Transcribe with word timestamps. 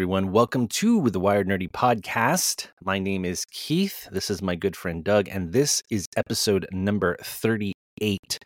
Everyone. 0.00 0.32
Welcome 0.32 0.66
to 0.68 1.10
the 1.10 1.20
Wired 1.20 1.46
Nerdy 1.46 1.70
podcast. 1.70 2.68
My 2.82 2.98
name 2.98 3.26
is 3.26 3.44
Keith. 3.50 4.08
This 4.10 4.30
is 4.30 4.40
my 4.40 4.54
good 4.54 4.74
friend 4.74 5.04
Doug, 5.04 5.28
and 5.28 5.52
this 5.52 5.82
is 5.90 6.06
episode 6.16 6.66
number 6.72 7.18
38. 7.22 8.38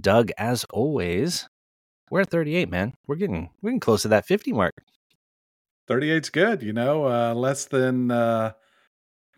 Doug, 0.00 0.30
as 0.38 0.64
always, 0.70 1.46
we're 2.10 2.22
at 2.22 2.30
38, 2.30 2.70
man. 2.70 2.94
We're 3.06 3.16
getting 3.16 3.50
we're 3.60 3.68
getting 3.68 3.80
close 3.80 4.00
to 4.00 4.08
that 4.08 4.24
50 4.24 4.54
mark. 4.54 4.76
38's 5.90 6.30
good, 6.30 6.62
you 6.62 6.72
know, 6.72 7.04
uh, 7.04 7.34
less 7.34 7.66
than 7.66 8.10
uh, 8.10 8.52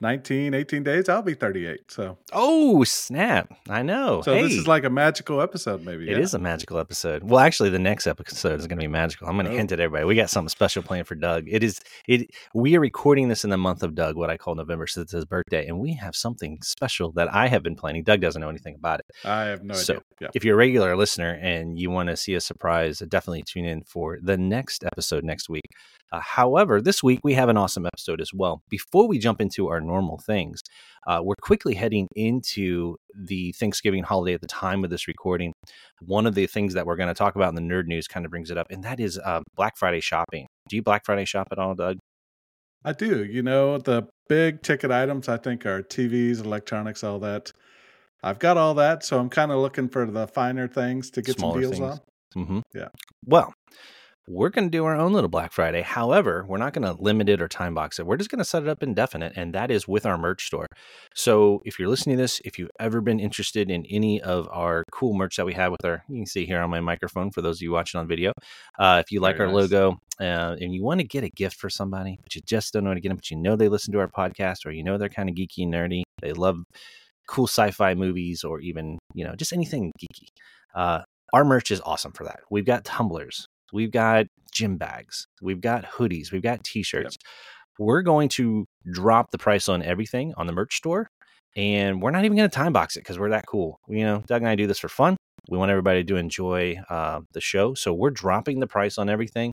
19, 0.00 0.54
18 0.54 0.82
days, 0.82 1.08
I'll 1.08 1.22
be 1.22 1.34
38. 1.34 1.80
So, 1.88 2.18
oh, 2.32 2.84
snap. 2.84 3.52
I 3.68 3.82
know. 3.82 4.22
So, 4.22 4.34
hey. 4.34 4.42
this 4.42 4.52
is 4.52 4.66
like 4.66 4.84
a 4.84 4.90
magical 4.90 5.40
episode, 5.40 5.84
maybe. 5.84 6.08
It 6.10 6.16
yeah? 6.16 6.22
is 6.22 6.34
a 6.34 6.38
magical 6.38 6.78
episode. 6.78 7.22
Well, 7.22 7.40
actually, 7.40 7.70
the 7.70 7.78
next 7.78 8.06
episode 8.06 8.58
is 8.58 8.66
going 8.66 8.78
to 8.78 8.84
be 8.84 8.88
magical. 8.88 9.28
I'm 9.28 9.34
going 9.34 9.46
to 9.46 9.52
oh. 9.52 9.56
hint 9.56 9.72
at 9.72 9.80
everybody. 9.80 10.06
We 10.06 10.14
got 10.14 10.30
something 10.30 10.48
special 10.48 10.82
planned 10.82 11.06
for 11.06 11.14
Doug. 11.14 11.44
It 11.48 11.62
is, 11.62 11.80
it, 12.08 12.30
we 12.54 12.76
are 12.76 12.80
recording 12.80 13.28
this 13.28 13.44
in 13.44 13.50
the 13.50 13.58
month 13.58 13.82
of 13.82 13.94
Doug, 13.94 14.16
what 14.16 14.30
I 14.30 14.36
call 14.36 14.54
November, 14.54 14.86
since 14.86 15.04
it's 15.04 15.12
his 15.12 15.24
birthday. 15.24 15.66
And 15.66 15.78
we 15.78 15.94
have 15.94 16.16
something 16.16 16.58
special 16.62 17.12
that 17.12 17.32
I 17.34 17.48
have 17.48 17.62
been 17.62 17.76
planning. 17.76 18.02
Doug 18.02 18.20
doesn't 18.20 18.40
know 18.40 18.48
anything 18.48 18.76
about 18.76 19.00
it. 19.00 19.06
I 19.24 19.44
have 19.44 19.62
no 19.62 19.74
so 19.74 19.94
idea. 19.94 20.04
Yeah. 20.20 20.28
If 20.34 20.44
you're 20.44 20.54
a 20.54 20.58
regular 20.58 20.96
listener 20.96 21.38
and 21.40 21.78
you 21.78 21.90
want 21.90 22.08
to 22.08 22.16
see 22.16 22.34
a 22.34 22.40
surprise, 22.40 23.00
definitely 23.00 23.42
tune 23.42 23.64
in 23.64 23.82
for 23.82 24.18
the 24.22 24.36
next 24.36 24.84
episode 24.84 25.24
next 25.24 25.48
week. 25.48 25.70
Uh, 26.12 26.20
however, 26.20 26.80
this 26.80 27.02
week 27.02 27.20
we 27.22 27.34
have 27.34 27.48
an 27.48 27.56
awesome 27.56 27.86
episode 27.86 28.20
as 28.20 28.32
well. 28.34 28.62
Before 28.68 29.06
we 29.06 29.18
jump 29.18 29.40
into 29.40 29.68
our 29.68 29.80
normal 29.80 30.18
things, 30.18 30.60
uh, 31.06 31.20
we're 31.22 31.34
quickly 31.40 31.74
heading 31.74 32.08
into 32.16 32.96
the 33.14 33.52
Thanksgiving 33.52 34.02
holiday 34.02 34.34
at 34.34 34.40
the 34.40 34.46
time 34.46 34.84
of 34.84 34.90
this 34.90 35.08
recording. 35.08 35.52
One 36.00 36.26
of 36.26 36.34
the 36.34 36.46
things 36.46 36.74
that 36.74 36.86
we're 36.86 36.96
going 36.96 37.08
to 37.08 37.14
talk 37.14 37.36
about 37.36 37.48
in 37.50 37.54
the 37.54 37.74
nerd 37.74 37.86
news 37.86 38.06
kind 38.06 38.26
of 38.26 38.30
brings 38.30 38.50
it 38.50 38.58
up, 38.58 38.66
and 38.70 38.82
that 38.84 39.00
is 39.00 39.18
uh, 39.18 39.40
Black 39.56 39.76
Friday 39.76 40.00
shopping. 40.00 40.46
Do 40.68 40.76
you 40.76 40.82
Black 40.82 41.04
Friday 41.04 41.24
shop 41.24 41.48
at 41.52 41.58
all, 41.58 41.74
Doug? 41.74 41.98
I 42.84 42.92
do. 42.92 43.24
You 43.24 43.42
know, 43.42 43.78
the 43.78 44.08
big 44.28 44.62
ticket 44.62 44.90
items 44.90 45.28
I 45.28 45.36
think 45.36 45.66
are 45.66 45.82
TVs, 45.82 46.42
electronics, 46.42 47.04
all 47.04 47.18
that. 47.20 47.52
I've 48.22 48.38
got 48.38 48.56
all 48.56 48.74
that, 48.74 49.04
so 49.04 49.18
I'm 49.18 49.30
kind 49.30 49.50
of 49.50 49.58
looking 49.58 49.88
for 49.88 50.06
the 50.06 50.26
finer 50.26 50.68
things 50.68 51.10
to 51.12 51.22
get 51.22 51.38
Smaller 51.38 51.54
some 51.54 51.60
deals 51.60 51.78
things. 51.78 52.00
on. 52.36 52.44
Mm-hmm. 52.44 52.60
Yeah. 52.74 52.88
Well, 53.24 53.52
we're 54.30 54.48
going 54.48 54.66
to 54.66 54.70
do 54.70 54.84
our 54.84 54.94
own 54.94 55.12
little 55.12 55.28
Black 55.28 55.52
Friday. 55.52 55.82
However, 55.82 56.44
we're 56.46 56.58
not 56.58 56.72
going 56.72 56.84
to 56.84 57.02
limit 57.02 57.28
it 57.28 57.42
or 57.42 57.48
time 57.48 57.74
box 57.74 57.98
it. 57.98 58.06
We're 58.06 58.16
just 58.16 58.30
going 58.30 58.38
to 58.38 58.44
set 58.44 58.62
it 58.62 58.68
up 58.68 58.82
indefinite, 58.82 59.32
and 59.34 59.52
that 59.54 59.70
is 59.72 59.88
with 59.88 60.06
our 60.06 60.16
merch 60.16 60.46
store. 60.46 60.66
So 61.14 61.62
if 61.64 61.78
you're 61.78 61.88
listening 61.88 62.16
to 62.16 62.22
this, 62.22 62.40
if 62.44 62.58
you've 62.58 62.70
ever 62.78 63.00
been 63.00 63.18
interested 63.18 63.70
in 63.70 63.84
any 63.86 64.22
of 64.22 64.48
our 64.52 64.84
cool 64.92 65.14
merch 65.14 65.36
that 65.36 65.46
we 65.46 65.54
have 65.54 65.72
with 65.72 65.84
our, 65.84 66.04
you 66.08 66.18
can 66.18 66.26
see 66.26 66.46
here 66.46 66.60
on 66.60 66.70
my 66.70 66.80
microphone 66.80 67.32
for 67.32 67.42
those 67.42 67.58
of 67.58 67.62
you 67.62 67.72
watching 67.72 67.98
on 67.98 68.06
video. 68.06 68.32
Uh, 68.78 69.02
if 69.04 69.10
you 69.10 69.20
like 69.20 69.36
Very 69.36 69.48
our 69.48 69.52
nice. 69.54 69.72
logo 69.72 69.98
uh, 70.20 70.56
and 70.60 70.72
you 70.72 70.84
want 70.84 71.00
to 71.00 71.06
get 71.06 71.24
a 71.24 71.30
gift 71.30 71.56
for 71.56 71.68
somebody, 71.68 72.16
but 72.22 72.34
you 72.36 72.40
just 72.46 72.72
don't 72.72 72.84
know 72.84 72.90
how 72.90 72.94
to 72.94 73.00
get 73.00 73.08
them, 73.08 73.16
but 73.16 73.30
you 73.30 73.36
know 73.36 73.56
they 73.56 73.68
listen 73.68 73.92
to 73.92 73.98
our 73.98 74.08
podcast 74.08 74.64
or 74.64 74.70
you 74.70 74.84
know 74.84 74.96
they're 74.96 75.08
kind 75.08 75.28
of 75.28 75.34
geeky 75.34 75.64
and 75.64 75.74
nerdy, 75.74 76.02
they 76.22 76.32
love 76.32 76.62
cool 77.26 77.46
sci-fi 77.46 77.94
movies 77.94 78.44
or 78.44 78.60
even 78.60 78.98
you 79.12 79.24
know 79.24 79.34
just 79.34 79.52
anything 79.52 79.90
geeky. 80.00 80.28
Uh, 80.74 81.00
our 81.32 81.44
merch 81.44 81.70
is 81.70 81.80
awesome 81.84 82.12
for 82.12 82.24
that. 82.24 82.40
We've 82.50 82.64
got 82.64 82.84
tumblers, 82.84 83.46
we've 83.72 83.90
got 83.90 84.26
gym 84.52 84.76
bags, 84.76 85.26
we've 85.42 85.60
got 85.60 85.84
hoodies, 85.84 86.32
we've 86.32 86.42
got 86.42 86.64
t-shirts. 86.64 87.16
Yep. 87.20 87.32
We're 87.78 88.02
going 88.02 88.28
to 88.30 88.66
drop 88.90 89.30
the 89.30 89.38
price 89.38 89.68
on 89.68 89.82
everything 89.82 90.34
on 90.36 90.46
the 90.46 90.52
merch 90.52 90.76
store, 90.76 91.08
and 91.56 92.02
we're 92.02 92.10
not 92.10 92.24
even 92.24 92.36
going 92.36 92.48
to 92.48 92.54
time 92.54 92.72
box 92.72 92.96
it 92.96 93.00
because 93.00 93.18
we're 93.18 93.30
that 93.30 93.46
cool. 93.46 93.80
You 93.88 94.04
know, 94.04 94.22
Doug 94.26 94.42
and 94.42 94.48
I 94.48 94.54
do 94.54 94.66
this 94.66 94.78
for 94.78 94.88
fun. 94.88 95.16
We 95.48 95.56
want 95.56 95.70
everybody 95.70 96.04
to 96.04 96.16
enjoy 96.16 96.76
uh, 96.90 97.20
the 97.32 97.40
show, 97.40 97.74
so 97.74 97.94
we're 97.94 98.10
dropping 98.10 98.60
the 98.60 98.66
price 98.66 98.98
on 98.98 99.08
everything. 99.08 99.52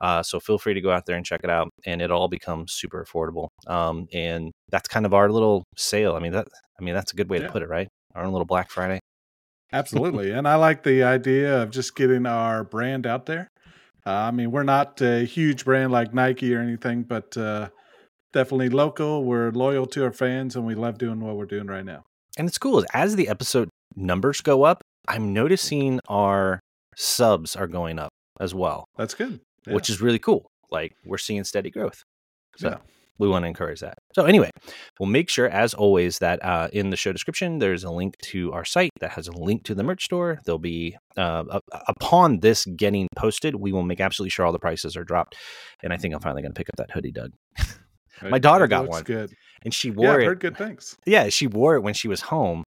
Uh, 0.00 0.22
so 0.22 0.40
feel 0.40 0.58
free 0.58 0.74
to 0.74 0.80
go 0.80 0.90
out 0.90 1.06
there 1.06 1.16
and 1.16 1.24
check 1.24 1.40
it 1.44 1.50
out, 1.50 1.68
and 1.84 2.00
it 2.02 2.10
all 2.10 2.28
becomes 2.28 2.72
super 2.72 3.04
affordable. 3.04 3.48
Um, 3.66 4.06
and 4.12 4.52
that's 4.70 4.88
kind 4.88 5.06
of 5.06 5.14
our 5.14 5.30
little 5.30 5.64
sale. 5.76 6.14
I 6.14 6.20
mean 6.20 6.32
that. 6.32 6.48
I 6.80 6.84
mean 6.84 6.94
that's 6.94 7.12
a 7.12 7.16
good 7.16 7.28
way 7.28 7.38
yeah. 7.38 7.46
to 7.46 7.52
put 7.52 7.62
it, 7.62 7.68
right? 7.68 7.88
Our 8.14 8.24
own 8.24 8.32
little 8.32 8.46
Black 8.46 8.70
Friday. 8.70 9.00
Absolutely, 9.72 10.30
and 10.30 10.46
I 10.48 10.54
like 10.54 10.82
the 10.82 11.02
idea 11.02 11.62
of 11.62 11.70
just 11.70 11.96
getting 11.96 12.24
our 12.24 12.64
brand 12.64 13.06
out 13.06 13.26
there. 13.26 13.48
Uh, 14.06 14.10
I 14.10 14.30
mean, 14.30 14.52
we're 14.52 14.62
not 14.62 15.00
a 15.02 15.24
huge 15.24 15.64
brand 15.64 15.90
like 15.90 16.14
Nike 16.14 16.54
or 16.54 16.60
anything, 16.60 17.02
but 17.02 17.36
uh, 17.36 17.68
definitely 18.32 18.68
local. 18.68 19.24
We're 19.24 19.50
loyal 19.50 19.86
to 19.86 20.04
our 20.04 20.12
fans, 20.12 20.54
and 20.54 20.64
we 20.64 20.74
love 20.76 20.98
doing 20.98 21.20
what 21.20 21.36
we're 21.36 21.46
doing 21.46 21.66
right 21.66 21.84
now. 21.84 22.04
And 22.38 22.46
it's 22.46 22.58
cool 22.58 22.84
as 22.94 23.16
the 23.16 23.28
episode 23.28 23.68
numbers 23.96 24.40
go 24.40 24.62
up. 24.62 24.82
I'm 25.08 25.32
noticing 25.32 26.00
our 26.08 26.60
subs 26.94 27.56
are 27.56 27.66
going 27.66 27.98
up 27.98 28.10
as 28.38 28.54
well. 28.54 28.84
That's 28.96 29.14
good, 29.14 29.40
yeah. 29.66 29.74
which 29.74 29.90
is 29.90 30.00
really 30.00 30.18
cool. 30.20 30.46
Like 30.70 30.94
we're 31.04 31.18
seeing 31.18 31.44
steady 31.44 31.70
growth. 31.70 32.02
So. 32.56 32.68
Yeah 32.68 32.76
we 33.18 33.28
want 33.28 33.44
to 33.44 33.48
encourage 33.48 33.80
that. 33.80 33.98
So 34.14 34.24
anyway, 34.24 34.50
we'll 34.98 35.08
make 35.08 35.28
sure, 35.28 35.48
as 35.48 35.74
always, 35.74 36.18
that 36.18 36.44
uh, 36.44 36.68
in 36.72 36.90
the 36.90 36.96
show 36.96 37.12
description 37.12 37.58
there's 37.58 37.84
a 37.84 37.90
link 37.90 38.16
to 38.24 38.52
our 38.52 38.64
site 38.64 38.90
that 39.00 39.12
has 39.12 39.28
a 39.28 39.32
link 39.32 39.64
to 39.64 39.74
the 39.74 39.82
merch 39.82 40.04
store. 40.04 40.40
There'll 40.44 40.58
be 40.58 40.96
uh, 41.16 41.60
upon 41.88 42.40
this 42.40 42.64
getting 42.76 43.08
posted, 43.16 43.54
we 43.56 43.72
will 43.72 43.82
make 43.82 44.00
absolutely 44.00 44.30
sure 44.30 44.46
all 44.46 44.52
the 44.52 44.58
prices 44.58 44.96
are 44.96 45.04
dropped. 45.04 45.36
And 45.82 45.92
I 45.92 45.96
think 45.96 46.14
I'm 46.14 46.20
finally 46.20 46.42
going 46.42 46.52
to 46.52 46.58
pick 46.58 46.68
up 46.68 46.76
that 46.76 46.90
hoodie, 46.90 47.12
Doug. 47.12 47.30
My 48.22 48.38
daughter 48.38 48.66
got 48.66 48.88
one, 48.88 49.02
good. 49.02 49.30
and 49.62 49.74
she 49.74 49.90
wore 49.90 50.18
yeah, 50.18 50.24
it. 50.24 50.26
Heard 50.26 50.40
good 50.40 50.56
things. 50.56 50.96
Yeah, 51.04 51.28
she 51.28 51.46
wore 51.46 51.76
it 51.76 51.82
when 51.82 51.92
she 51.92 52.08
was 52.08 52.22
home. 52.22 52.64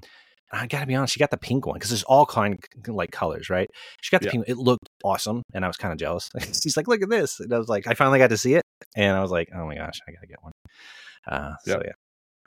I 0.53 0.67
gotta 0.67 0.87
be 0.87 0.95
honest, 0.95 1.15
she 1.15 1.19
got 1.19 1.31
the 1.31 1.39
pink 1.39 1.67
one 1.67 1.75
because 1.75 1.91
there's 1.91 2.03
all 2.03 2.27
kind 2.27 2.59
of 2.87 2.95
like 2.95 3.11
colors, 3.11 3.49
right? 3.49 3.71
She 4.03 4.11
got 4.11 4.21
the 4.21 4.27
yeah. 4.27 4.33
pink. 4.33 4.45
It 4.49 4.59
looked 4.59 4.87
awesome, 5.03 5.43
and 5.55 5.65
I 5.65 5.69
was 5.69 5.79
kind 5.79 5.93
of 5.93 5.99
jealous. 5.99 6.29
She's 6.63 6.77
like, 6.77 6.89
"Look 6.89 7.03
at 7.03 7.09
this!" 7.09 7.41
And 7.41 7.53
I 7.55 7.59
was 7.59 7.69
like, 7.69 7.87
I 7.87 7.95
finally 7.95 8.19
got 8.19 8.29
to 8.31 8.37
see 8.37 8.55
it, 8.55 8.63
and 8.95 9.17
I 9.17 9.23
was 9.23 9.31
like, 9.31 9.49
"Oh 9.55 9.67
my 9.67 9.77
gosh, 9.77 9.99
I 10.07 10.13
gotta 10.13 10.27
get 10.27 10.43
one." 10.43 10.53
Uh, 11.27 11.55
yep. 11.67 11.77
So 11.77 11.83
yeah. 11.85 11.93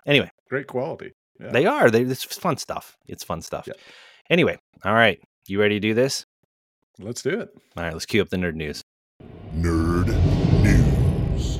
Anyway, 0.05 0.29
great 0.49 0.67
quality. 0.67 1.13
Yeah. 1.39 1.51
They 1.51 1.65
are. 1.65 1.89
They 1.89 2.01
it's 2.03 2.23
fun 2.23 2.57
stuff. 2.57 2.95
It's 3.07 3.23
fun 3.23 3.41
stuff. 3.41 3.65
Yep. 3.65 3.77
Anyway, 4.29 4.57
all 4.83 4.93
right. 4.93 5.19
You 5.47 5.59
ready 5.59 5.75
to 5.75 5.79
do 5.79 5.93
this? 5.93 6.25
Let's 6.99 7.23
do 7.23 7.39
it. 7.39 7.49
All 7.75 7.83
right. 7.83 7.93
Let's 7.93 8.05
cue 8.05 8.21
up 8.21 8.29
the 8.29 8.37
nerd 8.37 8.55
news. 8.55 8.81
Nerd 9.55 10.07
news. 10.63 11.57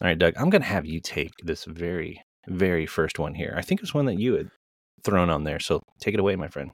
All 0.00 0.08
right, 0.08 0.18
Doug. 0.18 0.34
I'm 0.36 0.50
gonna 0.50 0.64
have 0.64 0.86
you 0.86 1.00
take 1.00 1.32
this 1.42 1.64
very 1.64 2.22
very 2.46 2.86
first 2.86 3.18
one 3.18 3.34
here. 3.34 3.54
I 3.56 3.62
think 3.62 3.80
it 3.80 3.82
was 3.82 3.94
one 3.94 4.06
that 4.06 4.18
you 4.18 4.34
had 4.34 4.50
thrown 5.04 5.30
on 5.30 5.44
there. 5.44 5.60
So 5.60 5.80
take 6.00 6.14
it 6.14 6.20
away, 6.20 6.36
my 6.36 6.48
friend. 6.48 6.70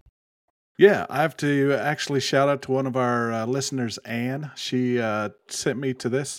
Yeah, 0.79 1.07
I 1.09 1.23
have 1.23 1.37
to 1.39 1.73
actually 1.73 2.21
shout 2.21 2.49
out 2.49 2.63
to 2.63 2.73
one 2.73 2.87
of 2.87 2.97
our 2.97 3.33
uh, 3.33 3.47
listeners, 3.47 3.99
Anne. 3.99 4.51
She 4.57 5.01
uh, 5.01 5.31
sent 5.49 5.79
me 5.79 5.95
to 5.95 6.09
this. 6.09 6.39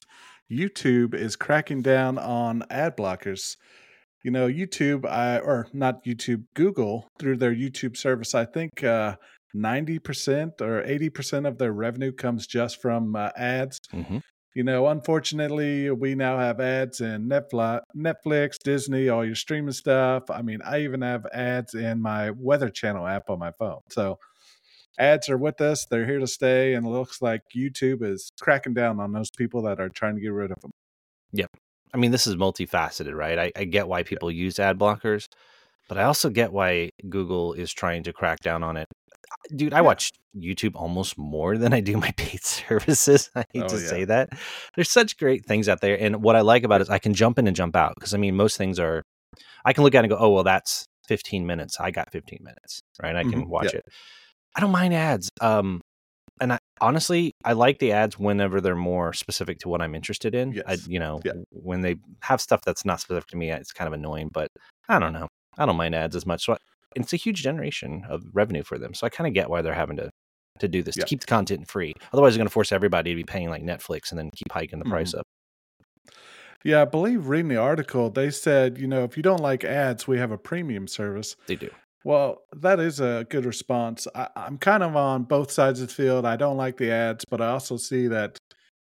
YouTube 0.51 1.15
is 1.15 1.35
cracking 1.35 1.81
down 1.81 2.17
on 2.17 2.63
ad 2.69 2.95
blockers. 2.95 3.57
You 4.23 4.31
know, 4.31 4.47
YouTube, 4.47 5.05
I 5.09 5.39
or 5.39 5.67
not 5.73 6.05
YouTube, 6.05 6.43
Google 6.53 7.09
through 7.19 7.37
their 7.37 7.53
YouTube 7.53 7.97
service. 7.97 8.35
I 8.35 8.45
think 8.45 8.83
uh, 8.83 9.15
ninety 9.53 9.97
percent 9.97 10.61
or 10.61 10.83
eighty 10.83 11.09
percent 11.09 11.47
of 11.47 11.57
their 11.57 11.73
revenue 11.73 12.11
comes 12.11 12.45
just 12.45 12.79
from 12.81 13.15
uh, 13.15 13.29
ads. 13.35 13.79
Mm-hmm 13.93 14.19
you 14.57 14.63
know, 14.63 14.87
unfortunately, 14.87 15.91
we 15.91 16.15
now 16.15 16.39
have 16.39 16.59
ads 16.59 16.99
in 16.99 17.29
Netflix, 17.29 17.81
Netflix, 17.95 18.57
Disney, 18.57 19.07
all 19.07 19.23
your 19.23 19.35
streaming 19.35 19.71
stuff. 19.71 20.31
I 20.31 20.41
mean, 20.41 20.63
I 20.65 20.79
even 20.79 21.03
have 21.03 21.27
ads 21.31 21.75
in 21.75 22.01
my 22.01 22.31
Weather 22.31 22.71
Channel 22.71 23.05
app 23.05 23.29
on 23.29 23.37
my 23.37 23.51
phone. 23.51 23.81
So 23.91 24.17
ads 24.97 25.29
are 25.29 25.37
with 25.37 25.61
us. 25.61 25.85
They're 25.85 26.07
here 26.07 26.17
to 26.17 26.25
stay. 26.25 26.73
And 26.73 26.87
it 26.87 26.89
looks 26.89 27.21
like 27.21 27.41
YouTube 27.55 28.01
is 28.01 28.31
cracking 28.41 28.73
down 28.73 28.99
on 28.99 29.11
those 29.11 29.29
people 29.29 29.61
that 29.61 29.79
are 29.79 29.89
trying 29.89 30.15
to 30.15 30.21
get 30.21 30.33
rid 30.33 30.49
of 30.49 30.59
them. 30.61 30.71
Yep. 31.33 31.51
I 31.93 31.97
mean, 31.97 32.09
this 32.09 32.25
is 32.25 32.35
multifaceted, 32.35 33.13
right? 33.13 33.37
I, 33.37 33.51
I 33.55 33.65
get 33.65 33.87
why 33.87 34.01
people 34.01 34.31
use 34.31 34.57
ad 34.57 34.79
blockers, 34.79 35.27
but 35.87 35.99
I 35.99 36.05
also 36.05 36.31
get 36.31 36.51
why 36.51 36.89
Google 37.07 37.53
is 37.53 37.71
trying 37.71 38.01
to 38.05 38.11
crack 38.11 38.39
down 38.39 38.63
on 38.63 38.75
it 38.75 38.87
dude, 39.55 39.73
I 39.73 39.81
watch 39.81 40.11
YouTube 40.35 40.75
almost 40.75 41.17
more 41.17 41.57
than 41.57 41.73
I 41.73 41.81
do 41.81 41.97
my 41.97 42.11
paid 42.17 42.43
services. 42.43 43.29
I 43.35 43.45
hate 43.53 43.63
oh, 43.63 43.67
to 43.67 43.79
yeah. 43.79 43.87
say 43.87 44.05
that. 44.05 44.29
There's 44.75 44.91
such 44.91 45.17
great 45.17 45.45
things 45.45 45.69
out 45.69 45.81
there. 45.81 45.97
And 45.99 46.21
what 46.23 46.35
I 46.35 46.41
like 46.41 46.63
about 46.63 46.81
it 46.81 46.83
is 46.83 46.89
I 46.89 46.99
can 46.99 47.13
jump 47.13 47.39
in 47.39 47.47
and 47.47 47.55
jump 47.55 47.75
out. 47.75 47.93
Because 47.95 48.13
I 48.13 48.17
mean, 48.17 48.35
most 48.35 48.57
things 48.57 48.79
are, 48.79 49.03
I 49.65 49.73
can 49.73 49.83
look 49.83 49.95
at 49.95 49.99
it 49.99 50.09
and 50.09 50.09
go, 50.09 50.17
oh, 50.19 50.31
well, 50.31 50.43
that's 50.43 50.85
15 51.07 51.45
minutes. 51.45 51.79
I 51.79 51.91
got 51.91 52.11
15 52.11 52.39
minutes, 52.41 52.81
right? 53.01 53.15
I 53.15 53.23
can 53.23 53.33
mm-hmm. 53.33 53.49
watch 53.49 53.73
it. 53.73 53.85
I 54.55 54.59
don't 54.59 54.71
mind 54.71 54.93
ads. 54.93 55.29
Um, 55.41 55.81
and 56.39 56.53
I, 56.53 56.59
honestly, 56.81 57.33
I 57.43 57.53
like 57.53 57.79
the 57.79 57.93
ads 57.93 58.19
whenever 58.19 58.61
they're 58.61 58.75
more 58.75 59.13
specific 59.13 59.59
to 59.59 59.69
what 59.69 59.81
I'm 59.81 59.95
interested 59.95 60.35
in. 60.35 60.53
Yes. 60.53 60.63
I, 60.67 60.77
you 60.87 60.99
know, 60.99 61.19
when 61.49 61.81
they 61.81 61.95
have 62.21 62.41
stuff 62.41 62.61
that's 62.63 62.85
not 62.85 62.99
specific 62.99 63.29
to 63.29 63.37
me, 63.37 63.51
it's 63.51 63.71
kind 63.71 63.87
of 63.87 63.93
annoying. 63.93 64.29
But 64.31 64.49
I 64.87 64.99
don't 64.99 65.13
know. 65.13 65.27
I 65.57 65.65
don't 65.65 65.77
mind 65.77 65.95
ads 65.95 66.15
as 66.15 66.25
much. 66.25 66.45
So 66.45 66.57
it's 67.03 67.13
a 67.13 67.17
huge 67.17 67.43
generation 67.43 68.03
of 68.09 68.23
revenue 68.33 68.63
for 68.63 68.77
them. 68.77 68.93
So 68.93 69.05
I 69.05 69.09
kind 69.09 69.27
of 69.27 69.33
get 69.33 69.49
why 69.49 69.61
they're 69.61 69.73
having 69.73 69.97
to 69.97 70.09
to 70.59 70.67
do 70.67 70.81
this 70.81 70.97
yeah. 70.97 71.03
to 71.03 71.07
keep 71.07 71.19
the 71.19 71.27
content 71.27 71.67
free. 71.67 71.93
Otherwise, 72.11 72.33
they're 72.33 72.39
going 72.39 72.47
to 72.47 72.53
force 72.53 72.71
everybody 72.71 73.11
to 73.11 73.15
be 73.15 73.23
paying 73.23 73.49
like 73.49 73.61
Netflix 73.61 74.09
and 74.09 74.17
then 74.17 74.31
keep 74.35 74.51
hiking 74.51 74.79
the 74.79 74.85
mm-hmm. 74.85 74.93
price 74.93 75.13
up. 75.13 75.23
Yeah, 76.63 76.81
I 76.81 76.85
believe 76.85 77.27
reading 77.27 77.49
the 77.49 77.57
article, 77.57 78.09
they 78.09 78.31
said, 78.31 78.77
you 78.79 78.87
know, 78.87 79.03
if 79.03 79.15
you 79.15 79.23
don't 79.23 79.39
like 79.39 79.63
ads, 79.63 80.07
we 80.07 80.17
have 80.17 80.31
a 80.31 80.37
premium 80.37 80.87
service. 80.87 81.35
They 81.45 81.55
do. 81.55 81.69
Well, 82.03 82.43
that 82.55 82.79
is 82.79 82.99
a 82.99 83.25
good 83.29 83.45
response. 83.45 84.07
I, 84.15 84.29
I'm 84.35 84.57
kind 84.57 84.81
of 84.81 84.95
on 84.95 85.23
both 85.23 85.51
sides 85.51 85.81
of 85.81 85.89
the 85.89 85.93
field. 85.93 86.25
I 86.25 86.35
don't 86.35 86.57
like 86.57 86.77
the 86.77 86.91
ads, 86.91 87.25
but 87.25 87.41
I 87.41 87.49
also 87.49 87.77
see 87.77 88.07
that 88.07 88.37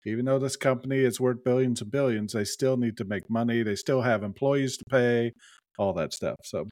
even 0.06 0.24
though 0.24 0.38
this 0.38 0.56
company 0.56 0.98
is 0.98 1.20
worth 1.20 1.42
billions 1.44 1.80
and 1.80 1.90
billions, 1.90 2.32
they 2.32 2.44
still 2.44 2.76
need 2.76 2.96
to 2.98 3.04
make 3.04 3.28
money. 3.30 3.62
They 3.62 3.76
still 3.76 4.02
have 4.02 4.22
employees 4.22 4.76
to 4.76 4.84
pay, 4.84 5.32
all 5.78 5.94
that 5.94 6.12
stuff. 6.12 6.36
So, 6.44 6.66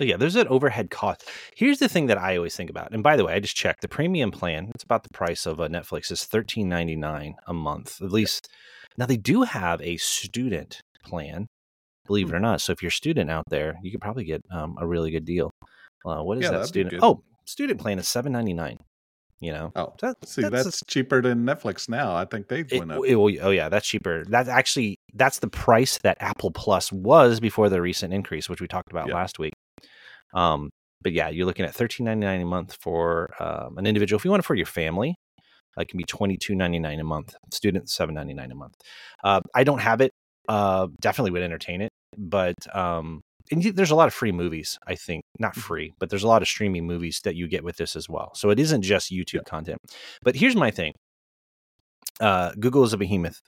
But 0.00 0.06
yeah, 0.06 0.16
there's 0.16 0.34
an 0.34 0.48
overhead 0.48 0.88
cost. 0.90 1.28
Here's 1.54 1.78
the 1.78 1.86
thing 1.86 2.06
that 2.06 2.16
I 2.16 2.34
always 2.38 2.56
think 2.56 2.70
about. 2.70 2.94
And 2.94 3.02
by 3.02 3.18
the 3.18 3.24
way, 3.26 3.34
I 3.34 3.38
just 3.40 3.54
checked 3.54 3.82
the 3.82 3.88
premium 3.88 4.30
plan. 4.30 4.70
It's 4.74 4.82
about 4.82 5.02
the 5.02 5.10
price 5.10 5.44
of 5.44 5.60
a 5.60 5.68
Netflix 5.68 6.10
is 6.10 6.24
thirteen 6.24 6.70
ninety 6.70 6.96
nine 6.96 7.34
a 7.46 7.52
month. 7.52 8.00
At 8.00 8.10
least 8.10 8.48
now 8.96 9.04
they 9.04 9.18
do 9.18 9.42
have 9.42 9.78
a 9.82 9.98
student 9.98 10.80
plan, 11.04 11.48
believe 12.06 12.28
Hmm. 12.30 12.34
it 12.34 12.36
or 12.38 12.40
not. 12.40 12.62
So 12.62 12.72
if 12.72 12.82
you're 12.82 12.88
a 12.88 12.92
student 12.92 13.30
out 13.30 13.44
there, 13.50 13.74
you 13.82 13.90
could 13.90 14.00
probably 14.00 14.24
get 14.24 14.40
um, 14.50 14.76
a 14.80 14.86
really 14.86 15.10
good 15.10 15.26
deal. 15.26 15.50
Uh, 16.06 16.22
what 16.22 16.38
is 16.38 16.44
Yeah, 16.44 16.52
that 16.52 16.66
student? 16.66 16.94
Oh, 17.02 17.20
student 17.44 17.78
plan 17.78 17.98
is 17.98 18.08
seven 18.08 18.32
ninety 18.32 18.54
nine. 18.54 18.78
You 19.38 19.52
know, 19.52 19.72
oh, 19.76 19.92
that, 20.00 20.16
see, 20.26 20.40
that's 20.40 20.64
that's, 20.64 20.80
a- 20.80 20.84
cheaper 20.86 21.20
than 21.20 21.44
Netflix 21.44 21.90
now. 21.90 22.14
I 22.14 22.24
think 22.24 22.48
they've 22.48 22.70
it, 22.72 22.78
went 22.78 22.92
up. 22.92 23.04
it 23.06 23.14
oh 23.16 23.50
yeah, 23.50 23.68
that's 23.68 23.86
cheaper. 23.86 24.24
That's 24.26 24.48
actually 24.48 24.96
that's 25.12 25.40
the 25.40 25.48
price 25.48 25.98
that 25.98 26.16
Apple 26.20 26.52
Plus 26.52 26.90
was 26.90 27.38
before 27.38 27.68
the 27.68 27.82
recent 27.82 28.14
increase, 28.14 28.48
which 28.48 28.62
we 28.62 28.66
talked 28.66 28.90
about 28.90 29.08
Yeah. 29.08 29.14
last 29.16 29.38
week. 29.38 29.52
Um, 30.34 30.70
but 31.02 31.12
yeah, 31.12 31.28
you're 31.28 31.46
looking 31.46 31.64
at 31.64 31.74
thirteen 31.74 32.04
ninety 32.06 32.26
nine 32.26 32.40
a 32.40 32.46
month 32.46 32.76
for 32.80 33.30
um, 33.40 33.78
an 33.78 33.86
individual. 33.86 34.18
If 34.18 34.24
you 34.24 34.30
want 34.30 34.42
it 34.44 34.46
for 34.46 34.54
your 34.54 34.66
family, 34.66 35.14
it 35.78 35.88
can 35.88 35.98
be 35.98 36.04
twenty 36.04 36.36
two 36.36 36.54
ninety 36.54 36.78
nine 36.78 37.00
a 37.00 37.04
month. 37.04 37.34
Student 37.52 37.88
seven 37.88 38.14
ninety 38.14 38.34
nine 38.34 38.52
a 38.52 38.54
month. 38.54 38.74
Uh, 39.24 39.40
I 39.54 39.64
don't 39.64 39.78
have 39.80 40.00
it. 40.00 40.12
Uh, 40.48 40.88
definitely 41.00 41.30
would 41.30 41.42
entertain 41.42 41.80
it, 41.80 41.90
but 42.18 42.54
um, 42.74 43.20
and 43.50 43.62
there's 43.62 43.90
a 43.90 43.94
lot 43.94 44.08
of 44.08 44.14
free 44.14 44.32
movies. 44.32 44.78
I 44.86 44.94
think 44.94 45.22
not 45.38 45.52
Mm-hmm. 45.52 45.60
free, 45.60 45.92
but 45.98 46.10
there's 46.10 46.22
a 46.22 46.28
lot 46.28 46.42
of 46.42 46.48
streaming 46.48 46.86
movies 46.86 47.20
that 47.24 47.34
you 47.34 47.48
get 47.48 47.64
with 47.64 47.76
this 47.76 47.96
as 47.96 48.08
well. 48.08 48.32
So 48.34 48.50
it 48.50 48.58
isn't 48.58 48.82
just 48.82 49.10
YouTube 49.10 49.34
Yeah. 49.34 49.40
content. 49.46 49.78
But 50.22 50.36
here's 50.36 50.56
my 50.56 50.70
thing. 50.70 50.92
Uh, 52.20 52.52
Google 52.60 52.84
is 52.84 52.92
a 52.92 52.98
behemoth. 52.98 53.40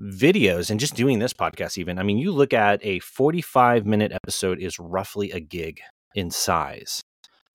Videos 0.00 0.70
and 0.70 0.80
just 0.80 0.94
doing 0.94 1.18
this 1.18 1.32
podcast, 1.32 1.78
even. 1.78 1.98
I 1.98 2.02
mean, 2.02 2.18
you 2.18 2.32
look 2.32 2.52
at 2.52 2.84
a 2.84 2.98
45 3.00 3.86
minute 3.86 4.12
episode 4.12 4.58
is 4.58 4.78
roughly 4.78 5.30
a 5.30 5.40
gig 5.40 5.80
in 6.14 6.30
size, 6.30 7.02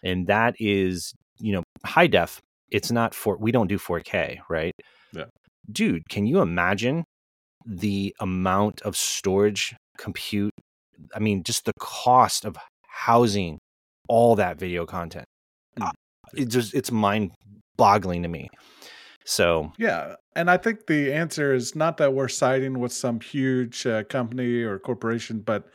and 0.03 0.27
that 0.27 0.55
is 0.59 1.13
you 1.39 1.51
know 1.53 1.63
high 1.85 2.07
def. 2.07 2.39
It's 2.69 2.91
not 2.91 3.13
for 3.13 3.37
we 3.37 3.51
don't 3.51 3.67
do 3.67 3.77
4K, 3.77 4.39
right? 4.49 4.73
Yeah. 5.13 5.25
Dude, 5.71 6.03
can 6.09 6.25
you 6.25 6.41
imagine 6.41 7.03
the 7.65 8.15
amount 8.19 8.81
of 8.81 8.95
storage, 8.95 9.75
compute? 9.97 10.53
I 11.15 11.19
mean, 11.19 11.43
just 11.43 11.65
the 11.65 11.73
cost 11.79 12.45
of 12.45 12.55
housing 12.87 13.59
all 14.07 14.35
that 14.35 14.57
video 14.57 14.85
content. 14.85 15.25
Mm. 15.79 15.87
Uh, 15.87 15.91
It 16.33 16.45
just 16.49 16.73
it's 16.73 16.91
mind 16.91 17.31
boggling 17.77 18.23
to 18.23 18.29
me. 18.29 18.49
So 19.27 19.73
Yeah, 19.77 20.15
and 20.37 20.49
I 20.49 20.55
think 20.55 20.87
the 20.87 21.11
answer 21.11 21.53
is 21.53 21.75
not 21.75 21.97
that 21.97 22.13
we're 22.13 22.29
siding 22.29 22.79
with 22.79 22.93
some 22.93 23.19
huge 23.19 23.85
uh, 23.85 24.05
company 24.05 24.61
or 24.61 24.79
corporation, 24.79 25.41
but 25.41 25.67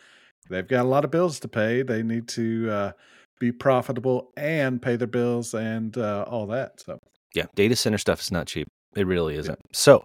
they've 0.49 0.67
got 0.67 0.87
a 0.87 0.89
lot 0.89 1.05
of 1.05 1.11
bills 1.11 1.39
to 1.41 1.49
pay. 1.49 1.83
They 1.83 2.03
need 2.03 2.29
to 2.29 2.71
uh, 2.71 2.93
be 3.39 3.53
profitable 3.53 4.33
and 4.39 4.81
pay 4.81 4.97
their 4.97 5.07
bills 5.07 5.53
and 5.53 5.99
uh, 5.99 6.25
all 6.27 6.47
that. 6.47 6.81
So, 6.81 6.99
yeah, 7.35 7.45
data 7.55 7.77
center 7.77 7.99
stuff 7.99 8.23
is 8.23 8.33
not 8.33 8.47
cheap. 8.47 8.69
It 8.97 9.07
really 9.07 9.37
isn't. 9.37 9.59
So 9.73 10.03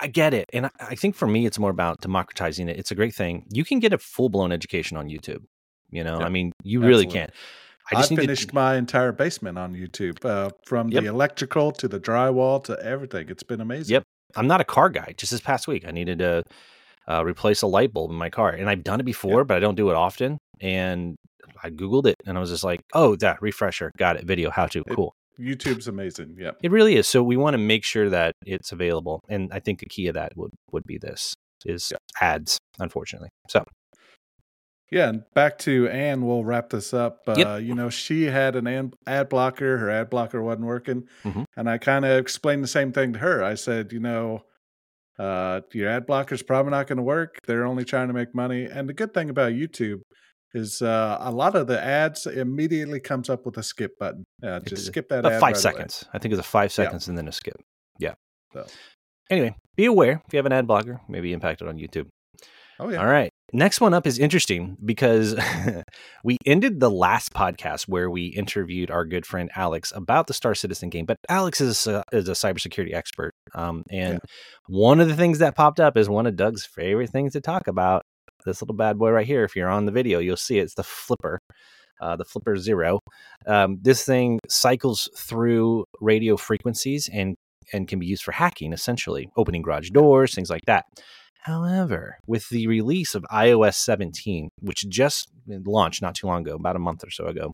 I 0.00 0.08
get 0.08 0.34
it. 0.34 0.50
And 0.52 0.68
I, 0.80 0.96
think 0.96 1.14
for 1.14 1.28
me, 1.28 1.46
it's 1.46 1.60
more 1.60 1.70
about 1.70 2.00
democratizing 2.00 2.68
it. 2.68 2.78
It's 2.78 2.90
a 2.90 2.96
great 2.96 3.14
thing. 3.14 3.46
You 3.50 3.64
can 3.64 3.78
get 3.78 3.92
a 3.92 3.98
full 3.98 4.28
blown 4.28 4.50
education 4.50 4.96
on 4.96 5.08
YouTube. 5.08 5.44
You 5.90 6.02
know, 6.02 6.18
Yeah, 6.18 6.26
I 6.26 6.30
mean, 6.30 6.50
you 6.64 6.80
really 6.80 7.06
absolutely. 7.06 7.20
can. 7.20 7.30
I 7.90 7.96
just 7.96 8.14
finished 8.14 8.50
to, 8.50 8.54
my 8.54 8.76
entire 8.76 9.12
basement 9.12 9.58
on 9.58 9.74
YouTube, 9.74 10.24
uh, 10.24 10.50
from 10.66 10.88
Yep. 10.90 11.02
the 11.02 11.08
electrical 11.08 11.72
to 11.72 11.88
the 11.88 11.98
drywall 12.00 12.62
to 12.64 12.78
everything. 12.82 13.28
It's 13.28 13.42
been 13.42 13.60
amazing. 13.60 13.94
Yep. 13.94 14.02
I'm 14.36 14.46
not 14.46 14.60
a 14.60 14.64
car 14.64 14.88
guy. 14.88 15.14
Just 15.16 15.32
this 15.32 15.40
past 15.40 15.66
week, 15.68 15.84
I 15.86 15.90
needed 15.90 16.20
to 16.20 16.42
uh, 17.08 17.24
replace 17.24 17.62
a 17.62 17.66
light 17.66 17.92
bulb 17.92 18.10
in 18.10 18.16
my 18.16 18.30
car. 18.30 18.50
And 18.50 18.70
I've 18.70 18.84
done 18.84 19.00
it 19.00 19.04
before, 19.04 19.44
but 19.44 19.56
I 19.56 19.60
don't 19.60 19.74
do 19.74 19.90
it 19.90 19.94
often. 19.96 20.38
And 20.60 21.16
I 21.62 21.70
Googled 21.70 22.06
it 22.06 22.16
and 22.24 22.36
I 22.38 22.40
was 22.40 22.50
just 22.50 22.64
like, 22.64 22.80
oh, 22.94 23.16
that 23.16 23.42
refresher. 23.42 23.90
Got 23.98 24.16
it. 24.16 24.24
Video, 24.24 24.50
how 24.50 24.66
to. 24.66 24.80
It- 24.86 24.94
Cool. 24.94 25.12
YouTube's 25.40 25.88
amazing. 25.88 26.36
Yep. 26.38 26.58
It 26.62 26.70
really 26.70 26.94
is. 26.96 27.08
So 27.08 27.22
we 27.22 27.36
want 27.36 27.54
to 27.54 27.58
make 27.58 27.84
sure 27.84 28.08
that 28.10 28.34
it's 28.46 28.70
available, 28.70 29.20
and 29.28 29.50
I 29.52 29.60
think 29.60 29.80
the 29.80 29.86
key 29.86 30.06
of 30.06 30.14
that 30.14 30.36
would 30.36 30.50
would 30.72 30.84
be 30.84 30.98
this 30.98 31.34
is 31.64 31.90
Yeah. 31.90 31.98
ads, 32.20 32.58
unfortunately. 32.78 33.30
So 33.48 33.64
Yeah, 34.92 35.08
and 35.08 35.24
back 35.34 35.58
to 35.60 35.88
Anne, 35.88 36.26
we'll 36.26 36.44
wrap 36.44 36.68
this 36.70 36.92
up. 36.92 37.22
Uh, 37.26 37.34
Yep. 37.38 37.62
You 37.62 37.74
know, 37.74 37.88
she 37.88 38.24
had 38.24 38.56
an 38.56 38.92
ad, 39.06 39.28
blocker, 39.30 39.78
her 39.78 39.88
ad 39.90 40.10
blocker 40.10 40.42
wasn't 40.42 40.66
working. 40.66 41.08
Mhm. 41.24 41.44
And 41.56 41.70
I 41.70 41.78
kind 41.78 42.04
of 42.04 42.18
explained 42.18 42.62
the 42.62 42.68
same 42.68 42.92
thing 42.92 43.14
to 43.14 43.18
her. 43.20 43.42
I 43.42 43.54
said, 43.54 43.90
you 43.92 44.00
know, 44.00 44.44
uh, 45.18 45.62
your 45.72 45.88
ad 45.88 46.06
blocker's 46.06 46.42
probably 46.42 46.70
not 46.70 46.86
going 46.86 46.98
to 46.98 47.02
work. 47.02 47.38
They're 47.46 47.64
only 47.64 47.84
trying 47.84 48.08
to 48.08 48.14
make 48.14 48.34
money. 48.34 48.66
And 48.66 48.88
the 48.88 48.92
good 48.92 49.14
thing 49.14 49.30
about 49.30 49.52
YouTube 49.52 50.00
is 50.54 50.82
uh, 50.82 51.16
a 51.20 51.30
lot 51.30 51.54
of 51.56 51.66
the 51.66 51.82
ads 51.82 52.26
immediately 52.26 53.00
comes 53.00 53.30
up 53.30 53.46
with 53.46 53.56
a 53.56 53.62
skip 53.62 53.92
button. 53.98 54.24
Uh, 54.42 54.60
just 54.60 54.82
is 54.82 54.86
skip 54.86 55.08
that 55.08 55.20
about 55.20 55.32
ad 55.32 55.40
five 55.40 55.54
right 55.54 55.64
away. 55.64 55.72
seconds. 55.74 56.04
I 56.12 56.18
think 56.18 56.32
it's 56.32 56.40
a 56.40 56.42
five 56.42 56.70
seconds 56.70 57.08
and 57.08 57.16
then 57.16 57.28
a 57.28 57.32
skip. 57.32 57.56
Yeah. 57.98 58.14
So. 58.52 58.66
Anyway, 59.30 59.54
be 59.76 59.86
aware 59.86 60.22
if 60.26 60.34
you 60.34 60.36
have 60.36 60.44
an 60.46 60.52
ad 60.52 60.66
blocker, 60.66 61.00
maybe 61.08 61.32
impacted 61.32 61.66
on 61.68 61.76
YouTube. 61.78 62.08
Oh, 62.78 62.90
yeah. 62.90 62.98
All 62.98 63.06
right. 63.06 63.30
Next 63.54 63.82
one 63.82 63.92
up 63.92 64.06
is 64.06 64.18
interesting 64.18 64.78
because 64.82 65.36
we 66.24 66.38
ended 66.46 66.80
the 66.80 66.90
last 66.90 67.34
podcast 67.34 67.82
where 67.86 68.10
we 68.10 68.26
interviewed 68.28 68.90
our 68.90 69.04
good 69.04 69.26
friend 69.26 69.50
Alex 69.54 69.92
about 69.94 70.26
the 70.26 70.32
Star 70.32 70.54
Citizen 70.54 70.88
game. 70.88 71.04
But 71.04 71.18
Alex 71.28 71.60
is 71.60 71.86
a, 71.86 72.02
is 72.12 72.28
a 72.28 72.32
cybersecurity 72.32 72.94
expert, 72.94 73.32
um, 73.54 73.82
and 73.90 74.14
Yeah. 74.14 74.18
one 74.68 75.00
of 75.00 75.08
the 75.08 75.16
things 75.16 75.38
that 75.40 75.54
popped 75.54 75.80
up 75.80 75.98
is 75.98 76.08
one 76.08 76.26
of 76.26 76.34
Doug's 76.34 76.64
favorite 76.64 77.10
things 77.10 77.34
to 77.34 77.42
talk 77.42 77.66
about. 77.66 78.02
This 78.46 78.62
little 78.62 78.74
bad 78.74 78.98
boy 78.98 79.10
right 79.10 79.26
here. 79.26 79.44
If 79.44 79.54
you're 79.54 79.68
on 79.68 79.84
the 79.84 79.92
video, 79.92 80.18
you'll 80.18 80.36
see 80.38 80.58
it. 80.58 80.62
it's 80.62 80.74
the 80.74 80.82
Flipper, 80.82 81.38
uh, 82.00 82.16
the 82.16 82.24
Flipper 82.24 82.56
Zero. 82.56 83.00
Um, 83.46 83.78
this 83.82 84.02
thing 84.04 84.40
cycles 84.48 85.10
through 85.16 85.84
radio 86.00 86.36
frequencies 86.38 87.08
and 87.12 87.36
and 87.72 87.86
can 87.86 87.98
be 87.98 88.06
used 88.06 88.24
for 88.24 88.32
hacking, 88.32 88.72
essentially 88.72 89.28
opening 89.36 89.62
garage 89.62 89.90
doors, 89.90 90.34
things 90.34 90.50
like 90.50 90.62
that. 90.66 90.84
However, 91.42 92.18
with 92.26 92.48
the 92.50 92.66
release 92.68 93.14
of 93.14 93.24
iOS 93.24 93.74
17, 93.74 94.48
which 94.60 94.88
just 94.88 95.28
launched 95.46 96.00
not 96.00 96.14
too 96.14 96.26
long 96.28 96.42
ago, 96.42 96.54
about 96.54 96.76
a 96.76 96.80
month 96.80 97.04
or 97.04 97.10
so 97.10 97.26
ago, 97.26 97.52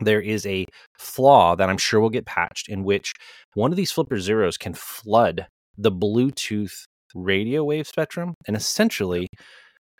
there 0.00 0.20
is 0.20 0.44
a 0.46 0.66
flaw 0.98 1.56
that 1.56 1.70
I'm 1.70 1.78
sure 1.78 2.00
will 2.00 2.10
get 2.10 2.26
patched 2.26 2.68
in 2.68 2.84
which 2.84 3.12
one 3.54 3.72
of 3.72 3.76
these 3.76 3.90
Flipper 3.92 4.18
Zeros 4.20 4.58
can 4.58 4.74
flood 4.74 5.46
the 5.76 5.90
Bluetooth 5.90 6.84
radio 7.14 7.64
wave 7.64 7.86
spectrum 7.86 8.34
and 8.46 8.54
essentially 8.54 9.26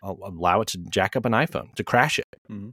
allow 0.02 0.60
it 0.60 0.68
to 0.68 0.78
jack 0.90 1.16
up 1.16 1.24
an 1.24 1.32
iPhone, 1.32 1.74
to 1.74 1.84
crash 1.84 2.18
it. 2.18 2.26
Mhm. 2.50 2.70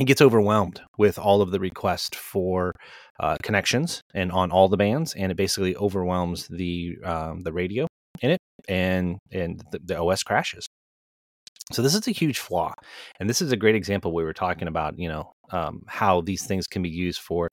It 0.00 0.04
gets 0.04 0.20
overwhelmed 0.20 0.80
with 0.98 1.18
all 1.18 1.42
of 1.42 1.50
the 1.50 1.60
requests 1.60 2.16
for 2.16 2.72
uh, 3.20 3.36
connections 3.42 4.00
and 4.14 4.32
on 4.32 4.50
all 4.50 4.68
the 4.68 4.76
bands, 4.76 5.14
and 5.14 5.30
it 5.30 5.36
basically 5.36 5.76
overwhelms 5.76 6.48
the 6.48 6.96
um, 7.04 7.42
the 7.42 7.52
radio 7.52 7.86
in 8.20 8.30
it, 8.30 8.40
and 8.68 9.18
and 9.30 9.62
the, 9.70 9.80
the 9.84 10.00
OS 10.00 10.22
crashes. 10.22 10.66
So 11.72 11.80
this 11.80 11.94
is 11.94 12.06
a 12.06 12.12
huge 12.12 12.38
flaw, 12.38 12.74
and 13.18 13.28
this 13.28 13.40
is 13.40 13.52
a 13.52 13.56
great 13.56 13.74
example. 13.74 14.12
We 14.12 14.24
were 14.24 14.34
talking 14.34 14.68
about, 14.68 14.98
you 14.98 15.08
know, 15.08 15.32
um, 15.50 15.82
how 15.86 16.20
these 16.20 16.44
things 16.46 16.66
can 16.66 16.82
be 16.82 16.90
used 16.90 17.20
for 17.20 17.48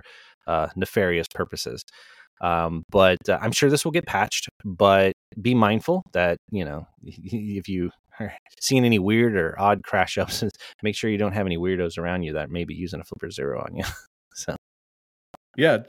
uh, 0.48 0.68
nefarious 0.75 1.27
purposes. 1.34 1.84
Um, 2.41 2.84
but 2.89 3.18
uh, 3.30 3.38
I'm 3.41 3.51
sure 3.51 3.70
this 3.70 3.86
will 3.86 3.91
get 3.91 4.06
patched. 4.06 4.50
But 4.65 5.13
be 5.41 5.53
mindful 5.53 6.03
that 6.13 6.38
you 6.51 6.65
know 6.65 6.88
if 7.03 7.70
you 7.70 7.91
are 8.20 8.34
seeing 8.60 8.86
any 8.86 9.00
weird 9.00 9.36
or 9.36 9.60
odd 9.60 9.84
crash 9.84 10.18
ups, 10.18 10.44
make 10.84 10.96
sure 10.96 11.10
you 11.10 11.18
don't 11.18 11.34
have 11.34 11.46
any 11.46 11.58
weirdos 11.58 11.98
around 11.98 12.24
you 12.24 12.34
that 12.34 12.50
may 12.50 12.65
be 12.65 12.74
using 12.74 13.00
a 13.00 13.03
flipper 13.03 13.32
zero 13.32 13.62
on 13.62 13.75
you. 13.75 13.84
so 14.34 14.56
Yeah, 15.56 15.80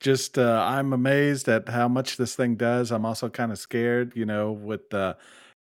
just 0.00 0.38
uh, 0.38 0.64
I'm 0.66 0.92
amazed 0.92 1.48
at 1.48 1.68
how 1.68 1.88
much 1.88 2.16
this 2.16 2.34
thing 2.34 2.56
does. 2.56 2.90
I'm 2.90 3.06
also 3.06 3.28
kind 3.28 3.52
of 3.52 3.58
scared, 3.58 4.12
you 4.14 4.26
know, 4.26 4.52
with 4.52 4.92
uh, 4.92 5.14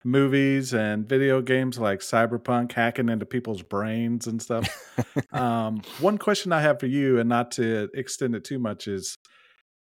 movies 0.04 0.72
and 0.72 1.08
video 1.08 1.42
games 1.42 1.78
like 1.78 2.00
Cyberpunk 2.00 2.72
hacking 2.72 3.08
into 3.08 3.26
people's 3.26 3.62
brains 3.62 4.26
and 4.26 4.40
stuff. 4.40 4.68
um, 5.32 5.82
one 6.00 6.18
question 6.18 6.52
I 6.52 6.62
have 6.62 6.80
for 6.80 6.86
you, 6.86 7.18
and 7.18 7.28
not 7.28 7.50
to 7.52 7.88
extend 7.94 8.34
it 8.34 8.44
too 8.44 8.58
much, 8.58 8.88
is 8.88 9.16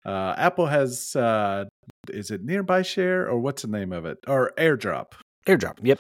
uh, 0.06 0.34
Apple 0.38 0.68
has 0.68 1.16
uh, 1.16 1.66
is 2.10 2.32
it 2.32 2.44
Nearby 2.44 2.82
Share 2.82 3.28
or 3.28 3.40
what's 3.40 3.62
the 3.62 3.68
name 3.68 3.94
of 3.94 4.06
it 4.06 4.18
or 4.28 4.52
AirDrop? 4.58 5.14
airdrop, 5.46 5.78
yep, 5.82 6.00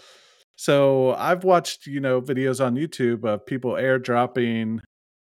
So 0.55 1.13
I've 1.13 1.43
watched, 1.43 1.87
you 1.87 1.99
know, 1.99 2.21
videos 2.21 2.63
on 2.63 2.75
YouTube 2.75 3.25
of 3.25 3.45
people 3.45 3.71
airdropping 3.71 4.79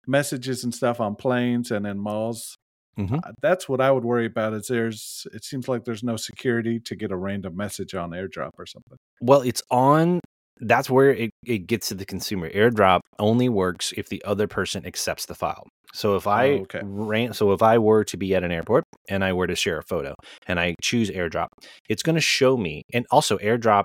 messages 0.06 0.64
and 0.64 0.74
stuff 0.74 1.00
on 1.00 1.16
planes 1.16 1.72
and 1.72 1.86
in 1.86 2.00
malls. 2.00 2.58
Mhm. 2.98 3.20
Uh, 3.24 3.32
That's 3.42 3.70
what 3.70 3.80
I 3.82 3.92
would 3.92 4.04
worry 4.04 4.26
about. 4.26 4.54
Is 4.54 4.68
there's 4.68 5.28
it 5.34 5.44
seems 5.46 5.68
like 5.68 5.86
there's 5.86 6.04
no 6.04 6.16
security 6.18 6.80
to 6.82 6.96
get 6.96 7.12
a 7.12 7.18
random 7.18 7.56
message 7.56 7.94
on 7.96 8.12
airdrop 8.12 8.52
or 8.58 8.66
something. 8.66 8.98
Well, 9.22 9.42
it's 9.42 9.62
on 9.72 10.20
that's 10.60 10.90
where 10.90 11.12
it, 11.12 11.30
it 11.46 11.68
gets 11.68 11.90
to 11.90 11.94
the 11.94 12.06
consumer. 12.06 12.50
AirDrop 12.50 13.02
only 13.20 13.48
works 13.48 13.94
if 13.96 14.10
the 14.10 14.24
other 14.26 14.48
person 14.48 14.88
accepts 14.88 15.28
the 15.28 15.36
file. 15.36 15.64
So 15.94 16.16
if 16.16 16.26
I 16.26 16.48
Oh, 16.50 16.54
okay. 16.62 16.82
ran, 16.84 17.34
so 17.34 17.52
if 17.54 17.62
I 17.62 17.78
were 17.78 18.04
to 18.06 18.18
be 18.18 18.34
at 18.34 18.44
an 18.44 18.52
airport 18.52 18.84
and 19.08 19.24
I 19.24 19.34
were 19.34 19.46
to 19.46 19.56
share 19.56 19.78
a 19.78 19.84
photo 19.84 20.16
and 20.48 20.60
I 20.60 20.74
choose 20.82 21.12
AirDrop, 21.12 21.48
it's 21.90 22.02
going 22.02 22.16
to 22.16 22.22
show 22.22 22.58
me. 22.58 22.82
And 22.92 23.06
also, 23.12 23.38
AirDrop 23.38 23.84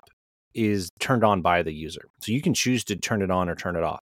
is 0.55 0.89
turned 0.99 1.25
on 1.25 1.43
by 1.43 1.63
the 1.63 1.73
user, 1.75 2.03
so 2.23 2.33
you 2.33 2.41
can 2.41 2.55
choose 2.55 2.85
to 2.85 2.97
turn 2.97 3.21
it 3.21 3.31
on 3.31 3.51
or 3.51 3.55
turn 3.55 3.77
it 3.77 3.83
off. 3.83 4.01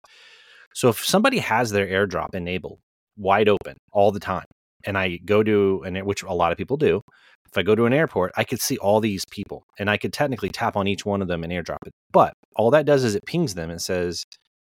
So 0.74 0.90
if 0.90 1.04
somebody 1.04 1.40
has 1.40 1.72
their 1.72 1.88
AirDrop 1.88 2.36
enabled 2.36 2.80
wide 3.18 3.48
open 3.50 3.78
all 3.94 4.12
the 4.12 4.20
time, 4.20 4.46
and 4.88 4.98
I 4.98 5.20
go 5.26 5.44
to 5.44 5.84
an 5.86 5.98
which 6.06 6.24
a 6.24 6.34
lot 6.34 6.52
of 6.52 6.58
people 6.58 6.78
do, 6.78 7.02
if 7.46 7.58
I 7.58 7.62
go 7.62 7.76
to 7.76 7.86
an 7.86 7.94
airport, 7.94 8.32
I 8.36 8.44
could 8.44 8.62
see 8.62 8.78
all 8.78 9.00
these 9.00 9.24
people, 9.30 9.64
and 9.78 9.90
I 9.90 9.98
could 9.98 10.14
technically 10.14 10.50
tap 10.50 10.76
on 10.76 10.88
each 10.88 11.06
one 11.06 11.22
of 11.22 11.28
them 11.28 11.44
and 11.44 11.54
AirDrop 11.54 11.86
it. 11.86 11.94
But 12.12 12.34
all 12.56 12.72
that 12.72 12.86
does 12.86 13.04
is 13.04 13.14
it 13.14 13.26
pings 13.26 13.54
them 13.54 13.70
and 13.70 13.82
says, 13.82 14.24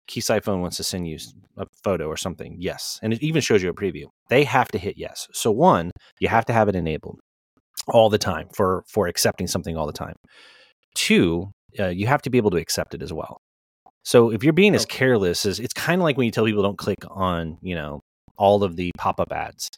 Keith's 0.07 0.29
iPhone 0.29 0.61
wants 0.61 0.77
to 0.77 0.85
send 0.85 1.09
you 1.09 1.19
a 1.57 1.67
photo 1.83 2.07
or 2.07 2.17
something. 2.17 2.57
Yes. 2.59 2.99
And 3.03 3.13
it 3.13 3.23
even 3.23 3.41
shows 3.41 3.63
you 3.63 3.71
a 3.71 3.75
preview. 3.75 4.05
They 4.29 4.45
have 4.45 4.69
to 4.69 4.79
hit 4.79 4.97
yes. 4.97 5.29
So 5.33 5.51
one, 5.51 5.91
you 6.21 6.29
have 6.29 6.45
to 6.47 6.53
have 6.53 6.69
it 6.69 6.77
enabled 6.77 7.21
all 7.89 8.11
the 8.11 8.19
time 8.19 8.49
for 8.55 8.85
for 8.89 9.09
accepting 9.09 9.47
something 9.47 9.77
all 9.77 9.87
the 9.87 9.93
time. 9.93 10.15
Two, 10.95 11.51
uh, 11.79 11.89
you 11.89 12.07
have 12.07 12.23
to 12.23 12.31
be 12.31 12.39
able 12.39 12.51
to 12.51 12.59
accept 12.59 12.95
it 12.95 13.03
as 13.03 13.13
well. 13.13 13.39
So 14.05 14.31
if 14.31 14.45
you're 14.45 14.53
being 14.53 14.75
as 14.75 14.85
careless 14.85 15.47
as 15.47 15.59
it's 15.59 15.73
kind 15.73 16.01
of 16.01 16.05
like 16.05 16.17
when 16.19 16.27
you 16.27 16.31
tell 16.31 16.45
people 16.45 16.63
don't 16.63 16.79
click 16.79 16.99
on, 17.09 17.57
you 17.63 17.75
know, 17.75 18.01
all 18.37 18.63
of 18.63 18.77
the 18.77 18.91
pop-up 18.99 19.33
ads. 19.33 19.71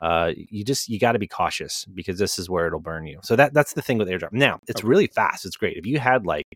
Uh, 0.00 0.32
you 0.36 0.64
just 0.64 0.88
you 0.88 0.98
got 0.98 1.12
to 1.12 1.18
be 1.18 1.26
cautious 1.28 1.84
because 1.94 2.18
this 2.18 2.38
is 2.38 2.48
where 2.48 2.66
it'll 2.66 2.80
burn 2.80 3.06
you. 3.06 3.20
So 3.22 3.36
that 3.36 3.52
that's 3.54 3.74
the 3.74 3.82
thing 3.82 3.98
with 3.98 4.08
AirDrop. 4.08 4.32
Now 4.32 4.58
it's 4.66 4.80
Okay. 4.80 4.88
really 4.88 5.06
fast. 5.08 5.44
It's 5.44 5.56
great. 5.56 5.76
If 5.76 5.84
you 5.86 5.98
had 5.98 6.24
like, 6.26 6.46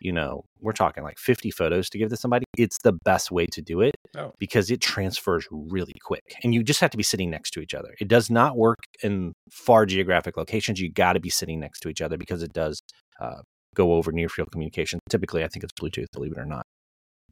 you 0.00 0.12
know, 0.12 0.44
we're 0.60 0.72
talking 0.72 1.02
like 1.04 1.16
50 1.18 1.50
photos 1.52 1.88
to 1.90 1.98
give 1.98 2.10
to 2.10 2.16
somebody, 2.16 2.44
it's 2.58 2.78
the 2.82 2.92
best 3.04 3.30
way 3.30 3.46
to 3.46 3.62
do 3.62 3.80
it 3.80 3.94
Oh. 4.16 4.32
because 4.38 4.70
it 4.70 4.80
transfers 4.80 5.46
really 5.50 5.94
quick 6.04 6.34
and 6.42 6.52
you 6.52 6.62
just 6.62 6.80
have 6.80 6.90
to 6.90 6.96
be 6.96 7.02
sitting 7.02 7.30
next 7.30 7.52
to 7.52 7.60
each 7.60 7.72
other. 7.72 7.94
It 8.00 8.08
does 8.08 8.28
not 8.30 8.56
work 8.56 8.78
in 9.02 9.32
far 9.50 9.86
geographic 9.86 10.36
locations. 10.36 10.80
You 10.80 10.90
got 10.92 11.14
to 11.14 11.20
be 11.20 11.30
sitting 11.30 11.60
next 11.60 11.80
to 11.80 11.88
each 11.88 12.00
other 12.02 12.18
because 12.18 12.42
it 12.42 12.52
does 12.52 12.80
uh, 13.20 13.40
go 13.74 13.94
over 13.94 14.12
near 14.12 14.28
field 14.28 14.50
communication. 14.50 14.98
Typically, 15.08 15.44
I 15.44 15.48
think 15.48 15.64
it's 15.64 15.72
Bluetooth, 15.72 16.06
believe 16.12 16.32
it 16.32 16.38
or 16.38 16.44
not. 16.46 16.66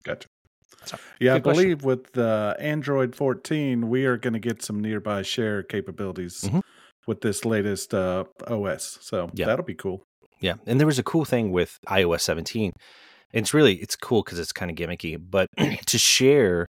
Gotcha. 0.04 0.26
Yeah, 1.20 1.34
I 1.34 1.36
good 1.36 1.42
question. 1.44 1.62
believe 1.64 1.84
with 1.84 2.12
the 2.12 2.56
Android 2.58 3.14
14, 3.14 3.88
we 3.88 4.06
are 4.06 4.16
going 4.16 4.32
to 4.32 4.38
get 4.38 4.62
some 4.62 4.80
nearby 4.80 5.22
share 5.22 5.62
capabilities 5.62 6.42
Mhm. 6.44 6.62
with 7.06 7.20
this 7.20 7.44
latest 7.44 7.94
uh, 7.94 8.24
OS. 8.46 8.98
So 9.00 9.30
Yeah. 9.34 9.46
that'll 9.46 9.64
be 9.64 9.74
cool. 9.74 10.02
Yeah, 10.40 10.54
and 10.66 10.80
there 10.80 10.86
was 10.86 10.98
a 10.98 11.02
cool 11.02 11.24
thing 11.24 11.52
with 11.52 11.76
iOS 11.88 12.22
17. 12.22 12.72
It's 13.32 13.52
really 13.54 13.74
it's 13.76 13.94
cool 13.96 14.22
because 14.22 14.38
it's 14.38 14.52
kind 14.52 14.70
of 14.70 14.76
gimmicky, 14.76 15.16
but 15.20 15.46
to 15.86 15.98
share 15.98 16.66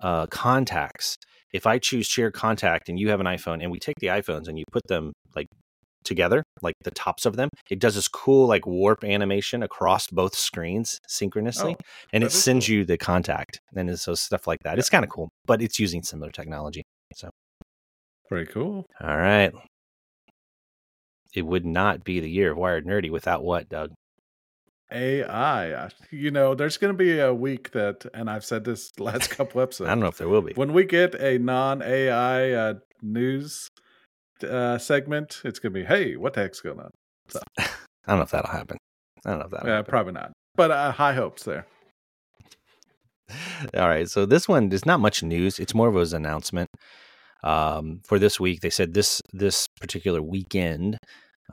uh, 0.00 0.26
contacts. 0.26 1.16
If 1.52 1.66
I 1.66 1.78
choose 1.78 2.06
share 2.06 2.30
contact 2.30 2.88
and 2.88 3.00
you 3.00 3.08
have 3.08 3.20
an 3.20 3.26
iPhone, 3.26 3.62
and 3.62 3.70
we 3.72 3.78
take 3.80 3.96
the 4.00 4.08
iPhones 4.08 4.46
and 4.48 4.58
you 4.58 4.64
put 4.70 4.82
them 4.86 5.12
like 5.34 5.46
together, 6.04 6.42
like 6.62 6.74
the 6.82 6.90
tops 6.90 7.26
of 7.26 7.36
them, 7.36 7.48
it 7.70 7.78
does 7.78 7.94
this 7.94 8.08
cool 8.08 8.46
like 8.46 8.66
warp 8.66 9.04
animation 9.04 9.62
across 9.62 10.06
both 10.08 10.34
screens 10.34 10.98
synchronously, 11.06 11.76
Oh, 11.78 11.84
and 12.12 12.24
it 12.24 12.32
sends 12.32 12.66
cool. 12.66 12.76
you 12.76 12.84
the 12.84 12.96
contact 12.98 13.60
and 13.74 13.98
so 13.98 14.14
stuff 14.14 14.46
like 14.46 14.60
that. 14.64 14.78
It's 14.78 14.90
kind 14.90 15.04
of 15.04 15.10
cool, 15.10 15.28
but 15.46 15.60
it's 15.62 15.78
using 15.78 16.02
similar 16.02 16.30
technology. 16.30 16.82
So, 17.14 17.30
very 18.30 18.46
cool. 18.46 18.84
all 19.00 19.16
right. 19.16 19.52
It 21.34 21.42
would 21.42 21.66
not 21.66 22.04
be 22.04 22.20
the 22.20 22.30
year 22.30 22.52
of 22.52 22.56
Wired 22.58 22.86
Nerdy 22.86 23.10
without 23.10 23.44
what, 23.44 23.68
Doug? 23.68 23.92
AI. 24.90 25.90
You 26.10 26.30
know, 26.30 26.54
there's 26.54 26.78
going 26.78 26.92
to 26.92 26.96
be 26.96 27.18
a 27.20 27.34
week 27.34 27.72
that, 27.72 28.06
and 28.14 28.30
I've 28.30 28.44
said 28.44 28.64
this 28.64 28.90
last 28.98 29.28
couple 29.36 29.60
episodes. 29.60 29.88
I 29.88 29.92
don't 29.92 30.00
know 30.00 30.06
if 30.06 30.18
there 30.18 30.28
will 30.28 30.42
be. 30.42 30.54
When 30.54 30.72
we 30.72 30.84
get 30.84 31.14
a 31.16 31.38
non 31.38 31.82
AI 31.82 32.52
uh, 32.52 32.74
news 33.02 33.68
uh, 34.44 34.78
segment, 34.78 35.40
it's 35.44 35.58
going 35.58 35.72
to 35.72 35.80
be, 35.80 35.84
hey, 35.84 36.16
what 36.16 36.34
the 36.34 36.40
heck's 36.42 36.60
going 36.60 36.80
on? 36.80 36.90
I 37.58 37.66
don't 38.06 38.16
know 38.18 38.22
if 38.22 38.30
that'll 38.30 38.50
happen. 38.50 38.78
I 39.24 39.30
don't 39.30 39.38
know 39.40 39.44
if 39.46 39.50
that'll 39.50 39.68
Yeah, 39.68 39.76
happen. 39.76 39.90
probably 39.90 40.12
not. 40.14 40.32
But 40.56 40.70
uh, 40.70 40.92
high 40.92 41.14
hopes 41.14 41.44
there. 41.44 41.66
All 43.76 43.88
right. 43.88 44.08
So 44.08 44.26
this 44.26 44.48
one 44.48 44.72
is 44.72 44.86
not 44.86 45.00
much 45.00 45.22
news. 45.22 45.58
It's 45.58 45.74
more 45.74 45.88
of 45.88 45.96
an 45.96 46.14
announcement. 46.16 46.68
Um, 47.44 48.00
for 48.04 48.18
this 48.18 48.40
week, 48.40 48.60
they 48.62 48.70
said 48.70 48.94
this 48.94 49.20
this 49.32 49.68
particular 49.80 50.20
weekend, 50.20 50.98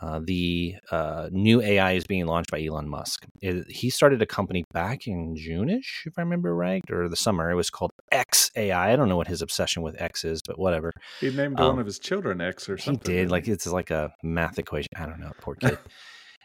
uh, 0.01 0.19
the 0.23 0.75
uh, 0.91 1.29
new 1.31 1.61
AI 1.61 1.93
is 1.93 2.05
being 2.05 2.25
launched 2.25 2.51
by 2.51 2.63
Elon 2.63 2.89
Musk. 2.89 3.25
It- 3.41 3.69
he 3.69 3.89
started 3.89 4.21
a 4.21 4.25
company 4.25 4.65
back 4.73 5.07
in 5.07 5.35
June-ish, 5.35 6.03
if 6.05 6.17
I 6.17 6.21
remember 6.21 6.53
right, 6.55 6.83
or 6.91 7.07
the 7.07 7.15
summer. 7.15 7.49
It 7.49 7.55
was 7.55 7.69
called 7.69 7.91
X 8.11 8.51
AI. 8.55 8.91
I 8.93 8.95
don't 8.95 9.07
know 9.09 9.17
what 9.17 9.27
his 9.27 9.41
obsession 9.41 9.83
with 9.83 9.99
X 10.01 10.25
is, 10.25 10.41
but 10.45 10.59
whatever. 10.59 10.91
He 11.21 11.29
named 11.31 11.59
Um, 11.59 11.67
one 11.67 11.79
of 11.79 11.85
his 11.85 11.99
children 11.99 12.41
X 12.41 12.67
or 12.69 12.77
something. 12.77 13.09
He 13.11 13.17
didn't 13.19 13.31
like 13.31 13.47
it's 13.47 13.67
like 13.67 13.89
a 13.91 14.11
math 14.21 14.59
equation. 14.59 14.89
I 14.95 15.05
don't 15.05 15.19
know, 15.19 15.31
poor 15.41 15.55
kid. 15.61 15.77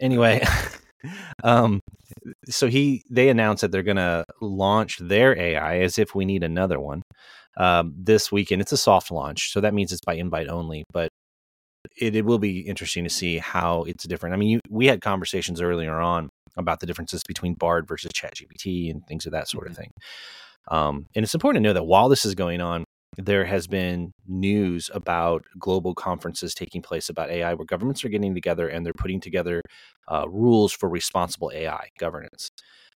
anyway, 0.01 0.45
um, 1.45 1.81
so 2.49 2.69
he 2.69 3.03
they 3.11 3.29
announced 3.31 3.63
that 3.63 3.73
they're 3.73 3.83
going 3.83 3.97
to 3.97 4.25
launch 4.41 4.99
their 4.99 5.37
AI 5.39 5.79
as 5.81 5.99
if 5.99 6.15
we 6.15 6.25
need 6.25 6.43
another 6.45 6.79
one 6.79 7.03
um, 7.57 7.95
this 7.97 8.31
weekend. 8.31 8.61
It's 8.63 8.73
a 8.73 8.77
soft 8.77 9.11
launch, 9.11 9.53
so 9.53 9.61
that 9.61 9.75
means 9.75 9.93
it's 9.93 10.05
by 10.05 10.15
invite 10.15 10.49
only, 10.49 10.85
but. 10.93 11.10
It, 11.97 12.15
it 12.15 12.25
will 12.25 12.39
be 12.39 12.61
interesting 12.61 13.05
to 13.05 13.11
see 13.11 13.39
how 13.39 13.85
it's 13.85 14.05
different. 14.05 14.35
I 14.35 14.37
mean, 14.37 14.49
you, 14.49 14.61
we 14.69 14.87
had 14.87 15.01
conversations 15.01 15.61
earlier 15.61 15.99
on 15.99 16.31
about 16.57 16.81
the 16.81 16.87
differences 16.87 17.23
between 17.27 17.55
Bard 17.55 17.87
versus 17.89 18.11
ChatGPT 18.13 18.91
and 18.91 19.07
things 19.07 19.27
of 19.27 19.33
that 19.33 19.49
sort 19.49 19.67
of 19.69 19.77
thing. 19.77 19.91
Um, 20.69 21.07
and 21.15 21.25
it's 21.25 21.35
important 21.35 21.63
to 21.63 21.69
know 21.69 21.73
that 21.73 21.85
while 21.85 22.09
this 22.09 22.25
is 22.25 22.35
going 22.35 22.61
on, 22.61 22.85
there 23.17 23.45
has 23.45 23.67
been 23.67 24.13
news 24.27 24.91
about 24.95 25.45
global 25.59 25.95
conferences 25.95 26.55
taking 26.55 26.81
place 26.81 27.09
about 27.09 27.31
AI 27.31 27.55
where 27.55 27.67
governments 27.67 28.05
are 28.05 28.09
getting 28.09 28.35
together 28.35 28.69
and 28.69 28.87
they're 28.87 28.93
putting 28.93 29.21
together 29.21 29.63
uh, 30.09 30.29
rules 30.29 30.73
for 30.73 30.89
responsible 30.89 31.51
AI 31.53 31.89
governance. 31.99 32.51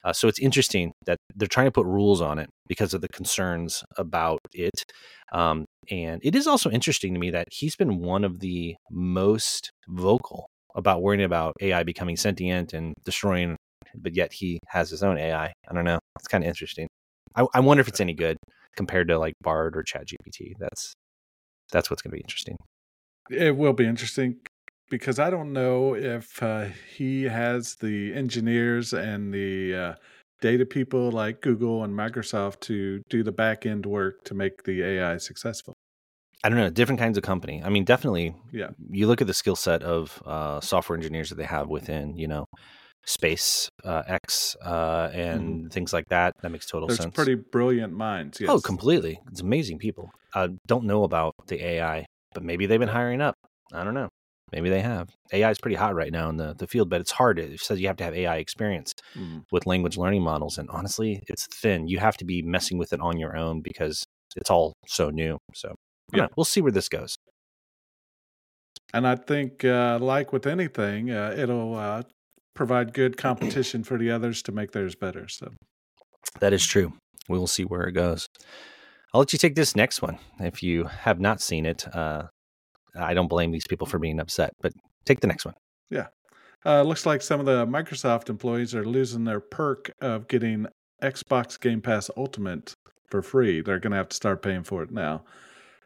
Uh, 0.03 0.13
so 0.13 0.27
it's 0.27 0.39
interesting 0.39 0.91
that 1.05 1.17
they're 1.36 1.48
trying 1.48 1.67
to 1.67 1.72
put 1.72 1.86
rules 1.86 2.22
on 2.22 2.39
it 2.39 2.50
because 2.67 2.93
of 2.93 3.01
the 3.01 3.08
concerns 3.10 3.84
about 3.98 4.39
it. 4.53 4.84
Um, 5.31 5.65
and 5.89 6.22
it 6.24 6.36
is 6.36 6.48
also 6.48 6.70
interesting 6.70 7.13
to 7.13 7.20
me 7.20 7.31
that 7.31 7.48
he's 7.51 7.75
been 7.75 8.00
one 8.00 8.24
of 8.24 8.39
the 8.39 8.75
most 8.89 9.72
vocal 9.88 10.48
about 10.75 11.01
worrying 11.01 11.24
about 11.24 11.53
AI 11.62 11.84
becoming 11.84 12.15
sentient 12.15 12.74
and 12.74 12.93
destroying, 13.03 13.58
but 13.96 14.15
yet 14.15 14.31
he 14.34 14.60
has 14.67 14.89
his 14.89 15.03
own 15.03 15.17
AI. 15.17 15.46
I 15.46 15.74
don't 15.74 15.86
know. 15.86 16.00
It's 16.17 16.27
kind 16.27 16.43
of 16.43 16.48
interesting. 16.48 16.88
I, 17.36 17.46
I 17.53 17.60
wonder 17.60 17.81
if 17.81 17.88
it's 17.88 18.01
any 18.01 18.13
good 18.13 18.38
compared 18.75 19.08
to 19.10 19.20
like 19.20 19.34
Bard 19.41 19.75
or 19.75 19.84
ChatGPT. 19.84 20.53
That's 20.60 20.93
that's 21.72 21.89
what's 21.89 22.01
going 22.01 22.12
to 22.12 22.15
be 22.15 22.22
interesting. 22.22 22.58
It 23.29 23.55
will 23.55 23.74
be 23.74 23.86
interesting 23.86 24.38
because 24.92 25.18
I 25.18 25.30
don't 25.32 25.54
know 25.54 25.96
if 25.96 26.44
uh, 26.44 26.66
he 26.96 27.24
has 27.24 27.76
the 27.76 28.14
engineers 28.14 28.94
and 28.94 29.34
the 29.34 29.74
uh, 29.74 29.94
data 30.42 30.66
people 30.66 31.10
like 31.10 31.42
Google 31.42 31.84
and 31.84 31.98
Microsoft 31.98 32.60
to 32.62 33.02
do 33.10 33.24
the 33.24 33.32
back 33.32 33.66
end 33.66 33.86
work 33.88 34.24
to 34.26 34.36
make 34.36 34.64
the 34.64 34.84
AI 34.84 35.18
successful. 35.18 35.74
I 36.44 36.50
don't 36.50 36.58
know, 36.58 36.70
different 36.70 37.00
kinds 37.00 37.18
of 37.18 37.24
company. 37.24 37.64
I 37.64 37.70
mean, 37.70 37.86
definitely. 37.86 38.36
Yeah. 38.52 38.72
You 38.90 39.08
look 39.08 39.22
at 39.22 39.28
the 39.28 39.34
skill 39.34 39.56
set 39.56 39.82
of 39.82 40.22
uh, 40.26 40.60
software 40.60 40.98
engineers 40.98 41.30
that 41.30 41.36
they 41.36 41.46
have 41.46 41.70
within, 41.70 42.18
you 42.18 42.28
know, 42.28 42.46
space 43.06 43.70
uh, 43.86 44.04
X 44.08 44.56
uh, 44.64 45.10
and 45.14 45.72
things 45.72 45.94
like 45.94 46.10
that. 46.10 46.34
That 46.42 46.52
makes 46.52 46.66
total 46.66 46.88
There's 46.88 47.00
sense. 47.00 47.16
pretty 47.16 47.36
brilliant 47.36 47.94
minds. 47.94 48.42
Yes. 48.42 48.50
Oh, 48.50 48.60
completely. 48.60 49.22
It's 49.32 49.42
amazing 49.42 49.78
people. 49.78 50.12
Uh, 50.34 50.50
don't 50.68 50.86
know 50.86 51.04
about 51.04 51.34
the 51.48 51.64
AI, 51.64 52.06
but 52.34 52.44
maybe 52.44 52.66
they've 52.66 52.80
been 52.80 52.90
hiring 52.90 53.22
up. 53.22 53.36
I 53.72 53.84
don't 53.84 53.94
know. 53.94 54.10
Maybe 54.51 54.70
they 54.70 54.81
have. 54.81 55.10
AI 55.31 55.50
is 55.50 55.60
pretty 55.60 55.75
hot 55.77 55.96
right 55.96 56.12
now 56.12 56.29
in 56.29 56.38
the, 56.38 56.53
the 56.58 56.67
field, 56.67 56.89
but 56.89 57.00
it's 57.01 57.12
hard. 57.12 57.39
It 57.39 57.60
says 57.62 57.79
you 57.79 57.88
have 57.88 57.98
to 57.98 58.03
have 58.03 58.13
AI 58.13 58.38
experience 58.38 58.93
Mm. 59.17 59.43
with 59.51 59.65
language 59.65 59.98
learning 59.98 60.22
models. 60.24 60.58
And 60.58 60.70
honestly, 60.70 61.22
it's 61.27 61.48
thin. 61.48 61.88
You 61.88 62.00
have 62.00 62.17
to 62.17 62.25
be 62.25 62.41
messing 62.41 62.77
with 62.77 62.93
it 62.93 63.00
on 63.01 63.17
your 63.17 63.36
own 63.36 63.62
because 63.62 64.03
it's 64.36 64.50
all 64.50 64.74
so 64.88 65.10
new. 65.10 65.38
So, 65.53 65.75
Yeah. 66.13 66.24
know. 66.24 66.27
we'll 66.38 66.46
see 66.46 66.62
where 66.62 66.72
this 66.72 66.88
goes. 66.89 67.15
And 68.93 69.08
I 69.08 69.15
think, 69.15 69.63
uh, 69.63 70.00
like 70.01 70.34
with 70.34 70.46
anything, 70.48 71.12
uh, 71.12 71.34
it'll 71.38 71.75
uh, 71.75 72.03
provide 72.53 72.93
good 72.93 73.17
competition 73.25 73.84
for 73.84 73.98
the 73.98 74.12
others 74.12 74.41
to 74.43 74.51
make 74.51 74.72
theirs 74.72 74.96
better. 74.96 75.27
So, 75.27 75.51
That 76.39 76.53
is 76.53 76.65
true. 76.65 76.93
We 77.29 77.38
will 77.38 77.48
see 77.48 77.63
where 77.63 77.84
it 77.84 77.93
goes. 77.93 78.27
I'll 79.13 79.20
let 79.20 79.34
you 79.34 79.39
take 79.39 79.55
this 79.55 79.75
next 79.75 80.01
one. 80.01 80.20
If 80.39 80.63
you 80.63 80.86
have 80.86 81.20
not 81.20 81.41
seen 81.41 81.65
it, 81.65 81.86
uh, 81.93 82.24
I 82.96 83.14
don't 83.14 83.28
blame 83.28 83.52
these 83.52 83.68
people 83.68 83.88
for 83.88 84.00
being 84.00 84.20
upset, 84.20 84.52
but 84.62 84.74
take 85.06 85.20
the 85.22 85.28
next 85.28 85.46
one. 85.46 85.56
Yeah. 85.90 86.08
Uh, 86.66 86.84
looks 86.84 87.06
like 87.06 87.22
some 87.22 87.40
of 87.40 87.46
the 87.46 87.66
Microsoft 87.66 88.30
employees 88.30 88.76
are 88.76 88.86
losing 88.86 89.24
their 89.24 89.40
perk 89.40 89.92
of 90.02 90.28
getting 90.28 90.68
Xbox 91.02 91.60
Game 91.60 91.82
Pass 91.82 92.10
Ultimate 92.16 92.74
for 93.10 93.22
free. 93.22 93.62
They're 93.62 93.80
going 93.80 93.92
to 93.92 93.98
have 93.98 94.10
to 94.10 94.16
start 94.16 94.42
paying 94.44 94.64
for 94.64 94.84
it 94.84 94.92
now. 94.92 95.24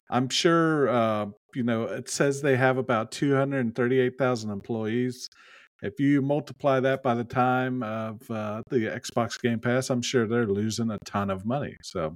I'm 0.09 0.29
sure, 0.29 0.89
uh, 0.89 1.27
you 1.55 1.63
know, 1.63 1.83
it 1.83 2.09
says 2.09 2.41
they 2.41 2.57
have 2.57 2.77
about 2.77 3.11
238,000 3.11 4.49
employees. 4.51 5.29
if 5.81 5.99
you 5.99 6.21
multiply 6.21 6.79
that 6.79 7.01
by 7.03 7.13
the 7.15 7.23
time 7.23 7.81
of 7.83 8.29
uh, 8.29 8.61
the 8.69 8.79
Xbox 8.87 9.39
Game 9.41 9.59
Pass, 9.59 9.89
I'm 9.89 10.01
sure 10.01 10.27
they're 10.27 10.45
losing 10.47 10.91
a 10.91 10.97
ton 11.05 11.29
of 11.29 11.45
money. 11.45 11.75
So 11.83 12.15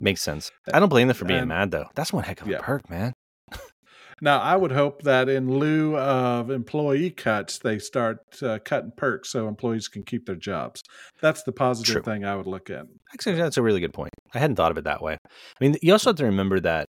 Makes 0.00 0.22
sense. 0.22 0.50
I 0.72 0.80
don't 0.80 0.88
blame 0.88 1.06
them 1.08 1.16
for 1.16 1.24
being 1.26 1.40
And- 1.40 1.48
mad 1.48 1.70
though. 1.70 1.86
That's 1.94 2.12
one 2.12 2.24
heck 2.24 2.40
of 2.42 2.48
a 2.48 2.52
yeah. 2.52 2.58
perk, 2.60 2.90
man. 2.90 3.12
Now 4.20 4.40
I 4.40 4.56
would 4.56 4.72
hope 4.72 5.02
that 5.02 5.28
in 5.28 5.58
lieu 5.58 5.96
of 5.96 6.50
employee 6.50 7.10
cuts, 7.10 7.58
they 7.58 7.78
start 7.78 8.18
uh, 8.42 8.58
cutting 8.64 8.92
perks 8.96 9.30
so 9.30 9.48
employees 9.48 9.88
can 9.88 10.02
keep 10.04 10.26
their 10.26 10.36
jobs. 10.36 10.82
That's 11.20 11.42
the 11.42 11.52
positive 11.52 11.92
True. 11.94 12.02
thing 12.02 12.24
I 12.24 12.36
would 12.36 12.46
look 12.46 12.70
at. 12.70 12.86
Actually, 13.12 13.36
that's 13.36 13.56
a 13.56 13.62
really 13.62 13.80
good 13.80 13.92
point. 13.92 14.10
I 14.34 14.38
hadn't 14.38 14.56
thought 14.56 14.70
of 14.70 14.78
it 14.78 14.84
that 14.84 15.02
way. 15.02 15.14
I 15.24 15.64
mean, 15.64 15.76
you 15.82 15.92
also 15.92 16.10
have 16.10 16.16
to 16.16 16.24
remember 16.24 16.60
that 16.60 16.86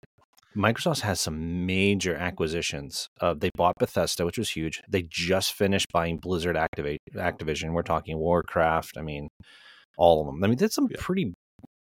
Microsoft 0.56 1.02
has 1.02 1.20
some 1.20 1.66
major 1.66 2.16
acquisitions. 2.16 3.10
Uh, 3.20 3.34
they 3.34 3.50
bought 3.56 3.74
Bethesda, 3.78 4.26
which 4.26 4.38
was 4.38 4.52
huge. 4.52 4.82
They 4.90 5.04
just 5.10 5.54
finished 5.54 5.88
buying 5.92 6.18
Blizzard 6.18 6.56
Activate 6.56 7.00
Activision. 7.14 7.74
We're 7.74 7.82
talking 7.82 8.18
Warcraft. 8.18 8.98
I 8.98 9.02
mean, 9.02 9.28
all 9.98 10.22
of 10.22 10.28
them. 10.28 10.44
I 10.44 10.48
mean, 10.48 10.58
that's 10.58 10.76
some 10.76 10.88
Yeah. 10.90 10.98
pretty 11.00 11.34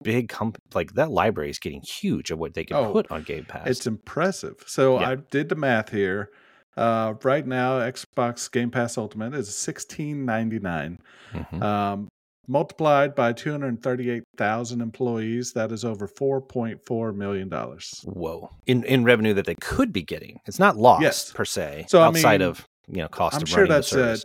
big 0.03 0.29
company 0.29 0.63
Like 0.75 0.95
that 0.95 1.11
library 1.11 1.51
is 1.51 1.59
getting 1.59 1.83
huge 1.83 2.31
of 2.31 2.39
what 2.39 2.55
they 2.55 2.65
can 2.65 2.77
Oh, 2.77 2.93
put 2.93 3.11
on 3.11 3.23
Game 3.23 3.45
Pass. 3.45 3.67
It's 3.67 3.87
impressive. 3.87 4.57
So 4.67 5.01
Yeah. 5.01 5.11
I 5.11 5.15
did 5.17 5.49
the 5.49 5.55
math 5.57 5.91
here. 5.91 6.31
Uh, 6.77 7.15
right 7.23 7.47
now, 7.47 7.81
Xbox 7.81 8.51
Game 8.51 8.71
Pass 8.71 8.97
Ultimate 8.97 9.35
is 9.35 9.55
sixteen 9.55 10.25
ninety 10.25 10.59
nine. 10.59 10.99
Mhm. 11.35 11.63
Um, 11.63 12.09
multiplied 12.49 13.15
by 13.15 13.33
two 13.35 13.51
hundred 13.51 13.83
thirty 13.83 14.09
eight 14.11 14.23
thousand 14.39 14.81
employees, 14.81 15.53
that 15.53 15.71
is 15.71 15.85
over 15.85 16.07
four 16.07 16.41
point 16.41 16.81
four 16.87 17.13
million 17.13 17.49
dollars. 17.51 17.91
Whoa! 18.05 18.49
In 18.67 18.85
in 18.85 19.05
revenue 19.05 19.35
that 19.35 19.45
they 19.45 19.55
could 19.61 19.93
be 19.93 20.03
getting, 20.03 20.39
it's 20.47 20.59
not 20.59 20.77
lost 20.79 21.03
Yes. 21.03 21.31
per 21.33 21.45
se. 21.45 21.85
So, 21.89 22.01
I 22.01 22.07
outside 22.07 22.41
mean, 22.41 22.49
of 22.49 22.67
you 22.89 23.03
know 23.03 23.09
cost 23.09 23.37
I'm 23.37 23.43
of 23.43 23.49
sure 23.51 23.59
running 23.65 23.73
that's 23.73 23.91
the 23.91 24.13
a, 24.15 24.17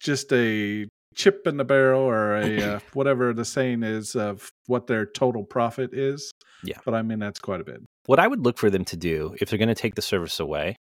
just 0.00 0.32
a 0.32 0.86
chip 1.14 1.46
in 1.46 1.56
the 1.56 1.64
barrel 1.64 2.02
or 2.02 2.36
a 2.36 2.60
uh, 2.62 2.80
whatever 2.94 3.32
the 3.32 3.44
saying 3.44 3.82
is 3.82 4.14
of 4.14 4.50
what 4.66 4.86
their 4.86 5.06
total 5.06 5.44
profit 5.44 5.92
is. 5.92 6.30
Yeah. 6.64 6.78
but 6.84 6.94
I 6.94 7.02
mean 7.02 7.18
that's 7.18 7.40
quite 7.40 7.60
a 7.60 7.64
bit. 7.64 7.80
what 8.06 8.18
I 8.20 8.28
would 8.28 8.40
look 8.44 8.56
for 8.58 8.70
them 8.70 8.84
to 8.86 8.96
do 8.96 9.34
if 9.40 9.48
they're 9.50 9.58
going 9.58 9.68
to 9.68 9.74
take 9.74 9.96
the 9.96 10.02
service 10.02 10.38
away, 10.38 10.76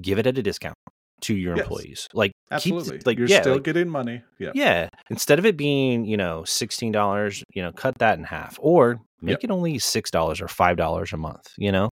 give 0.00 0.18
it 0.18 0.26
at 0.26 0.38
a 0.38 0.42
discount 0.42 0.74
to 1.22 1.34
your 1.34 1.56
Yes. 1.56 1.64
employees. 1.64 2.08
Like 2.14 2.32
Absolutely, 2.52 2.98
keep 2.98 3.06
like 3.06 3.18
you're 3.18 3.26
yeah, 3.28 3.40
still 3.42 3.54
like, 3.54 3.64
getting 3.64 3.88
money. 3.88 4.22
Yeah, 4.38 4.52
yeah. 4.54 4.88
Instead 5.10 5.38
of 5.38 5.46
it 5.46 5.56
being 5.56 6.04
you 6.04 6.16
know 6.16 6.44
sixteen 6.44 6.92
dollars, 6.92 7.42
you 7.54 7.62
know, 7.62 7.72
cut 7.72 7.98
that 7.98 8.18
in 8.18 8.24
half, 8.24 8.56
or 8.60 9.00
make 9.20 9.34
Yep. 9.42 9.44
it 9.44 9.50
only 9.50 9.78
six 9.78 10.10
dollars 10.10 10.40
or 10.40 10.48
five 10.48 10.76
dollars 10.76 11.12
a 11.12 11.16
month. 11.16 11.46
You 11.58 11.72
know, 11.72 11.90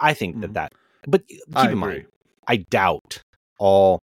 I 0.00 0.14
think 0.14 0.36
Mhm. 0.36 0.40
that 0.42 0.54
that. 0.54 0.72
But 1.06 1.26
keep 1.28 1.40
I 1.54 1.62
in 1.64 1.66
agree. 1.70 1.80
mind, 1.80 2.06
I 2.48 2.56
doubt 2.56 3.22
all 3.58 3.98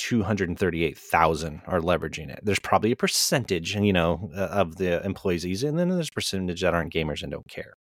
238,000 0.00 1.62
are 1.66 1.80
leveraging 1.80 2.28
it. 2.30 2.40
There's 2.42 2.58
probably 2.58 2.92
a 2.92 2.96
percentage, 2.96 3.74
you 3.76 3.92
know, 3.92 4.30
uh, 4.36 4.40
of 4.40 4.76
the 4.76 5.04
employees 5.04 5.62
and 5.62 5.78
then 5.78 5.88
there's 5.88 6.08
a 6.08 6.12
percentage 6.12 6.60
that 6.62 6.74
aren't 6.74 6.92
gamers 6.92 7.22
and 7.22 7.30
don't 7.32 7.48
care. 7.48 7.74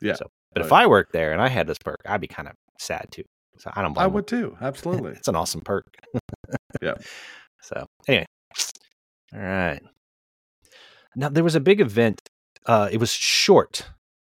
Yeah, 0.00 0.14
So, 0.14 0.26
but 0.54 0.64
if. 0.64 0.72
I 0.72 0.86
worked 0.86 1.12
there 1.12 1.32
and 1.32 1.40
I 1.40 1.48
had 1.48 1.66
this 1.66 1.78
perk, 1.78 2.00
I'd 2.06 2.20
be 2.20 2.26
kind 2.28 2.48
of 2.48 2.54
sad 2.78 3.06
too. 3.10 3.24
So 3.58 3.70
I 3.74 3.82
don't 3.82 3.94
blame 3.94 4.02
I 4.02 4.06
them. 4.06 4.14
would 4.14 4.26
too. 4.26 4.56
Absolutely. 4.60 5.12
It's 5.16 5.28
an 5.28 5.36
awesome 5.36 5.60
perk. 5.62 5.86
Yeah. 6.82 6.94
So 7.62 7.84
anyway, 8.06 8.26
all 9.34 9.40
right. 9.40 9.80
Now 11.16 11.30
there 11.30 11.42
was 11.42 11.56
a 11.56 11.60
big 11.60 11.80
event. 11.80 12.20
Uh, 12.64 12.88
it 12.92 12.98
was 12.98 13.10
short, 13.10 13.88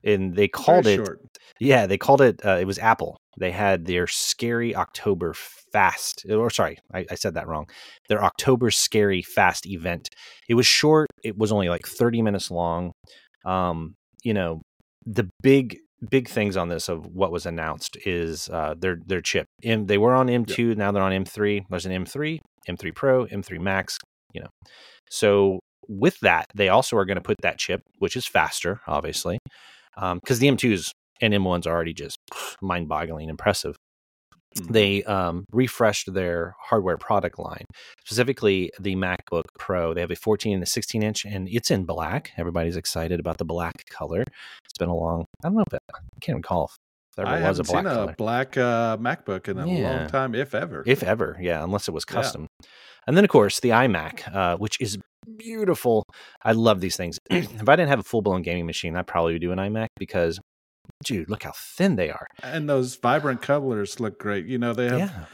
and 0.04 0.36
they 0.36 0.46
called 0.46 0.84
Very 0.84 0.94
it. 0.94 1.06
short. 1.06 1.20
Yeah, 1.58 1.86
they 1.86 1.98
called 1.98 2.20
it. 2.20 2.44
Uh, 2.46 2.58
it 2.60 2.66
was 2.66 2.78
Apple. 2.78 3.16
They 3.36 3.50
had 3.50 3.86
their 3.86 4.06
scary 4.06 4.74
October 4.74 5.34
fast. 5.34 6.24
Or 6.30 6.50
sorry, 6.50 6.78
I, 6.92 7.06
I 7.10 7.14
said 7.14 7.34
that 7.34 7.48
wrong. 7.48 7.66
Their 8.08 8.22
October 8.22 8.70
scary 8.70 9.22
fast 9.22 9.66
event. 9.66 10.08
It 10.48 10.54
was 10.54 10.66
short. 10.66 11.08
It 11.22 11.36
was 11.36 11.52
only 11.52 11.68
like 11.68 11.86
thirty 11.86 12.22
minutes 12.22 12.50
long. 12.50 12.92
Um, 13.44 13.94
you 14.22 14.34
know, 14.34 14.62
the 15.04 15.28
big 15.42 15.78
big 16.10 16.28
things 16.28 16.56
on 16.56 16.68
this 16.68 16.88
of 16.88 17.06
what 17.06 17.32
was 17.32 17.46
announced 17.46 17.96
is 18.04 18.48
uh, 18.48 18.74
their 18.78 18.98
their 19.06 19.20
chip. 19.20 19.46
M, 19.62 19.86
they 19.86 19.98
were 19.98 20.14
on 20.14 20.28
M2. 20.28 20.76
Now 20.76 20.92
they're 20.92 21.02
on 21.02 21.12
M3. 21.12 21.64
There's 21.68 21.86
an 21.86 22.04
M3, 22.04 22.38
M3 22.68 22.94
Pro, 22.94 23.26
M3 23.26 23.60
Max. 23.60 23.98
You 24.32 24.42
know, 24.42 24.48
so 25.08 25.60
with 25.88 26.18
that, 26.20 26.46
they 26.54 26.68
also 26.68 26.96
are 26.96 27.04
going 27.04 27.16
to 27.16 27.22
put 27.22 27.36
that 27.42 27.58
chip, 27.58 27.82
which 27.98 28.16
is 28.16 28.26
faster, 28.26 28.80
obviously, 28.86 29.38
because 29.94 30.38
the 30.38 30.48
M2s 30.48 30.90
and 31.20 31.32
M1s 31.34 31.66
already 31.66 31.92
just 31.94 32.16
mind-boggling 32.62 33.28
impressive. 33.28 33.76
Mhm. 34.58 34.72
They 34.72 35.02
um, 35.04 35.44
refreshed 35.52 36.12
their 36.14 36.54
hardware 36.58 36.96
product 36.96 37.38
line, 37.38 37.64
specifically 38.04 38.70
the 38.80 38.96
MacBook 38.96 39.44
Pro. 39.58 39.92
They 39.92 40.00
have 40.00 40.10
a 40.10 40.16
14 40.16 40.54
and 40.54 40.62
a 40.62 40.66
16 40.66 41.02
inch, 41.02 41.24
and 41.26 41.46
it's 41.50 41.70
in 41.70 41.84
black. 41.84 42.32
Everybody's 42.38 42.76
excited 42.76 43.20
about 43.20 43.36
the 43.38 43.44
black 43.44 43.74
color. 43.90 44.22
It's 44.22 44.78
been 44.78 44.88
a 44.88 44.94
long, 44.96 45.26
I 45.44 45.48
don't 45.48 45.56
know 45.56 45.64
if 45.70 45.74
I 45.74 45.98
can't 46.22 46.36
recall 46.36 46.64
if 46.66 46.76
there 47.16 47.26
I 47.26 47.32
was 47.34 47.40
a 47.40 47.44
haven't 47.44 47.66
black 47.66 47.84
seen 47.84 47.94
color. 47.94 48.12
a 48.12 48.14
black 48.16 48.56
uh, 48.56 48.96
MacBook 48.96 49.48
in 49.48 49.58
a 49.58 49.66
Yeah. 49.66 49.98
long 49.98 50.08
time, 50.08 50.34
if 50.34 50.54
ever. 50.54 50.82
if 50.86 51.02
ever 51.02 51.36
yeah 51.40 51.62
unless 51.64 51.88
it 51.88 51.92
was 51.92 52.04
Yeah. 52.08 52.14
custom 52.14 52.46
and 53.06 53.16
then 53.16 53.24
of 53.24 53.30
course 53.30 53.60
the 53.60 53.70
imac 53.70 54.34
uh, 54.34 54.56
which 54.58 54.78
is 54.80 54.98
beautiful 55.38 56.02
i 56.44 56.52
love 56.52 56.80
these 56.80 56.96
things 56.96 57.18
if 57.30 57.68
i 57.68 57.74
didn't 57.76 57.88
have 57.88 57.98
a 58.00 58.02
full-blown 58.02 58.42
gaming 58.42 58.66
machine 58.66 58.94
i'd 58.96 59.06
probably 59.06 59.38
do 59.38 59.50
an 59.52 59.58
imac 59.58 59.86
because 59.98 60.38
dude 61.04 61.28
look 61.30 61.42
how 61.42 61.52
thin 61.54 61.96
they 61.96 62.10
are 62.10 62.26
and 62.42 62.68
those 62.68 62.96
vibrant 62.96 63.42
colors 63.42 64.00
look 64.00 64.18
great. 64.18 64.46
You 64.46 64.58
know, 64.58 64.72
they 64.72 64.88
have 64.88 64.98
yeah 64.98 65.24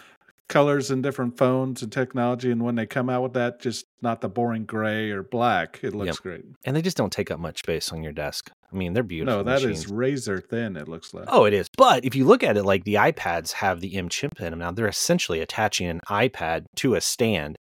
colors 0.49 0.91
in 0.91 1.01
different 1.01 1.39
phones 1.39 1.81
and 1.83 1.91
technology, 1.91 2.51
and 2.51 2.63
when 2.63 2.75
they 2.75 2.85
come 2.85 3.09
out 3.09 3.23
with 3.23 3.33
that, 3.33 3.59
just 3.59 3.87
not 4.03 4.21
the 4.21 4.29
boring 4.29 4.67
gray 4.67 5.11
or 5.11 5.23
black, 5.23 5.81
it 5.83 5.95
looks 5.95 6.19
great. 6.19 6.45
and 6.67 6.77
they 6.77 6.83
just 6.83 6.97
don't 6.97 7.13
take 7.13 7.31
up 7.31 7.41
much 7.41 7.61
space 7.61 7.91
on 7.91 8.03
your 8.03 8.13
desk 8.13 8.51
i 8.71 8.77
mean 8.77 8.93
they're 8.93 9.03
beautiful 9.03 9.39
no, 9.39 9.43
that 9.45 9.59
is 9.63 9.65
machines. 9.65 9.87
razor 9.87 10.41
thin. 10.41 10.77
It 10.77 10.89
looks 10.89 11.15
like. 11.15 11.25
Oh, 11.29 11.45
it 11.47 11.55
is. 11.55 11.69
But 11.79 12.05
if 12.05 12.15
you 12.15 12.27
look 12.27 12.43
at 12.43 12.59
it, 12.59 12.65
like 12.65 12.85
the 12.85 12.95
iPads 12.95 13.53
have 13.53 13.81
the 13.81 13.97
M 13.97 14.11
chip 14.11 14.39
in 14.41 14.51
them 14.51 14.59
now, 14.59 14.73
they're 14.73 14.89
essentially 14.89 15.41
attaching 15.41 15.87
an 15.87 16.01
iPad 16.11 16.65
to 16.77 16.97
a 16.97 17.01
stand, 17.01 17.57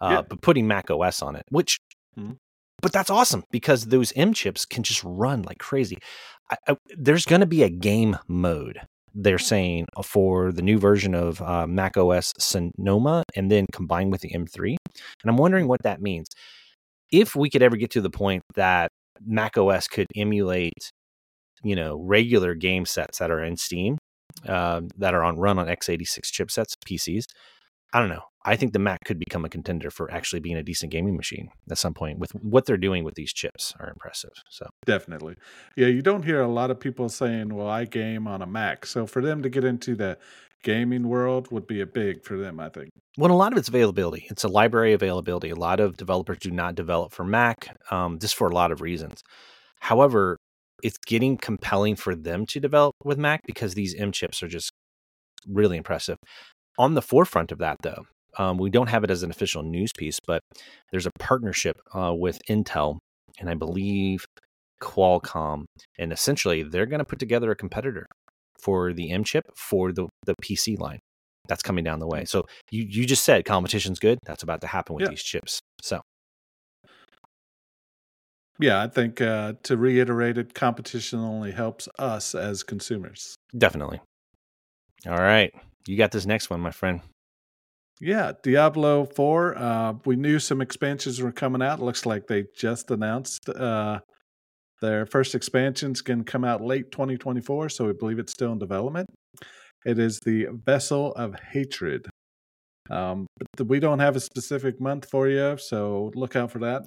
uh, 0.00 0.08
Yeah. 0.10 0.22
but 0.28 0.40
putting 0.40 0.68
Mac 0.68 0.88
OS 0.88 1.22
on 1.22 1.34
it, 1.34 1.42
which, 1.50 1.78
Mhm. 2.16 2.36
but 2.80 2.92
that's 2.92 3.10
awesome 3.10 3.42
because 3.50 3.86
those 3.86 4.12
M 4.14 4.32
chips 4.32 4.64
can 4.64 4.84
just 4.84 5.02
run 5.04 5.42
like 5.42 5.58
crazy. 5.58 5.98
I, 6.50 6.56
I, 6.68 6.76
there's 6.96 7.24
going 7.24 7.40
to 7.40 7.46
be 7.46 7.62
a 7.62 7.68
game 7.70 8.16
mode. 8.28 8.80
They're 9.14 9.38
saying 9.38 9.86
uh, 9.96 10.02
for 10.02 10.52
the 10.52 10.62
new 10.62 10.78
version 10.78 11.14
of 11.14 11.40
uh, 11.40 11.66
Mac 11.66 11.96
OS 11.96 12.32
Sonoma, 12.38 13.22
and 13.34 13.50
then 13.50 13.66
combined 13.72 14.12
with 14.12 14.20
the 14.20 14.30
M3, 14.30 14.76
and 14.86 15.30
I'm 15.30 15.38
wondering 15.38 15.68
what 15.68 15.82
that 15.82 16.02
means. 16.02 16.28
If 17.10 17.34
we 17.36 17.48
could 17.48 17.62
ever 17.62 17.76
get 17.76 17.90
to 17.92 18.00
the 18.00 18.10
point 18.10 18.42
that 18.56 18.90
Mac 19.24 19.56
OS 19.56 19.88
could 19.88 20.06
emulate 20.14 20.92
you 21.64 21.74
know 21.76 22.00
regular 22.02 22.54
game 22.54 22.84
sets 22.86 23.18
that 23.18 23.30
are 23.30 23.42
in 23.42 23.56
Steam 23.56 23.98
um, 24.46 24.88
that 24.98 25.14
are 25.14 25.24
on 25.24 25.36
run 25.36 25.58
on 25.58 25.66
x86 25.66 26.30
chipsets 26.30 26.74
PCs. 26.86 27.24
I 27.92 28.00
don't 28.00 28.08
know. 28.08 28.22
I 28.46 28.54
think 28.54 28.72
the 28.72 28.78
Mac 28.78 29.04
could 29.04 29.18
become 29.18 29.44
a 29.44 29.48
contender 29.48 29.90
for 29.90 30.10
actually 30.12 30.38
being 30.38 30.56
a 30.56 30.62
decent 30.62 30.92
gaming 30.92 31.16
machine 31.16 31.48
at 31.68 31.78
some 31.78 31.94
point. 31.94 32.20
With 32.20 32.30
what 32.32 32.64
they're 32.64 32.76
doing 32.76 33.02
with 33.02 33.16
these 33.16 33.32
chips, 33.32 33.74
are 33.80 33.90
impressive. 33.90 34.30
So 34.50 34.68
Definitely. 34.86 35.34
Yeah, 35.76 35.88
you 35.88 36.00
don't 36.00 36.24
hear 36.24 36.40
a 36.40 36.48
lot 36.48 36.70
of 36.70 36.78
people 36.78 37.08
saying, 37.08 37.52
well, 37.52 37.68
I 37.68 37.84
game 37.84 38.28
on 38.28 38.42
a 38.42 38.46
Mac. 38.46 38.86
So 38.86 39.04
for 39.04 39.20
them 39.20 39.42
to 39.42 39.48
get 39.48 39.64
into 39.64 39.96
the 39.96 40.16
gaming 40.62 41.08
world 41.08 41.50
would 41.50 41.66
be 41.66 41.80
a 41.80 41.86
big 41.86 42.24
for 42.24 42.36
them, 42.36 42.60
I 42.60 42.68
think. 42.68 42.90
Well, 43.18 43.32
a 43.32 43.34
lot 43.34 43.52
of 43.52 43.58
it's 43.58 43.68
availability. 43.68 44.26
It's 44.30 44.44
a 44.44 44.48
library 44.48 44.92
availability. 44.92 45.50
A 45.50 45.56
lot 45.56 45.80
of 45.80 45.96
developers 45.96 46.38
do 46.38 46.50
not 46.50 46.76
develop 46.76 47.12
for 47.12 47.24
Mac, 47.24 47.76
um, 47.90 48.18
just 48.18 48.36
for 48.36 48.48
a 48.48 48.54
lot 48.54 48.70
of 48.70 48.80
reasons. 48.80 49.22
However, 49.80 50.36
it's 50.82 50.98
getting 50.98 51.36
compelling 51.36 51.96
for 51.96 52.14
them 52.14 52.46
to 52.46 52.60
develop 52.60 52.94
with 53.02 53.18
Mac 53.18 53.40
because 53.46 53.74
these 53.74 53.94
M 53.94 54.12
chips 54.12 54.42
are 54.42 54.48
just 54.48 54.72
really 55.48 55.76
impressive. 55.76 56.18
On 56.78 56.94
the 56.94 57.02
forefront 57.02 57.52
of 57.52 57.58
that, 57.58 57.78
though, 57.82 58.04
um, 58.38 58.58
we 58.58 58.70
don't 58.70 58.88
have 58.88 59.04
it 59.04 59.10
as 59.10 59.22
an 59.22 59.30
official 59.30 59.62
news 59.62 59.90
piece, 59.96 60.18
but 60.26 60.40
there's 60.90 61.06
a 61.06 61.10
partnership 61.18 61.76
uh, 61.94 62.12
with 62.14 62.38
Intel 62.48 62.98
and 63.38 63.50
I 63.50 63.54
believe 63.54 64.24
Qualcomm, 64.82 65.64
and 65.98 66.12
essentially 66.12 66.62
they're 66.62 66.86
going 66.86 66.98
to 66.98 67.04
put 67.04 67.18
together 67.18 67.50
a 67.50 67.56
competitor 67.56 68.06
for 68.60 68.92
the 68.92 69.10
M 69.10 69.24
chip 69.24 69.44
for 69.56 69.92
the 69.92 70.08
the 70.24 70.34
PC 70.42 70.78
line 70.78 70.98
that's 71.48 71.62
coming 71.62 71.84
down 71.84 71.98
the 72.00 72.06
way. 72.06 72.24
So 72.24 72.44
you 72.70 72.84
you 72.88 73.06
just 73.06 73.24
said 73.24 73.44
competition's 73.44 73.98
good. 73.98 74.18
That's 74.24 74.42
about 74.42 74.60
to 74.62 74.66
happen 74.66 74.94
with 74.94 75.04
Yeah. 75.04 75.10
these 75.10 75.22
chips. 75.22 75.60
So 75.82 76.00
Yeah, 78.58 78.82
I 78.82 78.88
think 78.88 79.20
uh, 79.20 79.54
to 79.64 79.76
reiterate 79.76 80.38
it, 80.38 80.54
competition 80.54 81.18
only 81.18 81.52
helps 81.52 81.88
us 81.98 82.34
as 82.34 82.62
consumers. 82.62 83.34
definitely. 83.56 84.00
All 85.06 85.18
right, 85.20 85.52
you 85.86 85.96
got 85.96 86.10
this 86.10 86.26
next 86.26 86.48
one, 86.50 86.60
my 86.60 86.70
friend. 86.70 87.00
Yeah, 88.00 88.32
Diablo 88.42 89.06
4. 89.06 89.58
Uh, 89.58 89.92
we 90.04 90.16
knew 90.16 90.38
some 90.38 90.60
expansions 90.60 91.20
were 91.20 91.32
coming 91.32 91.62
out. 91.62 91.80
Looks 91.80 92.04
like 92.04 92.26
they 92.26 92.44
just 92.54 92.90
announced 92.90 93.48
uh, 93.48 94.00
their 94.82 95.06
first 95.06 95.34
expansion's 95.34 96.02
going 96.02 96.24
to 96.24 96.30
come 96.30 96.44
out 96.44 96.60
late 96.60 96.92
2024, 96.92 97.70
so 97.70 97.86
we 97.86 97.92
believe 97.94 98.18
it's 98.18 98.32
still 98.32 98.52
in 98.52 98.58
development. 98.58 99.08
It 99.86 99.98
is 99.98 100.20
the 100.24 100.46
Vessel 100.50 101.12
of 101.12 101.36
Hatred. 101.52 102.06
Um, 102.90 103.26
but 103.56 103.66
we 103.66 103.80
don't 103.80 103.98
have 104.00 104.14
a 104.14 104.20
specific 104.20 104.80
month 104.80 105.08
for 105.10 105.28
you, 105.28 105.56
so 105.58 106.12
look 106.14 106.36
out 106.36 106.50
for 106.50 106.58
that. 106.60 106.82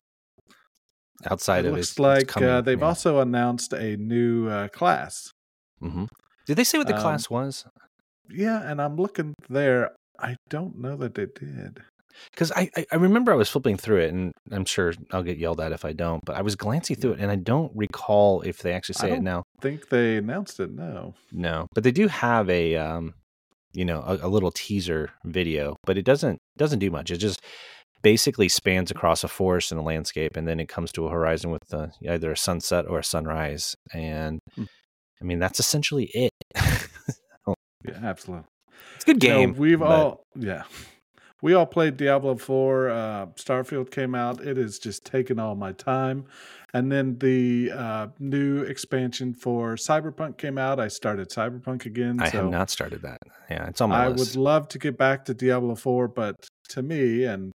Outside 1.29 1.65
it 1.65 1.69
of 1.69 1.75
looks 1.75 1.99
like 1.99 2.27
coming, 2.27 2.49
uh, 2.49 2.61
they've 2.61 2.79
yeah. 2.79 2.85
also 2.85 3.19
announced 3.19 3.73
a 3.73 3.97
new 3.97 4.47
uh, 4.47 4.67
class. 4.69 5.31
Mhm. 5.81 6.07
Did 6.45 6.55
they 6.55 6.63
say 6.63 6.77
what 6.77 6.87
the 6.87 6.95
Um, 6.95 7.01
class 7.01 7.29
was? 7.29 7.65
Yeah, 8.29 8.61
and 8.61 8.81
I'm 8.81 8.95
looking 8.95 9.33
there. 9.49 9.91
I 10.21 10.35
don't 10.49 10.77
know 10.79 10.95
that 10.97 11.15
they 11.15 11.25
did. 11.27 11.81
Because 12.31 12.51
I, 12.51 12.69
I 12.75 12.85
I 12.91 12.95
remember 12.95 13.31
I 13.31 13.35
was 13.35 13.49
flipping 13.49 13.77
through 13.77 13.99
it, 14.01 14.13
and 14.13 14.33
I'm 14.51 14.65
sure 14.65 14.93
I'll 15.11 15.23
get 15.23 15.37
yelled 15.37 15.61
at 15.61 15.71
if 15.71 15.85
I 15.85 15.93
don't. 15.93 16.23
But 16.25 16.35
I 16.35 16.41
was 16.41 16.55
glancing 16.55 16.95
through 16.97 17.13
it, 17.13 17.19
and 17.21 17.31
I 17.31 17.35
don't 17.35 17.71
recall 17.75 18.41
if 18.41 18.57
they 18.61 18.73
actually 18.73 18.95
say 18.95 19.07
it 19.11 19.15
don't- 19.15 19.23
now. 19.23 19.43
think 19.61 19.89
they 19.89 20.17
announced 20.17 20.59
it. 20.59 20.71
No. 20.71 21.13
No, 21.31 21.67
but 21.73 21.83
they 21.83 21.91
do 21.91 22.07
have 22.07 22.49
a 22.49 22.75
um, 22.75 23.13
you 23.73 23.85
know, 23.85 24.01
a, 24.01 24.25
a 24.25 24.27
little 24.27 24.51
teaser 24.51 25.11
video, 25.23 25.75
but 25.85 25.97
it 25.97 26.03
doesn't 26.03 26.39
doesn't 26.57 26.79
do 26.79 26.91
much. 26.91 27.09
It 27.11 27.17
just 27.17 27.41
basically 28.01 28.49
spans 28.49 28.91
across 28.91 29.23
a 29.23 29.27
forest 29.29 29.71
and 29.71 29.79
a 29.79 29.83
landscape, 29.83 30.35
and 30.35 30.47
then 30.47 30.59
it 30.59 30.67
comes 30.67 30.91
to 30.93 31.05
a 31.05 31.09
horizon 31.11 31.51
with 31.51 31.73
uh, 31.73 31.87
either 32.03 32.31
a 32.31 32.37
sunset 32.37 32.85
or 32.87 32.99
a 32.99 33.03
sunrise, 33.03 33.75
and 33.93 34.39
Hmm. 34.55 34.63
I 35.21 35.23
mean 35.25 35.39
that's 35.39 35.59
essentially 35.59 36.09
it. 36.13 36.31
Yeah, 37.87 37.95
absolutely. 38.03 38.45
It's 38.99 39.05
a 39.05 39.13
good 39.13 39.19
game. 39.19 39.53
we've 39.55 39.79
but- 39.79 39.87
all 39.89 40.25
yeah. 40.35 40.63
We 41.41 41.53
all 41.53 41.65
played 41.65 41.95
Diablo 41.95 42.35
4. 42.35 42.89
Uh, 42.89 43.25
Starfield 43.37 43.91
came 43.91 44.13
out. 44.13 44.41
It 44.41 44.57
has 44.57 44.77
just 44.77 45.05
taken 45.05 45.39
all 45.39 45.55
my 45.55 45.71
time. 45.71 46.25
And 46.73 46.91
then 46.91 47.17
the 47.17 47.71
uh, 47.73 48.07
new 48.19 48.61
expansion 48.63 49.33
for 49.33 49.75
Cyberpunk 49.75 50.37
came 50.37 50.57
out. 50.57 50.81
I 50.81 50.89
started 50.89 51.29
Cyberpunk 51.29 51.85
again. 51.85 52.19
I 52.19 52.29
so 52.29 52.41
have 52.41 52.51
not 52.51 52.69
started 52.69 53.03
that. 53.03 53.19
Yeah, 53.49 53.67
it's 53.69 53.79
on 53.79 53.89
my 53.89 54.03
I 54.03 54.07
list. 54.09 54.35
would 54.35 54.41
love 54.41 54.67
to 54.67 54.79
get 54.79 54.97
back 54.97 55.23
to 55.25 55.33
Diablo 55.33 55.75
4, 55.75 56.09
but 56.09 56.35
to 56.71 56.81
me, 56.81 57.23
and 57.23 57.53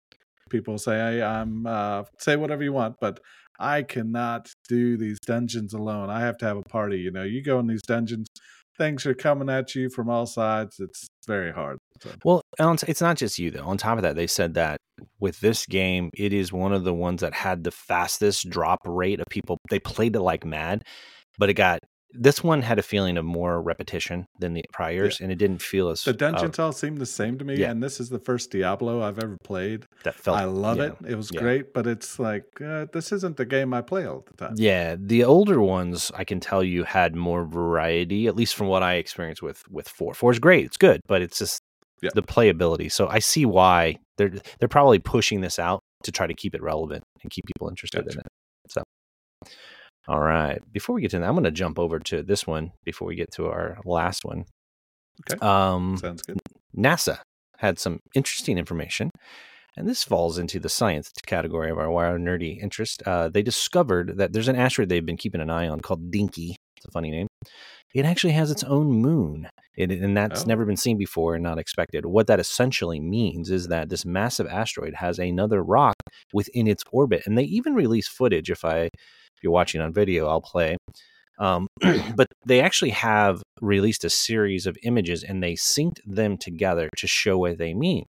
people 0.50 0.78
say 0.78 0.96
hey, 0.96 1.22
I'm 1.22 1.68
uh, 1.68 2.04
say 2.20 2.38
whatever 2.38 2.64
you 2.64 2.72
want, 2.72 2.96
but 3.02 3.20
I 3.60 3.84
cannot 3.84 4.50
do 4.70 4.96
these 4.98 5.20
dungeons 5.28 5.74
alone. 5.74 6.10
I 6.10 6.22
have 6.22 6.38
to 6.38 6.46
have 6.46 6.58
a 6.58 6.64
party. 6.64 7.00
You 7.00 7.12
know, 7.12 7.24
you 7.24 7.44
go 7.44 7.60
in 7.60 7.68
these 7.68 7.84
dungeons, 7.84 8.28
things 8.78 9.06
are 9.06 9.14
coming 9.14 9.50
at 9.50 9.76
you 9.76 9.90
from 9.90 10.10
all 10.10 10.26
sides. 10.26 10.80
It's 10.80 11.08
very 11.28 11.52
hard. 11.52 11.78
So, 12.02 12.10
Well, 12.24 12.42
it's 12.60 13.02
not 13.02 13.18
just 13.18 13.40
you 13.40 13.52
though. 13.52 13.64
On 13.64 13.78
top 13.78 13.98
of 13.98 14.04
that, 14.04 14.16
they 14.16 14.28
said 14.28 14.56
that 14.56 14.78
with 15.20 15.40
this 15.40 15.66
game, 15.66 16.10
it 16.16 16.34
is 16.34 16.52
one 16.52 16.74
of 16.74 16.84
the 16.84 16.94
ones 16.94 17.22
that 17.22 17.34
had 17.34 17.64
the 17.64 17.72
fastest 17.72 18.50
drop 18.50 18.80
rate 18.86 19.20
of 19.20 19.28
people. 19.30 19.58
They 19.70 19.80
played 19.80 20.16
it 20.16 20.22
like 20.22 20.46
mad, 20.46 20.84
but 21.38 21.50
it 21.50 21.54
got 21.56 21.80
this 22.14 22.44
one 22.44 22.62
had 22.62 22.80
a 22.80 22.84
feeling 22.84 23.18
of 23.18 23.26
more 23.26 23.62
repetition 23.62 24.26
than 24.40 24.54
the 24.54 24.64
priors, 24.72 25.20
and 25.20 25.32
it 25.32 25.36
didn't 25.36 25.62
feel 25.62 25.90
as 25.90 26.04
the 26.04 26.12
uh, 26.12 26.14
dungeons 26.14 26.60
all 26.60 26.72
seem 26.72 26.98
the 26.98 27.06
same 27.06 27.38
to 27.40 27.46
me, 27.46 27.56
yeah. 27.56 27.72
and 27.72 27.82
this 27.82 28.00
is 28.00 28.10
the 28.10 28.20
first 28.20 28.52
Diablo 28.52 29.02
I've 29.02 29.20
ever 29.20 29.38
played. 29.44 29.86
that 30.04 30.16
felt. 30.16 30.38
I 30.38 30.46
love 30.46 30.78
yeah. 30.78 30.86
it. 30.86 30.96
It 31.10 31.16
was 31.16 31.32
yeah. 31.32 31.42
great, 31.42 31.74
but 31.74 31.88
it's 31.88 32.20
like 32.20 32.46
uh, 32.62 32.86
this 32.92 33.12
isn't 33.12 33.38
the 33.38 33.46
game 33.46 33.74
I 33.74 33.82
play 33.82 34.06
all 34.06 34.26
the 34.26 34.38
time. 34.38 34.54
Yeah, 34.58 34.96
the 35.00 35.24
older 35.24 35.62
ones 35.62 36.12
I 36.16 36.24
can 36.24 36.40
tell 36.40 36.64
you 36.64 36.84
had 36.84 37.16
more 37.16 37.46
variety, 37.46 38.28
at 38.28 38.36
least 38.36 38.56
from 38.56 38.68
what 38.68 38.84
I 38.84 38.96
experienced 38.96 39.42
with 39.42 39.64
with 39.70 39.88
four. 39.90 40.14
Four 40.14 40.32
is 40.32 40.40
great, 40.40 40.66
it's 40.66 40.78
good, 40.78 41.02
but 41.08 41.22
it's 41.22 41.40
just 41.40 41.62
Yeah. 42.02 42.12
the 42.14 42.24
playability. 42.24 42.92
So 42.92 43.08
I 43.08 43.20
see 43.20 43.46
why 43.46 43.98
they're 44.18 44.34
they're 44.60 44.68
probably 44.70 45.00
pushing 45.00 45.42
this 45.42 45.58
out 45.60 45.80
to 46.04 46.12
try 46.12 46.28
to 46.28 46.34
keep 46.34 46.54
it 46.54 46.62
relevant 46.62 47.04
and 47.22 47.32
keep 47.32 47.46
people 47.46 47.70
interested 47.70 48.06
Gotcha. 48.06 48.14
in 48.14 48.20
it. 48.20 48.28
So, 48.70 48.84
all 50.08 50.20
right, 50.20 50.60
before 50.72 50.96
we 50.96 51.02
get 51.02 51.12
to 51.12 51.20
that, 51.20 51.26
I'm 51.28 51.34
going 51.34 51.44
to 51.46 51.52
jump 51.52 51.80
over 51.80 52.00
to 52.00 52.24
this 52.24 52.46
one 52.46 52.72
before 52.84 53.08
we 53.08 53.16
get 53.16 53.32
to 53.34 53.48
our 53.48 53.78
last 53.86 54.26
one. 54.26 54.46
Okay. 55.32 55.40
Um, 55.46 55.98
Sounds 55.98 56.22
good. 56.24 56.40
NASA 56.76 57.20
had 57.58 57.80
some 57.80 58.00
interesting 58.16 58.58
information, 58.58 59.10
and 59.78 59.88
this 59.88 60.04
falls 60.04 60.38
into 60.38 60.60
the 60.60 60.70
science 60.70 61.12
category 61.26 61.70
of 61.70 61.78
our 61.78 61.90
wild 61.92 62.20
nerdy 62.20 62.62
interest. 62.62 63.04
Uh, 63.06 63.30
they 63.30 63.42
discovered 63.44 64.18
that 64.18 64.34
there's 64.34 64.48
an 64.48 64.56
asteroid 64.56 64.90
they've 64.90 65.06
been 65.06 65.18
keeping 65.18 65.42
an 65.42 65.50
eye 65.50 65.68
on 65.68 65.80
called 65.80 66.12
Dinky. 66.12 66.56
It's 66.78 66.86
a 66.88 66.92
funny 66.92 67.12
name. 67.12 67.28
It 67.96 68.06
actually 68.06 68.34
has 68.34 68.50
its 68.50 68.64
own 68.64 68.88
moon, 68.92 69.48
it, 69.78 69.92
and 69.92 70.18
that's 70.18 70.42
Oh. 70.42 70.48
never 70.48 70.66
been 70.66 70.76
seen 70.78 70.98
before 70.98 71.36
and 71.36 71.44
not 71.44 71.60
expected. 71.60 72.06
What 72.08 72.26
that 72.28 72.40
essentially 72.40 73.00
means 73.00 73.52
is 73.52 73.68
that 73.68 73.90
this 73.90 74.04
massive 74.04 74.48
asteroid 74.48 74.96
has 74.96 75.20
another 75.20 75.64
rock 75.64 75.96
within 76.34 76.68
its 76.68 76.84
orbit, 76.92 77.22
and 77.28 77.38
they 77.38 77.44
even 77.44 77.76
release 77.76 78.08
footage. 78.08 78.50
If 78.50 78.66
I, 78.66 78.90
you're 79.44 79.52
watching 79.52 79.82
on 79.82 79.94
video, 79.94 80.28
I'll 80.28 80.42
play. 80.42 80.78
Um, 81.40 81.68
but 82.16 82.28
they 82.46 82.62
actually 82.62 82.92
have 82.92 83.42
released 83.62 84.04
a 84.04 84.10
series 84.10 84.66
of 84.66 84.78
images 84.84 85.24
and 85.24 85.42
they 85.42 85.54
synced 85.54 86.00
them 86.06 86.38
together 86.38 86.90
to 86.98 87.08
show 87.08 87.38
what 87.38 87.58
they 87.58 87.74
mean. 87.74 88.06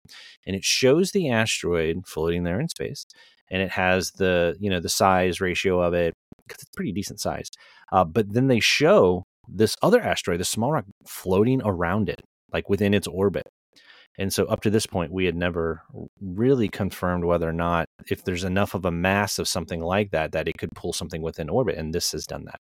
And 0.46 0.56
it 0.56 0.63
shows 0.63 1.12
the 1.12 1.30
asteroid 1.30 2.06
floating 2.06 2.43
there 2.43 2.60
in 2.60 2.67
space, 2.67 3.06
and 3.50 3.62
it 3.62 3.72
has 3.72 4.12
the 4.12 4.56
you 4.60 4.69
know 4.69 4.80
the 4.80 4.89
size 4.89 5.39
ratio 5.41 5.82
of 5.82 5.93
it 5.93 6.13
because 6.46 6.62
it's 6.62 6.76
pretty 6.76 6.91
decent 6.91 7.19
sized. 7.19 7.58
Uh, 7.91 8.04
but 8.04 8.32
then 8.34 8.48
they 8.48 8.60
show 8.60 9.24
this 9.48 9.76
other 9.82 10.02
asteroid, 10.02 10.39
the 10.39 10.46
small 10.46 10.72
rock, 10.72 10.86
floating 11.08 11.62
around 11.63 12.10
it, 12.10 12.22
like 12.52 12.69
within 12.69 12.93
its 12.93 13.08
orbit. 13.08 13.48
And 14.19 14.32
so 14.32 14.45
up 14.45 14.62
to 14.62 14.69
this 14.69 14.86
point, 14.86 15.12
we 15.12 15.26
had 15.26 15.36
never 15.36 15.82
really 16.21 16.69
confirmed 16.69 17.26
whether 17.26 17.49
or 17.49 17.54
not 17.54 17.88
if 18.10 18.23
there's 18.23 18.43
enough 18.43 18.76
of 18.76 18.86
a 18.86 18.91
mass 18.91 19.39
of 19.39 19.47
something 19.47 19.82
like 19.82 20.12
that 20.12 20.34
that 20.34 20.47
it 20.47 20.58
could 20.58 20.71
pull 20.76 20.93
something 20.93 21.21
within 21.21 21.49
orbit, 21.49 21.78
and 21.78 21.93
this 21.93 22.12
has 22.12 22.26
done 22.26 22.45
that. 22.45 22.60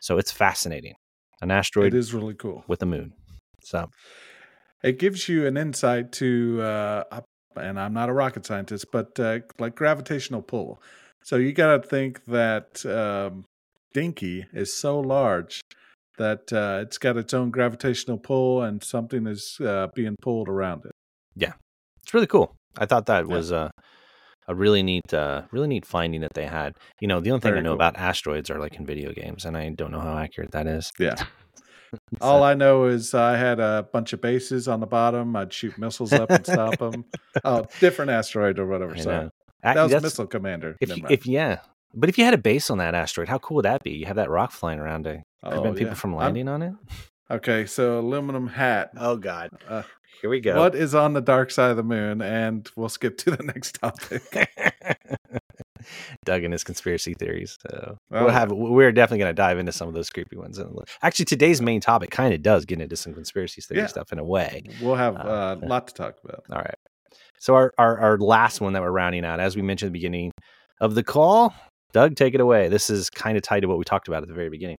So 0.00 0.18
it's 0.18 0.32
fascinating. 0.32 0.94
An 1.40 1.50
asteroid 1.52 1.94
It 1.94 1.98
is 1.98 2.12
really 2.12 2.34
cool. 2.34 2.64
with 2.66 2.82
a 2.82 2.86
moon. 2.86 3.12
So 3.62 3.90
it 4.82 4.98
gives 4.98 5.28
you 5.28 5.46
an 5.46 5.56
insight 5.56 6.12
to 6.12 6.60
uh 6.62 7.20
and 7.56 7.80
i'm 7.80 7.92
not 7.92 8.08
a 8.08 8.12
rocket 8.12 8.46
scientist 8.46 8.86
but 8.92 9.18
uh, 9.18 9.40
like 9.58 9.74
gravitational 9.74 10.42
pull 10.42 10.80
so 11.22 11.36
you 11.36 11.52
got 11.52 11.82
to 11.82 11.88
think 11.88 12.24
that 12.26 12.84
um 12.86 13.44
dinky 13.92 14.46
is 14.52 14.72
so 14.72 15.00
large 15.00 15.60
that 16.18 16.52
uh, 16.52 16.80
it's 16.82 16.98
got 16.98 17.16
its 17.16 17.32
own 17.34 17.50
gravitational 17.50 18.18
pull 18.18 18.62
and 18.62 18.82
something 18.84 19.26
is 19.26 19.56
uh, 19.60 19.86
being 19.94 20.16
pulled 20.20 20.48
around 20.48 20.84
it 20.84 20.92
Yeah, 21.34 21.52
it's 22.02 22.12
really 22.14 22.26
cool. 22.26 22.54
I 22.76 22.86
thought 22.86 23.06
that 23.06 23.26
Yeah. 23.28 23.34
was 23.36 23.50
a 23.50 23.70
a 24.50 24.54
really 24.54 24.82
neat, 24.82 25.12
uh, 25.12 25.42
really 25.52 25.68
neat 25.68 25.84
finding 25.84 26.22
that 26.22 26.32
they 26.34 26.46
had. 26.46 26.72
You 27.02 27.08
know, 27.08 27.20
the 27.20 27.30
only 27.32 27.40
thing 27.40 27.50
Very 27.50 27.58
I 27.60 27.62
know 27.62 27.70
cool. 27.70 27.74
about 27.82 27.98
asteroids 27.98 28.48
are 28.50 28.58
like 28.58 28.76
in 28.76 28.86
video 28.86 29.12
games, 29.12 29.44
and 29.44 29.54
I 29.58 29.68
don't 29.68 29.90
know 29.92 30.00
how 30.00 30.16
accurate 30.16 30.52
that 30.52 30.66
is. 30.66 30.90
yeah 30.98 31.16
So- 31.92 31.98
all 32.20 32.42
i 32.42 32.52
know 32.52 32.84
is 32.84 33.14
i 33.14 33.34
had 33.38 33.58
a 33.60 33.88
bunch 33.94 34.12
of 34.12 34.20
bases 34.20 34.68
on 34.68 34.80
the 34.80 34.86
bottom 34.86 35.34
i'd 35.36 35.50
shoot 35.54 35.78
missiles 35.78 36.12
up 36.12 36.28
and 36.28 36.44
stop 36.44 36.78
them 36.78 37.06
oh 37.44 37.64
different 37.80 38.10
asteroid 38.10 38.58
or 38.58 38.66
whatever 38.66 38.94
So 38.96 39.30
that 39.62 39.76
was 39.90 40.02
missile 40.02 40.26
commander 40.26 40.76
If 40.82 40.88
Never 40.90 40.98
you, 40.98 41.02
mind. 41.04 41.12
if 41.14 41.26
yeah, 41.26 41.60
but 41.94 42.08
if 42.08 42.18
you 42.18 42.24
had 42.24 42.34
a 42.34 42.38
base 42.38 42.70
on 42.70 42.78
that 42.78 42.94
asteroid, 42.94 43.28
how 43.28 43.38
cool 43.38 43.56
would 43.56 43.64
that 43.64 43.82
be? 43.82 43.92
You 43.92 44.06
have 44.06 44.16
that 44.16 44.30
rock 44.30 44.52
flying 44.52 44.78
around 44.78 45.04
to 45.04 45.22
prevent 45.42 45.66
Oh, 45.66 45.72
people 45.72 45.86
yeah. 45.88 45.94
from 45.94 46.10
I'm- 46.14 46.20
landing 46.20 46.48
on 46.48 46.62
it. 46.62 46.72
okay 47.30 47.66
so 47.66 47.98
aluminum 47.98 48.48
hat 48.48 48.90
Oh 48.96 49.16
God, 49.16 49.50
uh, 49.68 49.82
here 50.20 50.30
we 50.30 50.40
go. 50.40 50.58
What 50.58 50.74
is 50.74 50.94
on 50.94 51.12
the 51.14 51.20
dark 51.20 51.50
side 51.50 51.70
of 51.70 51.76
the 51.76 51.82
moon? 51.84 52.20
And 52.22 52.68
we'll 52.76 52.88
skip 52.88 53.16
to 53.18 53.30
the 53.30 53.42
next 53.54 53.78
topic. 53.80 54.22
Doug 56.24 56.42
and 56.44 56.52
his 56.52 56.64
conspiracy 56.64 57.14
theories. 57.14 57.56
So 57.62 57.98
Oh, 58.10 58.24
we'll 58.24 58.28
have 58.32 58.50
we're 58.50 58.92
definitely 58.92 59.20
going 59.20 59.30
to 59.30 59.34
dive 59.34 59.58
into 59.58 59.72
some 59.72 59.88
of 59.88 59.94
those 59.94 60.10
creepy 60.10 60.36
ones. 60.36 60.60
Actually, 61.02 61.24
today's 61.26 61.62
main 61.62 61.80
topic 61.80 62.10
kind 62.10 62.34
of 62.34 62.42
does 62.42 62.64
get 62.64 62.80
into 62.80 62.96
some 62.96 63.14
conspiracy 63.14 63.62
theory 63.62 63.80
Yeah. 63.82 63.86
stuff 63.86 64.12
in 64.12 64.18
a 64.18 64.24
way. 64.24 64.64
We'll 64.82 64.96
have 64.96 65.16
Uh, 65.16 65.20
uh, 65.20 65.56
a 65.62 65.66
lot 65.66 65.86
to 65.88 65.94
talk 65.94 66.16
about. 66.24 66.42
All 66.50 66.58
right. 66.58 66.74
So 67.38 67.54
our, 67.54 67.72
our 67.78 67.98
our 67.98 68.18
last 68.18 68.60
one 68.60 68.72
that 68.72 68.82
we're 68.82 68.90
rounding 68.90 69.24
out, 69.24 69.38
as 69.40 69.54
we 69.54 69.62
mentioned 69.62 69.88
at 69.88 69.92
the 69.92 69.98
beginning 69.98 70.32
of 70.80 70.94
the 70.96 71.04
call, 71.04 71.54
Doug, 71.92 72.16
take 72.16 72.34
it 72.34 72.40
away. 72.40 72.68
This 72.68 72.90
is 72.90 73.08
kind 73.10 73.36
of 73.36 73.42
tied 73.42 73.60
to 73.60 73.68
what 73.68 73.78
we 73.78 73.84
talked 73.84 74.08
about 74.08 74.22
at 74.22 74.28
the 74.28 74.34
very 74.34 74.50
beginning. 74.50 74.76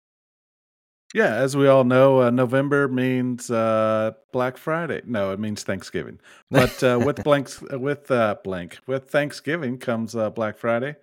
Yeah, 1.12 1.34
as 1.34 1.56
we 1.56 1.66
all 1.66 1.82
know, 1.82 2.22
uh, 2.22 2.30
November 2.30 2.86
means 2.86 3.50
uh, 3.50 4.12
Black 4.32 4.56
Friday. 4.56 5.02
No, 5.04 5.32
it 5.32 5.40
means 5.40 5.64
Thanksgiving. 5.64 6.20
But 6.50 6.82
uh, 6.84 7.00
with 7.04 7.16
blanks, 7.24 7.60
with 7.60 8.10
uh, 8.12 8.36
blank 8.44 8.78
with 8.86 9.10
Thanksgiving 9.10 9.78
comes 9.78 10.14
uh, 10.14 10.30
Black 10.30 10.56
Friday, 10.56 10.94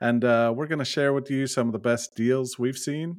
and 0.00 0.24
uh, 0.24 0.52
we're 0.54 0.66
going 0.66 0.80
to 0.80 0.84
share 0.84 1.12
with 1.12 1.30
you 1.30 1.46
some 1.46 1.68
of 1.68 1.72
the 1.72 1.78
best 1.78 2.16
deals 2.16 2.58
we've 2.58 2.76
seen. 2.76 3.18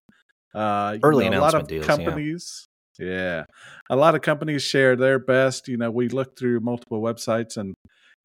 Uh, 0.53 0.93
you 0.95 0.99
Early 1.01 1.29
know, 1.29 1.39
a 1.39 1.41
lot 1.41 1.53
announcement 1.53 1.63
of 1.63 1.67
deals, 1.69 1.88
yeah. 1.88 1.95
companies. 1.95 2.67
Yeah, 2.99 3.43
a 3.89 3.95
lot 3.95 4.13
of 4.13 4.21
companies 4.21 4.63
share 4.63 4.97
their 4.97 5.19
best. 5.19 5.69
You 5.69 5.77
know, 5.77 5.91
we 5.91 6.10
look 6.10 6.38
through 6.38 6.60
multiple 6.60 7.01
websites, 7.01 7.56
and 7.56 7.73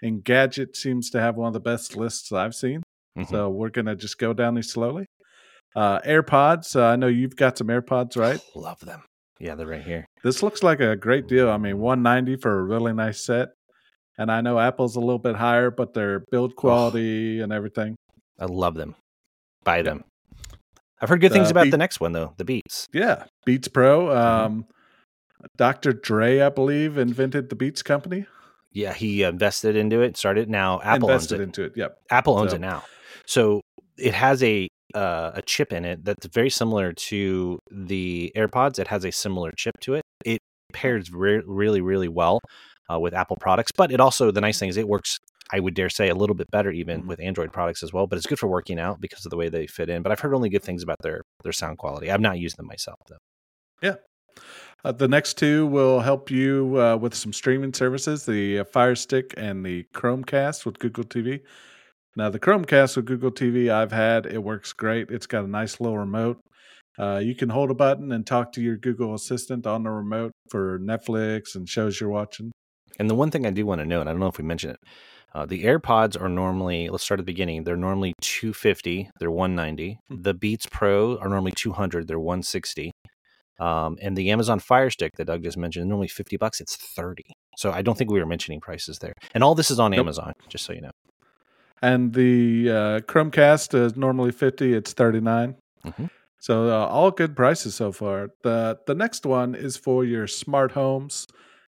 Engadget 0.02 0.74
seems 0.74 1.08
to 1.10 1.20
have 1.20 1.36
one 1.36 1.46
of 1.46 1.54
the 1.54 1.60
best 1.60 1.96
lists 1.96 2.32
I've 2.32 2.54
seen. 2.54 2.82
Mhm. 3.18 3.28
So 3.30 3.48
we're 3.50 3.70
gonna 3.70 3.96
just 3.96 4.18
go 4.18 4.32
down 4.32 4.54
these 4.54 4.70
slowly. 4.70 5.06
Uh, 5.76 6.00
AirPods. 6.00 6.74
Uh, 6.76 6.84
I 6.86 6.96
know 6.96 7.06
you've 7.08 7.36
got 7.36 7.58
some 7.58 7.66
AirPods, 7.68 8.16
right? 8.20 8.40
Love 8.54 8.80
them. 8.80 9.02
Yeah, 9.40 9.54
they're 9.54 9.66
right 9.66 9.82
here. 9.82 10.04
This 10.24 10.42
looks 10.42 10.62
like 10.62 10.80
a 10.80 10.96
great 10.96 11.28
deal. 11.28 11.48
I 11.48 11.58
mean, 11.58 11.78
190 11.78 12.36
for 12.36 12.58
a 12.58 12.62
really 12.62 12.92
nice 12.92 13.24
set. 13.24 13.48
And 14.16 14.32
I 14.32 14.40
know 14.40 14.58
Apple's 14.58 14.96
a 14.96 15.00
little 15.00 15.20
bit 15.20 15.36
higher, 15.36 15.70
but 15.70 15.94
their 15.94 16.24
build 16.32 16.56
quality 16.56 17.40
and 17.40 17.52
everything. 17.52 17.94
I 18.40 18.46
love 18.46 18.74
them. 18.74 18.96
Buy 19.62 19.82
them. 19.82 20.02
I've 21.00 21.08
heard 21.08 21.20
good 21.20 21.30
things 21.32 21.50
about 21.50 21.64
Beat- 21.64 21.70
the 21.70 21.78
next 21.78 22.00
one 22.00 22.10
though, 22.12 22.34
the 22.38 22.44
Beats. 22.44 22.88
Yeah, 22.92 23.24
Beats 23.46 23.68
Pro. 23.68 24.10
Um, 24.10 24.66
Dr. 25.56 25.92
Dre, 25.92 26.40
I 26.40 26.48
believe, 26.48 26.98
invented 26.98 27.48
the 27.48 27.54
Beats 27.54 27.82
company. 27.82 28.26
Yeah, 28.72 28.92
he 28.92 29.22
invested 29.22 29.76
into 29.76 30.00
it, 30.02 30.16
started 30.16 30.42
it 30.42 30.48
now. 30.48 30.80
Apple 30.82 31.10
owns 31.10 31.30
invested 31.30 31.40
it. 31.40 31.42
into 31.44 31.62
it. 31.64 31.72
Yep. 31.76 31.98
Apple 32.10 32.38
owns 32.38 32.50
So- 32.50 32.56
it 32.56 32.60
now. 32.60 32.82
So 33.26 33.60
it 33.98 34.14
has 34.14 34.42
a 34.42 34.68
uh, 34.94 35.32
a 35.34 35.42
chip 35.42 35.72
in 35.72 35.84
it 35.84 36.02
that's 36.04 36.26
very 36.28 36.48
similar 36.48 36.92
to 36.94 37.58
the 37.70 38.32
AirPods. 38.34 38.78
It 38.78 38.88
has 38.88 39.04
a 39.04 39.10
similar 39.12 39.52
chip 39.56 39.74
to 39.82 39.94
it. 39.94 40.02
It 40.24 40.38
pairs 40.72 41.12
re- 41.12 41.42
really, 41.46 41.82
really 41.82 42.08
well 42.08 42.40
uh, 42.90 42.98
with 42.98 43.12
Apple 43.12 43.36
products. 43.38 43.70
But 43.76 43.92
it 43.92 44.00
also 44.00 44.30
the 44.30 44.40
nice 44.40 44.58
thing 44.58 44.68
is 44.70 44.76
it 44.76 44.88
works. 44.88 45.18
I 45.52 45.60
would 45.60 45.74
dare 45.74 45.88
say 45.90 46.08
a 46.08 46.14
little 46.14 46.34
bit 46.34 46.50
better 46.50 46.70
even 46.70 47.02
Mhm. 47.02 47.06
with 47.06 47.20
Android 47.20 47.52
products 47.52 47.82
as 47.82 47.92
well. 47.92 48.06
But 48.06 48.16
it's 48.18 48.26
good 48.26 48.38
for 48.38 48.48
working 48.48 48.78
out 48.78 49.00
because 49.00 49.24
of 49.26 49.30
the 49.30 49.36
way 49.36 49.48
they 49.48 49.66
fit 49.66 49.88
in. 49.90 50.02
But 50.02 50.12
I've 50.12 50.20
heard 50.20 50.34
only 50.34 50.48
good 50.50 50.62
things 50.62 50.82
about 50.82 50.98
their 51.02 51.22
their 51.42 51.52
sound 51.52 51.78
quality. 51.78 52.10
I've 52.10 52.20
not 52.20 52.38
used 52.38 52.56
them 52.58 52.66
myself 52.66 52.98
though. 53.08 53.96
Uh, 54.84 54.92
the 54.92 55.08
next 55.08 55.34
two 55.34 55.66
will 55.66 56.00
help 56.00 56.30
you 56.30 56.80
uh, 56.80 56.96
with 56.96 57.12
some 57.14 57.32
streaming 57.32 57.72
services 57.74 58.24
the 58.24 58.60
uh, 58.60 58.64
Fire 58.64 58.94
Stick 58.94 59.34
and 59.36 59.64
the 59.66 59.84
Chromecast 59.92 60.64
with 60.64 60.78
Google 60.78 61.02
TV. 61.04 61.40
Now, 62.16 62.30
the 62.30 62.40
Chromecast 62.40 62.96
with 62.96 63.06
Google 63.06 63.30
TV 63.30 63.70
I've 63.70 63.92
had, 63.92 64.26
it 64.26 64.42
works 64.42 64.72
great. 64.72 65.10
It's 65.10 65.26
got 65.26 65.44
a 65.44 65.48
nice 65.48 65.80
little 65.80 65.98
remote. 65.98 66.40
Uh, 66.98 67.18
you 67.18 67.34
can 67.34 67.48
hold 67.48 67.70
a 67.70 67.74
button 67.74 68.10
and 68.10 68.26
talk 68.26 68.52
to 68.52 68.60
your 68.60 68.76
Google 68.76 69.14
Assistant 69.14 69.66
on 69.66 69.84
the 69.84 69.90
remote 69.90 70.32
for 70.50 70.80
Netflix 70.80 71.54
and 71.54 71.68
shows 71.68 72.00
you're 72.00 72.10
watching. 72.10 72.50
And 72.98 73.08
the 73.08 73.14
one 73.14 73.30
thing 73.30 73.46
I 73.46 73.50
do 73.50 73.64
want 73.64 73.80
to 73.80 73.86
note, 73.86 74.08
I 74.08 74.10
don't 74.10 74.18
know 74.18 74.26
if 74.26 74.38
we 74.38 74.44
mentioned 74.44 74.72
it, 74.72 74.80
uh, 75.32 75.46
the 75.46 75.64
AirPods 75.64 76.20
are 76.20 76.28
normally. 76.28 76.88
Let's 76.88 77.04
start 77.04 77.20
at 77.20 77.26
the 77.26 77.32
beginning. 77.32 77.62
They're 77.62 77.76
normally 77.76 78.14
two 78.20 78.52
fifty. 78.52 79.10
They're 79.20 79.30
one 79.30 79.54
ninety. 79.54 79.98
Hmm. 80.08 80.22
The 80.22 80.34
Beats 80.34 80.66
Pro 80.66 81.18
are 81.18 81.28
normally 81.28 81.52
two 81.52 81.72
hundred. 81.72 82.08
They're 82.08 82.18
one 82.18 82.42
sixty. 82.42 82.90
Um, 83.60 83.96
and 84.00 84.16
the 84.16 84.30
Amazon 84.30 84.58
Fire 84.58 84.90
Stick 84.90 85.12
that 85.16 85.26
Doug 85.26 85.42
just 85.42 85.56
mentioned, 85.56 85.88
normally 85.88 86.08
fifty 86.08 86.36
bucks. 86.36 86.60
It's 86.60 86.74
thirty. 86.74 87.34
So 87.58 87.70
I 87.70 87.82
don't 87.82 87.96
think 87.98 88.10
we 88.10 88.18
were 88.18 88.26
mentioning 88.26 88.60
prices 88.60 88.98
there. 88.98 89.12
And 89.34 89.44
all 89.44 89.54
this 89.54 89.70
is 89.70 89.78
on 89.78 89.90
Nope. 89.90 90.00
Amazon, 90.00 90.32
just 90.48 90.64
so 90.64 90.72
you 90.72 90.80
know. 90.80 90.90
And 91.82 92.12
the 92.12 92.70
uh, 92.70 93.00
Chromecast 93.00 93.74
is 93.74 93.96
normally 93.96 94.32
50, 94.32 94.74
it's 94.74 94.92
39. 94.92 95.54
Mhm. 95.86 96.10
So 96.40 96.68
uh, 96.68 96.86
all 96.86 97.10
good 97.10 97.34
prices 97.36 97.74
so 97.74 97.90
far. 97.92 98.28
The 98.44 98.78
the 98.86 98.94
next 98.94 99.26
one 99.26 99.54
is 99.54 99.76
for 99.76 100.04
your 100.04 100.26
smart 100.26 100.72
homes 100.72 101.26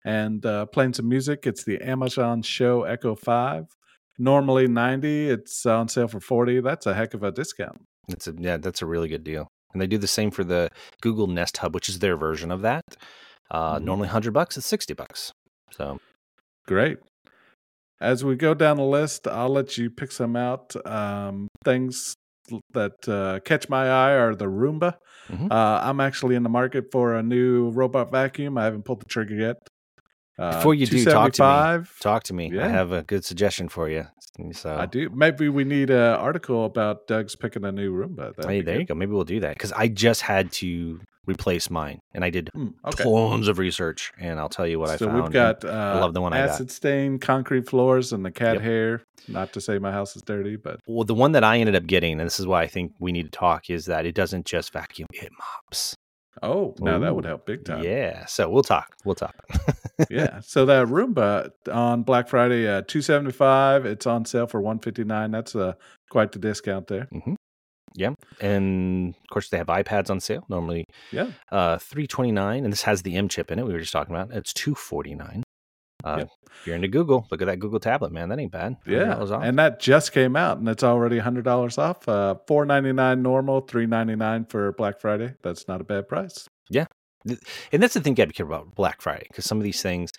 and 0.04 0.44
uh, 0.44 0.66
playing 0.66 0.94
some 0.94 1.08
music. 1.08 1.46
It's 1.46 1.64
the 1.64 1.80
Amazon 1.80 2.42
Show 2.42 2.82
Echo 2.84 3.14
5. 3.14 3.64
Normally 4.18 4.68
90, 4.68 5.30
it's 5.30 5.64
on 5.64 5.88
sale 5.88 6.08
for 6.08 6.20
40. 6.20 6.60
That's 6.60 6.84
a 6.86 6.92
heck 6.94 7.14
of 7.14 7.22
a 7.22 7.32
discount. 7.32 7.80
It's 8.08 8.26
a 8.26 8.34
yeah, 8.38 8.58
that's 8.58 8.82
a 8.82 8.86
really 8.86 9.08
good 9.08 9.24
deal. 9.24 9.48
And 9.72 9.80
they 9.80 9.86
do 9.86 9.96
the 9.98 10.06
same 10.06 10.30
for 10.30 10.44
the 10.44 10.68
Google 11.00 11.26
Nest 11.26 11.56
Hub, 11.58 11.74
which 11.74 11.88
is 11.88 12.00
their 12.00 12.16
version 12.16 12.50
of 12.50 12.60
that. 12.62 12.84
Uh, 13.50 13.78
Mhm. 13.78 13.84
Normally 13.84 14.08
hundred 14.08 14.32
bucks. 14.34 14.56
It's 14.58 14.66
sixty 14.66 14.94
bucks. 14.94 15.32
So 15.72 15.98
Great. 16.66 16.98
As 18.00 18.24
we 18.24 18.34
go 18.36 18.54
down 18.54 18.76
the 18.78 18.82
list, 18.84 19.26
I'll 19.28 19.50
let 19.50 19.76
you 19.76 19.90
pick 19.90 20.10
some 20.12 20.34
out. 20.36 20.74
Um, 20.86 21.48
things 21.64 22.14
that 22.72 23.08
uh, 23.08 23.40
catch 23.44 23.68
my 23.68 23.84
eye 23.88 24.12
are 24.12 24.34
the 24.34 24.46
Roomba. 24.46 24.94
Mhm. 25.28 25.52
Uh, 25.52 25.80
I'm 25.82 26.00
actually 26.00 26.34
in 26.34 26.42
the 26.42 26.48
market 26.48 26.86
for 26.90 27.14
a 27.14 27.22
new 27.22 27.70
robot 27.70 28.10
vacuum. 28.10 28.58
I 28.58 28.64
haven't 28.64 28.84
pulled 28.84 29.00
the 29.02 29.06
trigger 29.06 29.34
yet. 29.34 29.56
Uh, 30.38 30.56
Before 30.56 30.74
you 30.74 30.86
do, 30.86 31.04
talk 31.04 31.32
to 31.34 31.42
me. 31.82 31.86
talk 32.00 32.22
to 32.24 32.34
me. 32.34 32.58
I 32.58 32.66
have 32.68 32.92
a 32.92 33.02
good 33.02 33.24
suggestion 33.24 33.68
for 33.68 33.88
you. 33.90 34.06
So 34.52 34.74
I 34.74 34.86
do. 34.86 35.10
Maybe 35.10 35.50
we 35.50 35.64
need 35.64 35.90
an 35.90 36.14
article 36.14 36.64
about 36.64 37.06
Doug's 37.06 37.36
picking 37.36 37.64
a 37.66 37.70
new 37.70 37.92
Roomba. 37.92 38.34
That'd 38.34 38.46
Hey, 38.50 38.62
there 38.62 38.74
good. 38.76 38.80
you 38.80 38.86
go. 38.86 38.94
Maybe 38.94 39.12
we'll 39.12 39.24
do 39.24 39.40
that 39.40 39.54
because 39.54 39.72
I 39.72 39.88
just 39.88 40.22
had 40.22 40.50
to 40.52 40.98
replace 41.26 41.70
mine, 41.70 42.00
and 42.14 42.24
I 42.24 42.30
did 42.30 42.50
Hmm, 42.54 42.68
okay. 42.84 43.04
tons 43.04 43.46
of 43.48 43.58
research, 43.58 44.12
and 44.18 44.38
I'll 44.40 44.48
tell 44.48 44.66
you 44.66 44.78
what 44.80 44.98
so 44.98 45.06
I 45.06 45.10
found. 45.10 45.22
we've 45.22 45.32
got 45.32 45.64
uh, 45.64 45.98
love 46.00 46.14
the 46.14 46.20
one 46.20 46.32
I 46.32 46.38
got. 46.38 46.48
acid 46.50 46.70
stained 46.70 47.20
concrete 47.20 47.68
floors 47.68 48.12
and 48.12 48.24
the 48.24 48.30
cat 48.30 48.54
Yep. 48.54 48.62
hair. 48.62 49.02
Not 49.28 49.52
to 49.52 49.60
say 49.60 49.78
my 49.78 49.92
house 49.92 50.16
is 50.16 50.22
dirty, 50.22 50.56
but 50.56 50.80
well, 50.86 51.04
the 51.04 51.14
one 51.14 51.32
that 51.32 51.44
I 51.44 51.58
ended 51.58 51.76
up 51.76 51.86
getting, 51.86 52.12
and 52.18 52.26
this 52.26 52.40
is 52.40 52.46
why 52.46 52.62
I 52.62 52.66
think 52.66 52.92
we 52.98 53.12
need 53.12 53.24
to 53.24 53.30
talk, 53.30 53.68
is 53.70 53.84
that 53.86 54.06
it 54.06 54.14
doesn't 54.14 54.46
just 54.46 54.72
vacuum; 54.72 55.06
it 55.12 55.30
mops. 55.38 55.94
oh, 56.42 56.74
now 56.80 56.98
that 56.98 57.14
would 57.14 57.26
help 57.26 57.44
big 57.44 57.64
time. 57.66 57.84
Yeah. 57.84 58.24
So 58.24 58.48
we'll 58.48 58.62
talk. 58.62 58.94
We'll 59.04 59.14
talk. 59.14 59.34
yeah. 60.10 60.40
So 60.40 60.64
that 60.64 60.86
Roomba 60.86 61.50
on 61.70 62.02
Black 62.02 62.28
Friday, 62.28 62.66
uh, 62.66 62.80
two 62.86 63.02
seventy 63.02 63.32
five. 63.32 63.84
It's 63.84 64.06
on 64.06 64.24
sale 64.24 64.46
for 64.46 64.60
one 64.62 64.78
fifty 64.78 65.04
nine. 65.04 65.30
That's 65.32 65.54
uh, 65.54 65.74
quite 66.10 66.32
the 66.32 66.38
discount 66.38 66.86
there. 66.86 67.08
And 68.40 69.14
of 69.14 69.28
course, 69.30 69.48
they 69.48 69.58
have 69.58 69.66
iPads 69.66 70.10
on 70.10 70.20
sale. 70.20 70.44
Normally, 70.48 70.86
Yeah. 71.12 71.32
uh, 71.50 71.78
three 71.78 72.06
twenty 72.06 72.32
nine, 72.32 72.64
and 72.64 72.72
this 72.72 72.82
has 72.82 73.02
the 73.02 73.16
M 73.16 73.28
chip 73.28 73.50
in 73.50 73.58
it. 73.58 73.66
We 73.66 73.72
were 73.72 73.80
just 73.80 73.92
talking 73.92 74.14
about. 74.14 74.32
It's 74.32 74.52
two 74.52 74.74
forty 74.74 75.14
nine. 75.14 75.42
Uh, 76.02 76.16
Yep. 76.20 76.28
If 76.60 76.66
you're 76.66 76.76
into 76.76 76.88
Google, 76.88 77.26
look 77.30 77.42
at 77.42 77.46
that 77.46 77.58
Google 77.60 77.78
tablet, 77.78 78.10
man. 78.10 78.28
That 78.30 78.38
ain't 78.38 78.50
bad. 78.52 78.76
Yeah, 78.86 79.14
$100 79.14 79.30
off. 79.30 79.42
and 79.44 79.58
that 79.58 79.78
just 79.80 80.12
came 80.12 80.34
out, 80.34 80.58
and 80.58 80.68
it's 80.68 80.82
already 80.82 81.18
hundred 81.18 81.44
dollars 81.44 81.78
off. 81.78 82.08
Uh, 82.08 82.36
Four 82.46 82.64
ninety 82.64 82.92
nine 82.92 83.22
normal, 83.22 83.60
three 83.60 83.86
ninety 83.86 84.16
nine 84.16 84.46
for 84.46 84.72
Black 84.72 85.00
Friday. 85.00 85.34
That's 85.42 85.68
not 85.68 85.80
a 85.80 85.84
bad 85.84 86.08
price. 86.08 86.48
Yeah, 86.70 86.86
and 87.72 87.82
that's 87.82 87.94
the 87.94 88.00
thing 88.00 88.12
you 88.12 88.16
got 88.16 88.24
to 88.24 88.28
be 88.28 88.34
careful 88.34 88.54
about 88.56 88.74
Black 88.74 89.00
Friday 89.02 89.26
because 89.28 89.44
some 89.44 89.58
of 89.58 89.64
these 89.64 89.82
things 89.82 90.10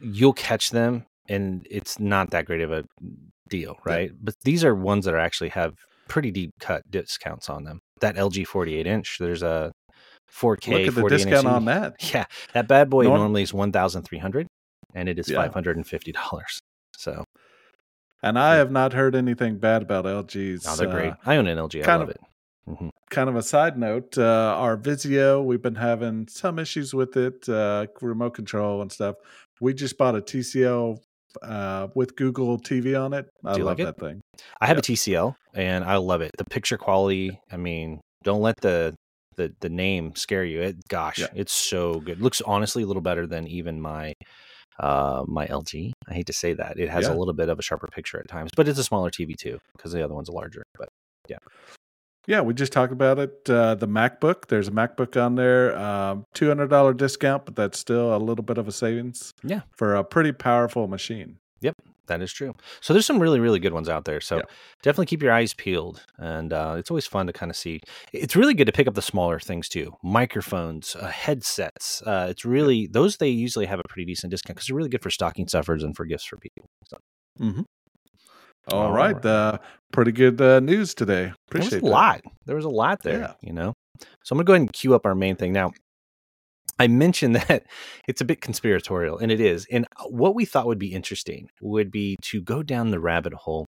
you'll 0.00 0.32
catch 0.32 0.70
them 0.70 1.04
and 1.28 1.66
it's 1.70 1.98
not 1.98 2.30
that 2.30 2.44
great 2.44 2.60
of 2.60 2.70
a 2.70 2.84
deal, 3.48 3.74
Yeah. 3.86 3.92
right? 3.92 4.10
But 4.20 4.34
these 4.44 4.62
are 4.64 4.74
ones 4.74 5.04
that 5.06 5.14
are 5.14 5.18
actually 5.18 5.48
have 5.50 5.74
pretty 6.08 6.30
deep 6.30 6.50
cut 6.60 6.82
discounts 6.90 7.48
on 7.50 7.64
them. 7.64 7.80
That 8.00 8.16
LG 8.16 8.46
48 8.46 8.86
inch, 8.86 9.16
there's 9.20 9.42
a 9.42 9.70
4K. 10.32 10.68
Look 10.72 10.88
at 10.88 10.94
the 10.94 11.00
48 11.00 11.20
inch 11.20 11.30
discount 11.30 11.46
on 11.46 11.64
that. 11.66 11.94
Yeah, 12.14 12.24
that 12.54 12.68
bad 12.68 12.90
boy 12.90 13.04
Norm- 13.04 13.18
normally 13.20 13.42
is 13.42 13.52
1,300 13.54 14.46
and 14.94 15.08
it 15.08 15.18
is 15.18 15.28
Yeah. 15.28 15.46
$550. 15.48 16.58
So, 16.96 17.24
And 18.22 18.38
I 18.38 18.56
have 18.56 18.70
not 18.72 18.92
heard 18.92 19.14
anything 19.14 19.58
bad 19.58 19.82
about 19.82 20.04
LG's. 20.04 20.64
no, 20.64 20.74
they're 20.76 20.88
great. 20.90 21.12
uh, 21.12 21.16
I 21.26 21.36
own 21.36 21.46
an 21.46 21.56
LG. 21.58 21.84
I 21.86 21.92
love 21.96 22.02
of- 22.08 22.10
it. 22.10 22.20
Mhm. 22.68 22.90
kind 23.08 23.30
of 23.30 23.36
a 23.36 23.42
side 23.42 23.78
note, 23.78 24.18
uh, 24.18 24.54
our 24.58 24.76
Vizio, 24.76 25.42
we've 25.42 25.62
been 25.62 25.76
having 25.76 26.28
some 26.28 26.58
issues 26.58 26.92
with 26.92 27.16
it, 27.16 27.48
uh, 27.48 27.86
remote 28.02 28.34
control 28.34 28.82
and 28.82 28.92
stuff. 28.92 29.16
We 29.58 29.72
just 29.72 29.96
bought 29.96 30.14
a 30.16 30.20
TCL 30.20 30.98
uh, 31.42 31.88
with 31.94 32.16
Google 32.16 32.58
TV 32.58 32.98
on 33.00 33.12
it. 33.12 33.26
I 33.44 33.52
love 33.52 33.60
like 33.62 33.78
it? 33.80 33.84
that 33.84 33.98
thing. 33.98 34.20
I 34.60 34.66
have 34.66 34.76
Yeah. 34.76 34.80
a 34.80 34.82
TCL 34.82 35.34
and 35.54 35.84
I 35.84 35.96
love 35.96 36.20
it. 36.20 36.30
The 36.38 36.44
picture 36.44 36.76
quality, 36.78 37.38
I 37.50 37.56
mean, 37.56 38.00
don't 38.24 38.40
let 38.42 38.56
the 38.60 38.94
the 39.36 39.52
the 39.60 39.68
name 39.68 40.14
scare 40.16 40.44
you. 40.44 40.60
It 40.62 40.76
gosh, 40.88 41.18
Yeah. 41.20 41.28
it's 41.34 41.52
so 41.52 42.00
good. 42.00 42.20
Looks 42.20 42.40
honestly 42.40 42.82
a 42.82 42.86
little 42.86 43.02
better 43.02 43.26
than 43.26 43.46
even 43.46 43.80
my 43.80 44.12
uh 44.80 45.24
my 45.28 45.46
LG. 45.46 45.92
I 46.08 46.14
hate 46.14 46.26
to 46.26 46.32
say 46.32 46.54
that. 46.54 46.78
It 46.78 46.88
has 46.88 47.04
Yeah. 47.06 47.14
a 47.14 47.16
little 47.16 47.34
bit 47.34 47.48
of 47.48 47.58
a 47.58 47.62
sharper 47.62 47.86
picture 47.88 48.18
at 48.18 48.28
times, 48.28 48.50
but 48.56 48.66
it's 48.68 48.78
a 48.78 48.84
smaller 48.84 49.10
TV 49.10 49.34
too 49.36 49.58
because 49.76 49.92
the 49.92 50.02
other 50.04 50.14
one's 50.14 50.28
larger. 50.28 50.62
But 50.76 50.88
Yeah, 51.28 51.38
we 52.42 52.54
just 52.54 52.72
talked 52.72 52.92
about 52.92 53.18
it. 53.18 53.48
Uh, 53.48 53.74
the 53.74 53.88
MacBook, 53.88 54.46
there's 54.48 54.68
a 54.68 54.70
MacBook 54.70 55.20
on 55.22 55.34
there, 55.34 55.76
um, 55.78 56.24
$200 56.34 56.96
discount, 56.96 57.44
but 57.46 57.56
that's 57.56 57.78
still 57.78 58.14
a 58.14 58.18
little 58.18 58.44
bit 58.44 58.58
of 58.58 58.68
a 58.68 58.72
savings. 58.72 59.32
Yeah. 59.42 59.62
For 59.76 59.94
a 59.94 60.04
pretty 60.04 60.32
powerful 60.32 60.86
machine. 60.88 61.38
Yep, 61.60 61.74
that 62.06 62.22
is 62.22 62.32
true. 62.32 62.54
So 62.80 62.92
there's 62.92 63.04
some 63.06 63.18
really 63.18 63.40
really 63.40 63.58
good 63.58 63.72
ones 63.72 63.88
out 63.88 64.04
there. 64.04 64.20
So 64.20 64.36
Yeah. 64.36 64.42
definitely 64.82 65.06
keep 65.06 65.22
your 65.22 65.32
eyes 65.32 65.54
peeled, 65.54 66.04
and 66.18 66.52
uh, 66.52 66.76
it's 66.78 66.88
always 66.90 67.06
fun 67.06 67.26
to 67.26 67.32
kind 67.32 67.50
of 67.50 67.56
see. 67.56 67.80
It's 68.12 68.36
really 68.36 68.54
good 68.54 68.66
to 68.66 68.72
pick 68.72 68.86
up 68.86 68.94
the 68.94 69.02
smaller 69.02 69.40
things 69.40 69.68
too, 69.68 69.96
microphones, 70.04 70.94
uh, 70.94 71.08
headsets. 71.08 72.00
Uh, 72.02 72.28
it's 72.30 72.44
really 72.44 72.86
those 72.86 73.16
they 73.16 73.28
usually 73.28 73.66
have 73.66 73.80
a 73.80 73.88
pretty 73.88 74.04
decent 74.06 74.30
discount 74.30 74.54
because 74.56 74.68
they're 74.68 74.76
really 74.76 74.88
good 74.88 75.02
for 75.02 75.10
stocking 75.10 75.48
stuffers 75.48 75.82
and 75.82 75.96
for 75.96 76.04
gifts 76.04 76.26
for 76.26 76.36
people. 76.36 76.66
So 76.86 76.98
All 78.72 78.82
All 78.86 78.92
right. 78.92 79.14
right. 79.14 79.24
Uh, 79.24 79.58
pretty 79.92 80.12
good 80.12 80.40
uh, 80.40 80.60
news 80.60 80.94
today. 80.94 81.24
there 81.24 81.34
Appreciate 81.48 81.82
was 81.82 81.82
a 81.82 81.86
that. 81.86 81.90
lot. 81.90 82.20
There 82.46 82.56
was 82.56 82.64
a 82.64 82.70
lot 82.70 83.02
there, 83.02 83.18
Yeah. 83.20 83.32
you 83.42 83.52
know. 83.52 83.72
So 84.24 84.32
I'm 84.32 84.36
gonna 84.38 84.44
go 84.44 84.52
ahead 84.52 84.60
and 84.62 84.72
queue 84.72 84.94
up 84.94 85.06
our 85.06 85.14
main 85.14 85.36
thing 85.36 85.52
now. 85.52 85.72
I 86.78 86.86
mentioned 86.86 87.34
that 87.48 87.64
it's 88.06 88.20
a 88.20 88.24
bit 88.24 88.40
conspiratorial, 88.40 89.18
and 89.18 89.32
it 89.32 89.40
is. 89.40 89.66
And 89.72 89.86
what 90.08 90.34
we 90.34 90.44
thought 90.44 90.66
would 90.66 90.78
be 90.78 90.92
interesting 90.92 91.48
would 91.60 91.90
be 91.90 92.16
to 92.22 92.40
go 92.40 92.62
down 92.62 92.90
the 92.90 93.00
rabbit 93.00 93.32
hole. 93.34 93.66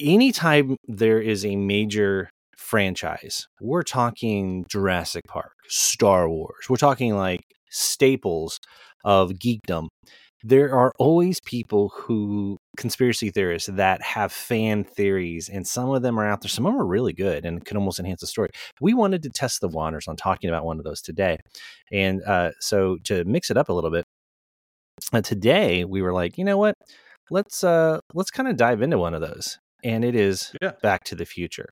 Anytime 0.00 0.76
there 0.86 1.20
is 1.20 1.44
a 1.44 1.56
major 1.56 2.30
franchise, 2.56 3.46
we're 3.60 3.82
talking 3.82 4.64
Jurassic 4.70 5.24
Park, 5.28 5.52
Star 5.68 6.28
Wars, 6.28 6.66
we're 6.70 6.76
talking 6.76 7.14
like 7.16 7.40
staples 7.70 8.58
of 9.04 9.32
geekdom. 9.32 9.88
There 10.44 10.72
are 10.72 10.92
always 10.98 11.40
people 11.40 11.88
who 11.94 12.58
conspiracy 12.76 13.30
theorists 13.30 13.68
that 13.72 14.00
have 14.02 14.32
fan 14.32 14.84
theories, 14.84 15.48
and 15.48 15.66
some 15.66 15.90
of 15.90 16.02
them 16.02 16.18
are 16.18 16.26
out 16.26 16.42
there. 16.42 16.48
Some 16.48 16.64
of 16.66 16.72
them 16.72 16.80
are 16.80 16.86
really 16.86 17.12
good 17.12 17.44
and 17.44 17.64
can 17.64 17.76
almost 17.76 17.98
enhance 17.98 18.20
the 18.20 18.28
story. 18.28 18.50
We 18.80 18.94
wanted 18.94 19.22
to 19.24 19.30
test 19.30 19.60
the 19.60 19.68
waters 19.68 20.06
on 20.06 20.16
talking 20.16 20.48
about 20.48 20.64
one 20.64 20.78
of 20.78 20.84
those 20.84 21.02
today. 21.02 21.38
And 21.92 22.22
uh, 22.22 22.52
so 22.60 22.98
to 23.04 23.24
mix 23.24 23.50
it 23.50 23.56
up 23.56 23.68
a 23.68 23.72
little 23.72 23.90
bit, 23.90 24.04
uh, 25.12 25.22
today 25.22 25.84
we 25.84 26.02
were 26.02 26.12
like, 26.12 26.38
you 26.38 26.44
know 26.44 26.58
what? 26.58 26.74
Let's 27.30 27.64
uh, 27.64 28.00
let's 28.14 28.30
kind 28.30 28.48
of 28.48 28.56
dive 28.56 28.80
into 28.82 28.98
one 28.98 29.14
of 29.14 29.20
those, 29.20 29.58
and 29.84 30.04
it 30.04 30.14
is 30.14 30.52
Yeah. 30.62 30.72
Back 30.82 31.04
to 31.04 31.14
the 31.14 31.26
Future. 31.26 31.68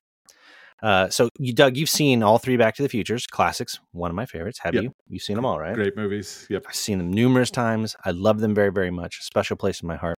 Uh, 0.83 1.09
so 1.09 1.29
you, 1.39 1.53
Doug, 1.53 1.75
you've 1.77 1.89
seen 1.89 2.21
all 2.23 2.37
three 2.37 2.57
Back 2.57 2.75
to 2.75 2.83
the 2.83 2.89
Futures 2.89 3.25
classics. 3.25 3.79
One 3.91 4.11
of 4.11 4.15
my 4.15 4.25
favorites. 4.25 4.59
Have 4.63 4.75
Yep. 4.75 4.83
you? 4.83 4.91
You've 5.07 5.23
seen 5.23 5.35
them 5.35 5.45
all, 5.45 5.59
right? 5.59 5.73
Great 5.75 5.95
movies. 5.97 6.45
Yep. 6.49 6.65
I've 6.67 6.75
seen 6.75 6.97
them 6.99 7.11
numerous 7.11 7.49
times. 7.51 7.95
I 8.05 8.11
love 8.11 8.39
them 8.39 8.53
very, 8.53 8.71
very 8.71 8.91
much. 8.91 9.21
Special 9.23 9.57
place 9.57 9.81
in 9.81 9.87
my 9.87 9.95
heart. 9.95 10.17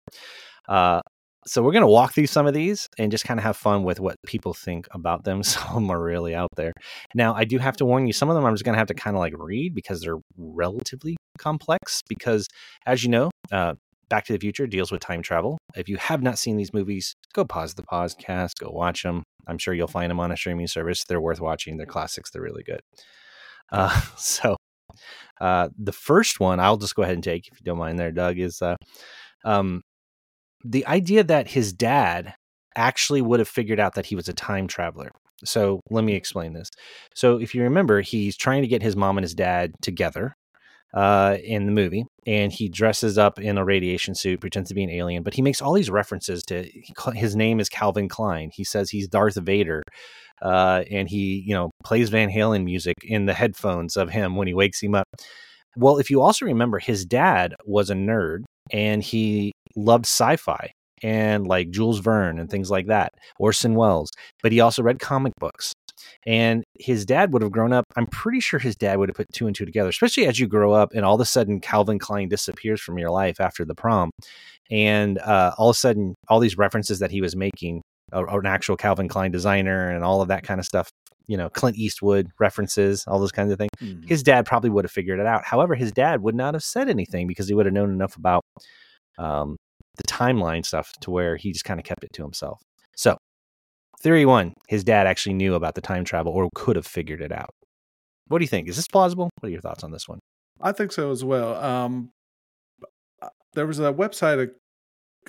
Uh, 0.68 1.00
so 1.46 1.62
we're 1.62 1.72
going 1.72 1.82
to 1.82 1.86
walk 1.86 2.12
through 2.12 2.26
some 2.26 2.46
of 2.46 2.52
these 2.52 2.88
and 2.98 3.10
just 3.10 3.24
kind 3.24 3.38
of 3.40 3.44
have 3.44 3.56
fun 3.56 3.82
with 3.84 4.00
what 4.00 4.16
people 4.26 4.52
think 4.52 4.86
about 4.90 5.24
them. 5.24 5.42
Some 5.44 5.66
of 5.68 5.74
them 5.74 5.90
are 5.90 6.02
really 6.02 6.34
out 6.34 6.50
there. 6.56 6.72
Now, 7.14 7.34
I 7.34 7.44
do 7.44 7.58
have 7.58 7.76
to 7.78 7.86
warn 7.86 8.06
you, 8.06 8.12
some 8.12 8.28
of 8.28 8.34
them 8.34 8.44
I'm 8.44 8.52
just 8.54 8.64
going 8.64 8.74
to 8.74 8.78
have 8.78 8.88
to 8.88 8.94
kind 8.94 9.16
of 9.16 9.20
like 9.20 9.32
read 9.36 9.74
because 9.74 10.02
they're 10.02 10.18
relatively 10.36 11.16
complex. 11.38 12.02
Because 12.08 12.48
as 12.84 13.02
you 13.02 13.08
know, 13.10 13.30
uh, 13.50 13.74
Back 14.10 14.24
to 14.26 14.32
the 14.32 14.38
Future 14.38 14.66
deals 14.66 14.90
with 14.90 15.00
time 15.00 15.22
travel. 15.22 15.58
If 15.76 15.88
you 15.88 15.96
have 15.98 16.22
not 16.22 16.38
seen 16.38 16.56
these 16.56 16.72
movies, 16.72 17.14
go 17.34 17.44
pause 17.44 17.74
the 17.74 17.82
podcast, 17.82 18.52
go 18.58 18.70
watch 18.70 19.02
them. 19.02 19.22
I'm 19.48 19.58
sure 19.58 19.74
you'll 19.74 19.88
find 19.88 20.10
them 20.10 20.20
on 20.20 20.30
a 20.30 20.36
streaming 20.36 20.66
service. 20.66 21.04
They're 21.04 21.20
worth 21.20 21.40
watching. 21.40 21.76
They're 21.76 21.86
classics. 21.86 22.30
They're 22.30 22.42
really 22.42 22.62
good. 22.62 22.80
Uh, 23.70 24.00
so 24.16 24.56
uh, 25.40 25.68
the 25.78 25.92
first 25.92 26.40
one 26.40 26.60
I'll 26.60 26.76
just 26.76 26.94
go 26.94 27.02
ahead 27.02 27.14
and 27.14 27.24
take, 27.24 27.48
if 27.50 27.60
you 27.60 27.64
don't 27.64 27.78
mind, 27.78 27.98
there, 27.98 28.12
Doug, 28.12 28.38
is 28.38 28.60
uh, 28.62 28.76
um, 29.44 29.82
the 30.64 30.86
idea 30.86 31.24
that 31.24 31.48
his 31.48 31.72
dad 31.72 32.34
actually 32.76 33.22
would 33.22 33.40
have 33.40 33.48
figured 33.48 33.80
out 33.80 33.94
that 33.94 34.06
he 34.06 34.14
was 34.14 34.28
a 34.28 34.32
time 34.32 34.66
traveler. 34.66 35.10
So 35.44 35.80
let 35.90 36.04
me 36.04 36.14
explain 36.14 36.52
this. 36.52 36.68
So 37.14 37.38
if 37.38 37.54
you 37.54 37.62
remember, 37.62 38.00
he's 38.00 38.36
trying 38.36 38.62
to 38.62 38.68
get 38.68 38.82
his 38.82 38.96
mom 38.96 39.18
and 39.18 39.24
his 39.24 39.34
dad 39.34 39.72
together 39.82 40.34
uh, 40.94 41.36
in 41.42 41.66
the 41.66 41.72
movie, 41.72 42.04
and 42.26 42.52
he 42.52 42.68
dresses 42.68 43.18
up 43.18 43.38
in 43.38 43.58
a 43.58 43.64
radiation 43.64 44.14
suit, 44.14 44.40
pretends 44.40 44.68
to 44.68 44.74
be 44.74 44.84
an 44.84 44.90
alien, 44.90 45.22
but 45.22 45.34
he 45.34 45.42
makes 45.42 45.60
all 45.60 45.72
these 45.72 45.90
references 45.90 46.42
to 46.44 46.68
his 47.14 47.36
name 47.36 47.60
is 47.60 47.68
Calvin 47.68 48.08
Klein. 48.08 48.50
He 48.52 48.64
says 48.64 48.90
he's 48.90 49.08
Darth 49.08 49.36
Vader. 49.36 49.82
Uh, 50.40 50.84
and 50.90 51.08
he, 51.08 51.42
you 51.44 51.52
know, 51.52 51.70
plays 51.84 52.10
Van 52.10 52.30
Halen 52.30 52.64
music 52.64 52.94
in 53.02 53.26
the 53.26 53.34
headphones 53.34 53.96
of 53.96 54.10
him 54.10 54.36
when 54.36 54.46
he 54.46 54.54
wakes 54.54 54.80
him 54.80 54.94
up. 54.94 55.06
Well, 55.76 55.98
if 55.98 56.10
you 56.10 56.22
also 56.22 56.44
remember, 56.44 56.78
his 56.78 57.04
dad 57.04 57.54
was 57.64 57.90
a 57.90 57.94
nerd 57.94 58.44
and 58.70 59.02
he 59.02 59.52
loved 59.74 60.06
sci-fi 60.06 60.70
and 61.02 61.46
like 61.46 61.70
Jules 61.70 61.98
Verne 62.00 62.38
and 62.38 62.50
things 62.50 62.70
like 62.70 62.86
that, 62.86 63.12
Orson 63.38 63.74
Welles. 63.74 64.10
But 64.42 64.52
he 64.52 64.60
also 64.60 64.82
read 64.82 65.00
comic 65.00 65.32
books. 65.38 65.72
And 66.28 66.62
his 66.78 67.06
dad 67.06 67.32
would 67.32 67.40
have 67.40 67.50
grown 67.50 67.72
up. 67.72 67.86
I'm 67.96 68.06
pretty 68.06 68.40
sure 68.40 68.60
his 68.60 68.76
dad 68.76 68.98
would 68.98 69.08
have 69.08 69.16
put 69.16 69.32
two 69.32 69.46
and 69.46 69.56
two 69.56 69.64
together, 69.64 69.88
especially 69.88 70.26
as 70.26 70.38
you 70.38 70.46
grow 70.46 70.72
up 70.74 70.92
and 70.94 71.02
all 71.02 71.14
of 71.14 71.20
a 71.22 71.24
sudden 71.24 71.58
Calvin 71.58 71.98
Klein 71.98 72.28
disappears 72.28 72.82
from 72.82 72.98
your 72.98 73.10
life 73.10 73.40
after 73.40 73.64
the 73.64 73.74
prom. 73.74 74.10
And 74.70 75.18
uh, 75.20 75.54
all 75.56 75.70
of 75.70 75.74
a 75.74 75.78
sudden, 75.78 76.14
all 76.28 76.38
these 76.38 76.58
references 76.58 76.98
that 76.98 77.10
he 77.10 77.22
was 77.22 77.34
making, 77.34 77.80
or 78.12 78.38
an 78.38 78.44
actual 78.46 78.76
Calvin 78.76 79.08
Klein 79.08 79.30
designer 79.30 79.90
and 79.90 80.04
all 80.04 80.20
of 80.20 80.28
that 80.28 80.42
kind 80.42 80.60
of 80.60 80.66
stuff, 80.66 80.90
you 81.28 81.36
know, 81.38 81.48
Clint 81.48 81.78
Eastwood 81.78 82.28
references, 82.38 83.04
all 83.06 83.18
those 83.18 83.32
kinds 83.32 83.50
of 83.50 83.56
things 83.56 83.70
Mhm. 83.82 84.06
his 84.06 84.22
dad 84.22 84.44
probably 84.44 84.68
would 84.68 84.84
have 84.84 84.92
figured 84.92 85.20
it 85.20 85.26
out. 85.26 85.44
However, 85.46 85.74
his 85.74 85.92
dad 85.92 86.20
would 86.20 86.34
not 86.34 86.52
have 86.52 86.62
said 86.62 86.90
anything 86.90 87.26
because 87.26 87.48
he 87.48 87.54
would 87.54 87.64
have 87.64 87.72
known 87.72 87.90
enough 87.90 88.16
about 88.16 88.42
um, 89.18 89.56
the 89.96 90.04
timeline 90.04 90.64
stuff 90.64 90.92
to 91.00 91.10
where 91.10 91.36
he 91.36 91.52
just 91.52 91.64
kind 91.64 91.80
of 91.80 91.84
kept 91.84 92.04
it 92.04 92.12
to 92.12 92.22
himself. 92.22 92.60
So, 92.96 93.16
theory 94.02 94.24
one 94.26 94.54
his 94.68 94.84
dad 94.84 95.06
actually 95.06 95.34
knew 95.34 95.54
about 95.54 95.74
the 95.74 95.80
time 95.80 96.04
travel 96.04 96.32
or 96.32 96.48
could 96.54 96.76
have 96.76 96.86
figured 96.86 97.20
it 97.20 97.32
out. 97.32 97.50
What 98.28 98.38
do 98.38 98.44
you 98.44 98.48
think? 98.48 98.68
Is 98.68 98.76
this 98.76 98.88
plausible? 98.88 99.30
What 99.40 99.48
are 99.48 99.52
your 99.52 99.60
thoughts 99.60 99.82
on 99.82 99.90
this 99.90 100.08
one? 100.08 100.18
I 100.60 100.72
think 100.72 100.92
so 100.92 101.10
as 101.10 101.24
well. 101.24 101.54
Um, 101.56 102.10
uh, 103.22 103.28
there 103.54 103.66
was 103.66 103.78
a 103.78 103.92
website 103.92 104.50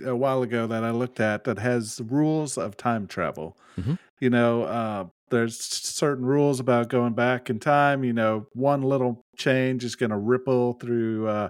a, 0.01 0.09
a 0.09 0.15
while 0.15 0.41
ago 0.41 0.67
that 0.67 0.83
I 0.83 0.91
looked 0.91 1.19
at 1.19 1.43
that 1.45 1.59
has 1.59 2.01
rules 2.03 2.57
of 2.57 2.77
time 2.77 3.07
travel. 3.07 3.57
Mhm. 3.79 3.97
You 4.19 4.29
know, 4.29 4.63
uh, 4.63 5.05
there's 5.29 5.57
certain 5.59 6.25
rules 6.25 6.59
about 6.59 6.89
going 6.89 7.13
back 7.13 7.49
in 7.49 7.59
time. 7.59 8.03
You 8.03 8.13
know, 8.13 8.47
one 8.53 8.81
little 8.81 9.21
change 9.37 9.83
is 9.83 9.95
going 9.95 10.09
to 10.09 10.17
ripple 10.17 10.73
through 10.73 11.27
uh, 11.27 11.49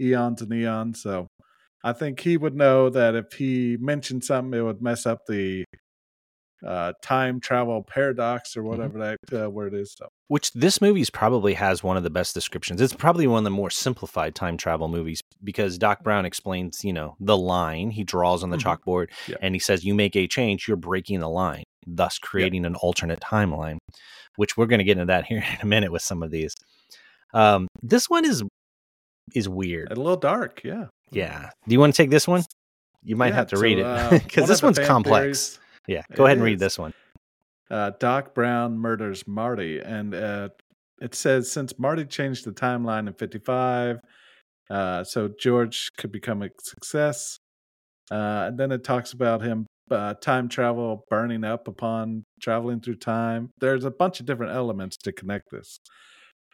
eons 0.00 0.42
and 0.42 0.52
eons. 0.52 1.02
So 1.02 1.28
I 1.82 1.92
think 1.94 2.20
he 2.20 2.36
would 2.36 2.54
know 2.54 2.90
that 2.90 3.14
if 3.14 3.32
he 3.32 3.78
mentioned 3.80 4.24
something, 4.24 4.58
it 4.58 4.62
would 4.62 4.82
mess 4.82 5.06
up 5.06 5.20
the 5.26 5.64
uh, 6.66 6.92
time 7.02 7.40
travel 7.40 7.82
paradox 7.82 8.56
or 8.56 8.62
whatever 8.62 8.98
that 8.98 9.44
uh, 9.44 9.48
word 9.50 9.72
is. 9.74 9.94
So 9.98 10.08
Which 10.28 10.52
this 10.52 10.80
movie's 10.80 11.08
probably 11.10 11.54
has 11.54 11.82
one 11.82 11.96
of 11.96 12.02
the 12.02 12.10
best 12.10 12.34
descriptions. 12.34 12.80
It's 12.80 12.92
probably 12.94 13.26
one 13.26 13.38
of 13.38 13.44
the 13.44 13.50
more 13.50 13.70
simplified 13.70 14.34
time 14.34 14.56
travel 14.56 14.88
movies 14.88 15.20
because 15.42 15.78
Doc 15.78 16.02
Brown 16.02 16.24
explains, 16.26 16.84
you 16.84 16.92
know, 16.92 17.16
the 17.20 17.36
line 17.36 17.90
he 17.90 18.04
draws 18.04 18.42
on 18.42 18.50
the 18.50 18.56
Mhm. 18.58 18.78
chalkboard 18.78 19.08
Yeah. 19.26 19.36
and 19.40 19.54
he 19.54 19.58
says, 19.58 19.84
You 19.84 19.94
make 19.94 20.14
a 20.16 20.26
change, 20.26 20.68
you're 20.68 20.76
breaking 20.76 21.20
the 21.20 21.28
line, 21.30 21.64
thus 21.86 22.18
creating 22.18 22.66
an 22.66 22.74
alternate 22.76 23.20
timeline, 23.20 23.78
which 24.36 24.56
we're 24.56 24.66
going 24.66 24.78
to 24.80 24.84
get 24.84 24.92
into 24.98 25.06
that 25.06 25.24
here 25.28 25.38
in 25.42 25.58
a 25.62 25.66
minute 25.66 25.90
with 25.92 26.02
some 26.02 26.22
of 26.22 26.30
these. 26.30 26.54
Um, 27.32 27.68
this 27.82 28.08
one 28.10 28.24
is 28.24 28.42
is 29.34 29.48
weird. 29.48 29.92
a 29.92 29.94
little 29.94 30.16
dark, 30.16 30.60
yeah. 30.64 30.86
Yeah. 31.12 31.50
Do 31.66 31.72
you 31.72 31.78
want 31.80 31.94
to 31.94 32.02
take 32.02 32.10
this 32.10 32.26
one? 32.26 32.42
You 33.04 33.14
might 33.16 33.28
Yeah, 33.28 33.34
have 33.36 33.46
to 33.48 33.56
so, 33.56 33.62
read 33.62 33.78
it 33.78 33.86
uh, 33.86 34.10
because 34.24 34.42
one 34.42 34.48
this 34.48 34.62
one's 34.62 34.78
complex. 34.80 35.22
theories- 35.22 35.56
Yeah. 35.90 36.02
Go 36.14 36.24
It 36.24 36.28
ahead 36.28 36.36
and 36.38 36.44
read 36.44 36.58
this 36.60 36.78
one. 36.78 36.94
uh, 37.68 37.90
Doc 37.98 38.32
Brown 38.32 38.78
murders 38.78 39.26
Marty, 39.26 39.80
and 39.80 40.14
uh, 40.14 40.50
it 41.02 41.16
says 41.16 41.50
since 41.50 41.76
Marty 41.80 42.04
changed 42.04 42.44
the 42.44 42.52
timeline 42.52 43.08
in 43.08 43.14
'55, 43.14 43.96
uh, 44.70 45.02
so 45.02 45.28
George 45.38 45.88
could 45.98 46.12
become 46.12 46.42
a 46.42 46.48
success. 46.62 47.40
Uh, 48.08 48.46
and 48.48 48.58
then 48.58 48.70
it 48.70 48.84
talks 48.84 49.12
about 49.12 49.42
him 49.42 49.66
uh, 49.90 50.14
time 50.14 50.48
travel 50.48 51.04
burning 51.10 51.42
up 51.42 51.66
upon 51.66 52.22
traveling 52.40 52.80
through 52.80 52.96
time. 52.96 53.50
There's 53.60 53.84
a 53.84 53.90
bunch 53.90 54.20
of 54.20 54.26
different 54.26 54.52
elements 54.52 54.96
to 54.98 55.12
connect 55.12 55.50
this, 55.50 55.80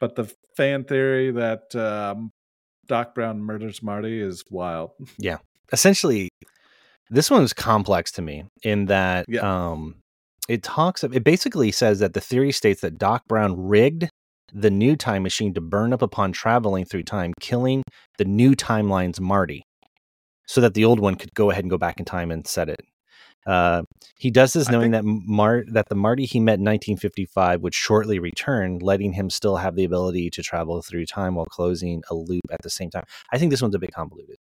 but 0.01 0.17
the 0.17 0.33
fan 0.57 0.85
theory 0.85 1.31
that 1.33 1.75
um, 1.75 2.31
Doc 2.87 3.15
Brown 3.15 3.43
murders 3.43 3.83
Marty 3.83 4.19
is 4.19 4.45
wild. 4.51 4.93
Yeah, 5.19 5.39
essentially 5.73 6.31
this 7.11 7.31
one 7.31 7.41
one's 7.41 7.53
complex 7.53 8.11
to 8.13 8.23
me 8.23 8.45
in 8.63 8.87
that 8.87 9.27
Yeah. 9.29 9.41
um 9.73 9.97
it 10.49 10.63
talks 10.63 11.03
it 11.05 11.25
basically 11.25 11.73
says 11.73 11.99
that 12.01 12.15
the 12.15 12.21
theory 12.21 12.53
states 12.53 12.81
that 12.81 12.99
Doc 12.99 13.23
Brown 13.29 13.67
rigged 13.69 14.09
the 14.53 14.71
new 14.71 14.97
time 14.97 15.23
machine 15.23 15.53
to 15.55 15.61
burn 15.61 15.93
up 15.93 16.03
upon 16.03 16.33
traveling 16.33 16.85
through 16.85 17.03
time, 17.03 17.33
killing 17.41 17.83
the 18.19 18.25
new 18.25 18.55
timeline's 18.55 19.21
Marty, 19.21 19.63
so 20.47 20.61
that 20.61 20.75
the 20.75 20.85
old 20.85 21.01
one 21.01 21.17
could 21.17 21.35
go 21.35 21.51
ahead 21.51 21.65
and 21.65 21.71
go 21.71 21.79
back 21.79 21.99
in 21.99 22.05
time 22.05 22.31
and 22.31 22.47
set 22.47 22.69
it. 22.69 22.81
Uh, 23.47 23.83
he 24.19 24.31
does 24.31 24.53
this 24.53 24.69
knowing 24.69 24.91
that 24.93 25.05
Mar- 25.05 25.65
that 25.71 25.89
the 25.89 25.95
Marty 25.95 26.25
he 26.27 26.41
met 26.41 26.55
in 26.59 26.65
1955 26.65 27.61
would 27.61 27.75
shortly 27.75 28.19
return, 28.19 28.79
letting 28.81 29.13
him 29.13 29.31
still 29.31 29.57
have 29.57 29.77
the 29.77 29.85
ability 29.85 30.31
to 30.31 30.43
travel 30.43 30.81
through 30.83 31.07
time 31.07 31.35
while 31.37 31.47
closing 31.47 32.03
a 32.11 32.15
loop 32.15 32.43
at 32.51 32.63
the 32.63 32.71
same 32.71 32.91
time. 32.91 33.05
I 33.33 33.39
think 33.39 33.51
this 33.51 33.63
one's 33.63 33.75
a 33.75 33.79
bit 33.79 33.93
convoluted. 33.93 34.37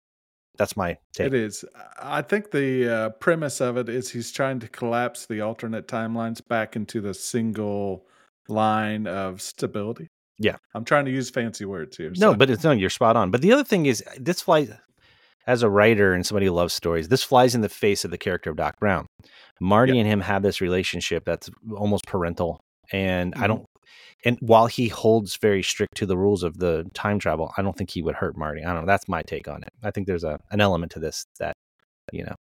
That's 0.58 0.76
my 0.78 0.98
take. 1.14 1.28
It 1.28 1.34
is. 1.34 1.64
I 2.02 2.22
think 2.22 2.52
the 2.52 2.88
uh, 2.88 3.10
premise 3.12 3.62
of 3.62 3.78
it 3.78 3.90
is 3.90 4.12
he's 4.12 4.32
trying 4.32 4.60
to 4.60 4.68
collapse 4.68 5.26
the 5.26 5.42
alternate 5.42 5.88
timelines 5.88 6.46
back 6.46 6.76
into 6.76 7.02
the 7.02 7.14
single 7.14 8.06
line 8.48 9.08
of 9.08 9.42
stability. 9.42 10.08
Yeah. 10.38 10.58
I'm 10.76 10.84
trying 10.86 11.06
to 11.06 11.12
use 11.12 11.30
fancy 11.30 11.66
words 11.66 11.98
here. 11.98 12.10
No, 12.18 12.32
so- 12.32 12.36
but 12.38 12.50
it's 12.50 12.64
no, 12.64 12.72
you're 12.72 12.90
spot 12.90 13.16
on. 13.16 13.32
But 13.32 13.42
the 13.42 13.54
other 13.54 13.64
thing 13.64 13.86
is, 13.86 14.04
this 14.18 14.42
flies 14.42 14.72
as 15.48 15.64
a 15.64 15.70
writer 15.70 16.14
and 16.14 16.26
somebody 16.26 16.46
who 16.48 16.52
loves 16.52 16.74
stories. 16.74 17.08
This 17.08 17.24
flies 17.24 17.56
in 17.56 17.62
the 17.62 17.70
face 17.70 18.04
of 18.06 18.12
the 18.12 18.18
character 18.18 18.50
of 18.52 18.58
Doc 18.58 18.80
Brown. 18.80 19.08
Marty 19.60 19.94
Yeah. 19.94 20.00
and 20.02 20.08
him 20.08 20.22
have 20.22 20.44
this 20.44 20.62
relationship 20.62 21.24
that's 21.26 21.50
almost 21.76 22.06
parental, 22.08 22.60
and 22.92 23.34
I 23.36 23.40
Mhm. 23.44 23.48
don't. 23.48 23.66
And 24.24 24.38
while 24.40 24.68
he 24.68 24.88
holds 24.88 25.38
very 25.38 25.64
strict 25.64 25.96
to 25.96 26.06
the 26.06 26.18
rules 26.18 26.44
of 26.44 26.60
the 26.60 26.90
time 26.94 27.20
travel, 27.20 27.54
I 27.58 27.62
don't 27.62 27.76
think 27.76 27.90
he 27.90 28.02
would 28.02 28.16
hurt 28.16 28.38
Marty. 28.38 28.64
I 28.64 28.74
don't 28.74 28.82
know. 28.82 28.88
That's 28.88 29.08
my 29.08 29.24
take 29.24 29.48
on 29.48 29.64
it. 29.64 29.70
I 29.84 29.92
think 29.92 30.08
there's 30.08 30.24
a 30.24 30.40
an 30.52 30.62
element 30.62 30.92
to 30.94 31.00
this 31.00 31.26
that 31.40 31.56
you 32.12 32.24
know. 32.24 32.36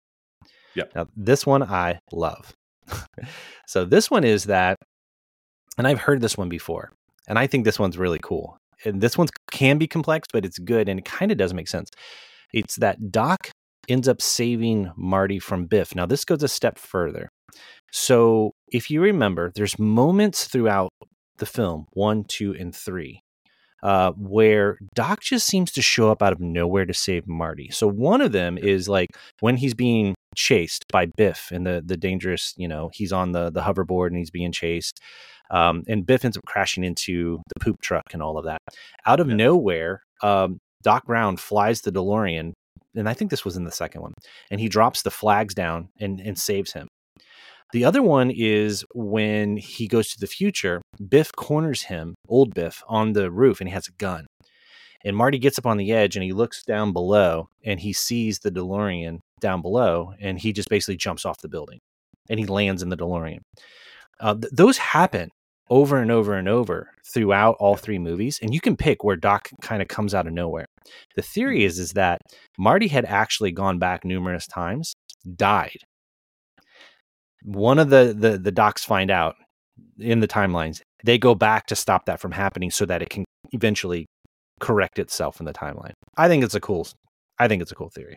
Yeah. 0.75 0.83
Now 0.95 1.07
this 1.15 1.45
one 1.45 1.63
I 1.63 1.99
love. 2.11 2.53
so 3.67 3.85
this 3.85 4.11
one 4.11 4.23
is 4.23 4.45
that, 4.45 4.77
and 5.77 5.87
I've 5.87 5.99
heard 5.99 6.21
this 6.21 6.37
one 6.37 6.49
before, 6.49 6.91
and 7.27 7.39
I 7.39 7.47
think 7.47 7.65
this 7.65 7.79
one's 7.79 7.97
really 7.97 8.19
cool. 8.19 8.57
And 8.85 9.01
this 9.01 9.17
one 9.17 9.27
can 9.51 9.77
be 9.77 9.87
complex, 9.87 10.27
but 10.31 10.45
it's 10.45 10.57
good 10.57 10.89
and 10.89 10.99
it 10.99 11.05
kind 11.05 11.31
of 11.31 11.37
does 11.37 11.53
make 11.53 11.67
sense. 11.67 11.89
It's 12.53 12.77
that 12.77 13.11
Doc 13.11 13.51
ends 13.87 14.07
up 14.07 14.21
saving 14.21 14.91
Marty 14.95 15.39
from 15.39 15.65
Biff. 15.65 15.95
Now, 15.95 16.05
this 16.05 16.25
goes 16.25 16.43
a 16.43 16.47
step 16.47 16.77
further. 16.77 17.29
So, 17.91 18.53
if 18.71 18.89
you 18.89 19.01
remember, 19.01 19.51
there's 19.53 19.77
moments 19.77 20.45
throughout 20.45 20.89
the 21.41 21.45
film 21.45 21.87
one, 21.91 22.23
two, 22.23 22.55
and 22.57 22.73
three 22.73 23.21
uh, 23.83 24.11
where 24.11 24.77
Doc 24.93 25.21
just 25.21 25.47
seems 25.47 25.71
to 25.73 25.81
show 25.81 26.11
up 26.11 26.21
out 26.21 26.33
of 26.33 26.39
nowhere 26.39 26.85
to 26.85 26.93
save 26.93 27.27
Marty. 27.27 27.69
So, 27.71 27.87
one 27.87 28.21
of 28.21 28.31
them 28.31 28.57
is 28.57 28.87
like 28.87 29.09
when 29.39 29.57
he's 29.57 29.73
being 29.73 30.15
chased 30.35 30.85
by 30.91 31.07
Biff 31.17 31.49
and 31.51 31.65
the 31.65 31.81
the 31.85 31.97
dangerous, 31.97 32.53
you 32.57 32.67
know, 32.67 32.89
he's 32.93 33.11
on 33.11 33.31
the 33.31 33.49
the 33.51 33.61
hoverboard 33.61 34.07
and 34.07 34.17
he's 34.17 34.31
being 34.31 34.51
chased. 34.51 34.99
Um, 35.49 35.83
and 35.87 36.05
Biff 36.05 36.23
ends 36.23 36.37
up 36.37 36.45
crashing 36.45 36.83
into 36.85 37.41
the 37.53 37.59
poop 37.59 37.81
truck 37.81 38.13
and 38.13 38.23
all 38.23 38.37
of 38.37 38.45
that. 38.45 38.59
Out 39.05 39.19
of 39.19 39.27
Yeah. 39.27 39.35
nowhere, 39.35 40.01
um, 40.23 40.59
Doc 40.81 41.05
Brown 41.05 41.35
flies 41.35 41.81
the 41.81 41.91
DeLorean, 41.91 42.53
and 42.95 43.09
I 43.09 43.13
think 43.13 43.31
this 43.31 43.43
was 43.43 43.57
in 43.57 43.65
the 43.65 43.71
second 43.71 44.01
one, 44.01 44.13
and 44.49 44.61
he 44.61 44.69
drops 44.69 45.01
the 45.01 45.11
flags 45.11 45.53
down 45.53 45.89
and, 45.99 46.21
and 46.21 46.39
saves 46.39 46.71
him. 46.71 46.87
The 47.73 47.85
other 47.85 48.01
one 48.01 48.31
is 48.31 48.85
when 48.93 49.57
he 49.57 49.87
goes 49.87 50.09
to 50.09 50.19
the 50.19 50.27
future, 50.27 50.81
Biff 51.09 51.31
corners 51.31 51.83
him, 51.83 52.15
old 52.27 52.53
Biff, 52.53 52.83
on 52.87 53.13
the 53.13 53.31
roof 53.31 53.61
and 53.61 53.69
he 53.69 53.73
has 53.73 53.87
a 53.87 53.93
gun. 53.93 54.25
And 55.03 55.15
Marty 55.15 55.39
gets 55.39 55.57
up 55.57 55.65
on 55.65 55.77
the 55.77 55.91
edge 55.91 56.15
and 56.15 56.23
he 56.23 56.33
looks 56.33 56.63
down 56.63 56.93
below 56.93 57.47
and 57.63 57.79
he 57.79 57.93
sees 57.93 58.39
the 58.39 58.51
DeLorean 58.51 59.19
down 59.39 59.61
below 59.61 60.13
and 60.19 60.39
he 60.39 60.53
just 60.53 60.69
basically 60.69 60.97
jumps 60.97 61.25
off 61.25 61.41
the 61.41 61.49
building 61.49 61.79
and 62.29 62.39
he 62.39 62.45
lands 62.45 62.83
in 62.83 62.89
the 62.89 62.97
DeLorean. 62.97 63.39
Uh, 64.19 64.35
th- 64.35 64.53
those 64.53 64.77
happen 64.77 65.29
over 65.71 65.97
and 65.97 66.11
over 66.11 66.33
and 66.33 66.49
over 66.49 66.91
throughout 67.13 67.55
all 67.59 67.77
three 67.77 67.97
movies 67.97 68.37
and 68.41 68.53
you 68.53 68.59
can 68.59 68.75
pick 68.75 69.03
where 69.03 69.15
doc 69.15 69.49
kind 69.61 69.81
of 69.81 69.87
comes 69.87 70.13
out 70.13 70.27
of 70.27 70.33
nowhere 70.33 70.65
the 71.15 71.21
theory 71.21 71.63
is 71.63 71.79
is 71.79 71.93
that 71.93 72.19
marty 72.57 72.89
had 72.89 73.05
actually 73.05 73.53
gone 73.53 73.79
back 73.79 74.03
numerous 74.03 74.45
times 74.45 74.93
died 75.35 75.77
one 77.43 77.79
of 77.79 77.89
the 77.89 78.15
the, 78.17 78.37
the 78.37 78.51
docs 78.51 78.83
find 78.85 79.09
out 79.11 79.35
in 79.99 80.19
the 80.19 80.27
timelines 80.27 80.81
they 81.03 81.17
go 81.17 81.33
back 81.35 81.65
to 81.67 81.75
stop 81.75 82.05
that 82.05 82.19
from 82.19 82.31
happening 82.31 82.69
so 82.71 82.85
that 82.85 83.01
it 83.01 83.09
can 83.09 83.25
eventually 83.51 84.05
correct 84.59 84.99
itself 84.99 85.39
in 85.39 85.45
the 85.45 85.53
timeline 85.53 85.93
i 86.17 86.27
think 86.27 86.43
it's 86.43 86.53
a 86.55 86.59
cool 86.59 86.87
i 87.39 87.47
think 87.47 87.61
it's 87.61 87.71
a 87.71 87.75
cool 87.75 87.89
theory 87.89 88.15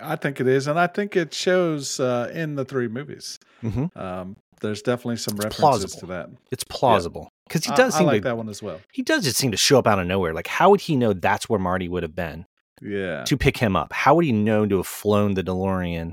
I 0.00 0.16
think 0.16 0.40
it 0.40 0.48
is, 0.48 0.68
and 0.68 0.78
I 0.80 0.86
think 0.86 1.16
it 1.16 1.34
shows 1.34 2.00
uh, 2.00 2.30
in 2.32 2.54
the 2.54 2.64
three 2.64 2.88
movies. 2.88 3.38
Mhm. 3.62 3.94
Um, 3.94 4.36
there's 4.62 4.80
definitely 4.80 5.16
some 5.18 5.34
It's 5.34 5.44
references 5.44 5.60
plausible. 5.60 6.00
to 6.00 6.06
that. 6.06 6.30
it's 6.50 6.64
plausible 6.64 7.28
because 7.46 7.66
he 7.66 7.72
does 7.74 7.94
I, 7.94 7.98
seem 7.98 8.06
like 8.06 8.22
to 8.22 8.28
that 8.28 8.36
one 8.38 8.48
as 8.48 8.62
well. 8.62 8.80
he 8.94 9.02
does 9.02 9.24
just 9.24 9.36
seem 9.36 9.50
to 9.50 9.58
show 9.58 9.78
up 9.78 9.86
out 9.86 9.98
of 9.98 10.06
nowhere 10.06 10.32
like 10.32 10.46
how 10.46 10.70
would 10.70 10.80
he 10.80 10.96
know 10.96 11.12
that's 11.12 11.46
where 11.50 11.58
marty 11.60 11.88
would 11.90 12.02
have 12.04 12.14
been 12.16 12.46
Yeah, 12.80 13.24
to 13.24 13.36
pick 13.36 13.58
him 13.58 13.76
up 13.76 13.92
how 13.92 14.14
would 14.14 14.24
he 14.24 14.32
know 14.32 14.64
to 14.64 14.78
have 14.78 14.86
flown 14.86 15.34
the 15.34 15.42
delorean 15.44 16.12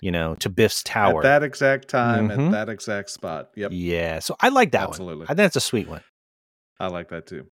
you 0.00 0.10
know 0.10 0.34
to 0.36 0.48
biff's 0.48 0.82
tower 0.82 1.20
at 1.20 1.22
that 1.22 1.42
exact 1.42 1.88
time, 1.88 2.28
Mhm. 2.28 2.46
at 2.46 2.50
that 2.52 2.68
exact 2.68 3.10
spot. 3.10 3.50
Yep, 3.56 3.70
yeah 3.74 4.18
so 4.18 4.36
i 4.40 4.48
like 4.48 4.72
that 4.72 4.82
one 4.82 4.88
absolutely. 4.90 5.24
i 5.24 5.28
think 5.28 5.36
that's 5.38 5.56
a 5.56 5.60
sweet 5.60 5.88
one 5.88 6.02
I 6.80 6.88
like 6.88 7.08
that 7.10 7.26
too. 7.26 7.46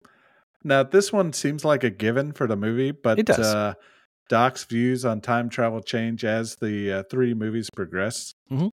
Now, 0.62 0.84
this 0.84 1.12
one 1.12 1.32
seems 1.32 1.64
like 1.64 1.82
a 1.82 1.90
given 1.90 2.32
for 2.32 2.46
the 2.46 2.54
movie, 2.56 2.92
but 2.92 3.18
It 3.18 3.26
does. 3.26 3.40
Uh, 3.40 3.74
Doc's 4.28 4.62
views 4.64 5.04
on 5.04 5.20
time 5.20 5.48
travel 5.48 5.80
change 5.80 6.24
as 6.24 6.54
the 6.60 6.92
uh, 6.92 7.02
three 7.10 7.34
movies 7.34 7.68
progress. 7.74 8.32
Mhm. 8.50 8.70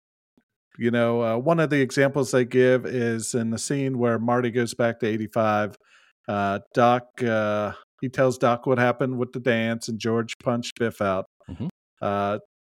You 0.78 0.92
know, 0.92 1.22
uh, 1.24 1.38
one 1.38 1.62
of 1.62 1.70
the 1.70 1.80
examples 1.80 2.32
they 2.32 2.44
give 2.44 2.86
is 2.86 3.34
in 3.34 3.52
the 3.52 3.58
scene 3.58 3.98
where 4.00 4.20
Marty 4.20 4.52
goes 4.52 4.74
back 4.74 5.00
to 5.00 5.08
85. 5.08 5.78
Uh, 6.28 6.60
Doc, 6.74 7.04
uh, 7.24 7.72
he 8.02 8.10
tells 8.10 8.38
Doc 8.38 8.66
what 8.66 8.78
happened 8.80 9.18
with 9.18 9.32
the 9.32 9.40
dance, 9.40 9.88
and 9.88 9.98
George 10.00 10.34
punched 10.44 10.78
Biff 10.78 11.02
out. 11.02 11.26
Mhm. 11.50 11.70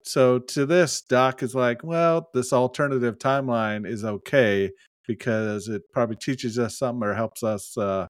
So 0.03 0.39
to 0.39 0.65
this, 0.65 1.01
Doc 1.01 1.43
is 1.43 1.53
like, 1.53 1.83
well, 1.83 2.29
this 2.33 2.51
alternative 2.53 3.17
timeline 3.19 3.87
is 3.87 4.03
okay 4.03 4.71
because 5.07 5.67
it 5.67 5.81
probably 5.93 6.15
teaches 6.15 6.57
us 6.57 6.77
something 6.77 7.07
or 7.07 7.13
helps 7.13 7.43
us 7.43 7.77
uh, 7.77 8.07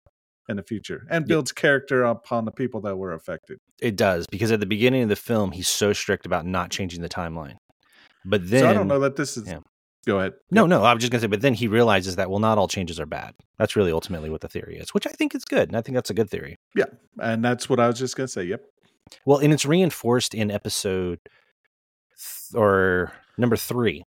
in 0.47 0.57
the 0.57 0.63
future 0.63 1.05
and 1.09 1.23
Yeah. 1.25 1.27
builds 1.35 1.51
character 1.51 2.03
upon 2.03 2.45
the 2.45 2.51
people 2.51 2.81
that 2.81 2.97
were 2.97 3.13
affected. 3.13 3.57
It 3.81 3.95
does 3.95 4.25
because 4.27 4.51
at 4.51 4.59
the 4.59 4.65
beginning 4.65 5.03
of 5.03 5.09
the 5.09 5.15
film, 5.15 5.51
he's 5.51 5.67
so 5.67 5.93
strict 5.93 6.25
about 6.25 6.45
not 6.45 6.69
changing 6.71 7.01
the 7.01 7.09
timeline. 7.09 7.55
But 8.25 8.49
then, 8.49 8.61
so 8.61 8.69
I 8.69 8.73
don't 8.73 8.87
know 8.87 8.99
that 8.99 9.15
this 9.15 9.37
is. 9.37 9.47
yeah. 9.47 9.59
Go 10.05 10.17
ahead. 10.19 10.33
no, 10.49 10.65
no, 10.65 10.83
I 10.83 10.93
was 10.93 11.01
just 11.01 11.11
gonna 11.11 11.21
say. 11.21 11.27
But 11.27 11.41
then 11.41 11.53
he 11.53 11.67
realizes 11.67 12.15
that 12.15 12.29
well, 12.29 12.39
not 12.39 12.57
all 12.57 12.67
changes 12.69 12.99
are 12.99 13.05
bad. 13.05 13.33
That's 13.57 13.75
really 13.75 13.91
ultimately 13.91 14.29
what 14.29 14.41
the 14.41 14.47
theory 14.47 14.77
is, 14.77 14.93
which 14.93 15.05
I 15.05 15.11
think 15.11 15.35
is 15.35 15.43
good, 15.45 15.67
and 15.69 15.75
I 15.77 15.81
think 15.81 15.95
that's 15.95 16.09
a 16.09 16.13
good 16.13 16.29
theory. 16.29 16.55
Yeah, 16.75 16.85
and 17.21 17.43
that's 17.43 17.69
what 17.69 17.79
I 17.79 17.87
was 17.87 17.99
just 17.99 18.15
going 18.15 18.25
to 18.27 18.31
say. 18.31 18.43
Yep. 18.43 18.61
Well, 19.25 19.39
and 19.39 19.51
it's 19.53 19.65
reinforced 19.65 20.33
in 20.33 20.51
episode 20.51 21.19
th- 22.19 22.59
or 22.59 23.11
number 23.37 23.55
three. 23.55 24.03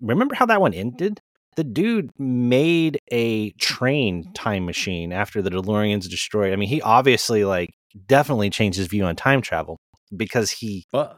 Remember 0.00 0.34
how 0.34 0.46
that 0.46 0.60
one 0.60 0.74
ended? 0.74 1.20
The 1.56 1.64
dude 1.64 2.10
made 2.18 2.98
a 3.10 3.50
train 3.52 4.32
time 4.34 4.64
machine 4.64 5.12
after 5.12 5.42
the 5.42 5.50
DeLorean's 5.50 6.08
destroyed. 6.08 6.52
I 6.52 6.56
mean, 6.56 6.68
he 6.68 6.80
obviously 6.80 7.44
like 7.44 7.70
definitely 8.06 8.50
changed 8.50 8.78
his 8.78 8.86
view 8.86 9.04
on 9.04 9.16
time 9.16 9.42
travel 9.42 9.76
because 10.16 10.50
he 10.50 10.84
I 10.94 11.16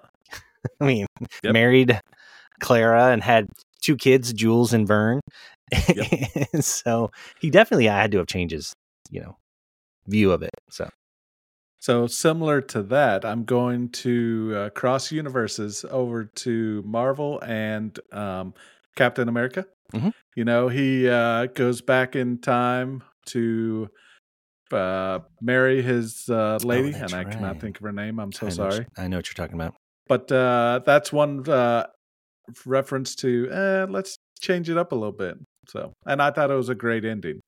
mean, 0.80 1.06
Yep. 1.44 1.52
married 1.52 2.00
Clara 2.60 3.12
and 3.12 3.22
had 3.22 3.48
two 3.82 3.96
kids, 3.96 4.32
Jules 4.32 4.72
and 4.72 4.86
Verne. 4.86 5.20
so 6.60 7.10
he 7.40 7.50
definitely 7.50 7.86
had 7.86 8.10
to 8.12 8.18
have 8.18 8.26
changed 8.26 8.52
his, 8.52 8.72
you 9.10 9.20
know, 9.20 9.36
view 10.06 10.32
of 10.32 10.42
it. 10.42 10.50
So 10.70 10.88
so 11.82 12.06
similar 12.06 12.60
to 12.60 12.82
that, 12.84 13.24
I'm 13.24 13.42
going 13.44 13.88
to 14.06 14.52
uh, 14.56 14.70
cross 14.70 15.10
universes 15.10 15.84
over 15.90 16.24
to 16.24 16.82
Marvel 16.86 17.40
and 17.42 17.98
um, 18.12 18.54
Captain 18.94 19.28
America. 19.28 19.66
Mhm. 19.92 20.12
You 20.36 20.44
know, 20.44 20.68
he 20.68 21.08
uh, 21.08 21.46
goes 21.46 21.82
back 21.82 22.14
in 22.14 22.38
time 22.38 23.02
to 23.26 23.88
uh, 24.70 25.18
marry 25.40 25.82
his 25.82 26.28
uh, 26.30 26.58
lady, 26.62 26.92
and 26.92 26.96
Oh, 26.96 26.98
that's 27.00 27.14
I 27.14 27.24
cannot 27.24 27.60
think 27.60 27.78
of 27.78 27.82
her 27.82 27.92
name. 27.92 28.20
I'm 28.20 28.30
so 28.30 28.46
I 28.46 28.50
sorry. 28.50 28.86
I 28.96 29.08
know 29.08 29.18
what 29.18 29.26
you're 29.26 29.34
talking 29.44 29.60
about. 29.60 29.74
but 30.06 30.30
uh, 30.30 30.80
that's 30.86 31.12
one 31.12 31.48
uh, 31.48 31.86
reference 32.64 33.16
to 33.16 33.50
eh, 33.50 33.86
let's 33.90 34.16
change 34.40 34.70
it 34.70 34.78
up 34.78 34.92
a 34.92 34.94
little 34.94 35.12
bit. 35.12 35.36
So, 35.68 35.92
and 36.06 36.22
I 36.22 36.30
thought 36.30 36.50
it 36.50 36.54
was 36.54 36.68
a 36.68 36.74
great 36.74 37.04
ending. 37.04 37.40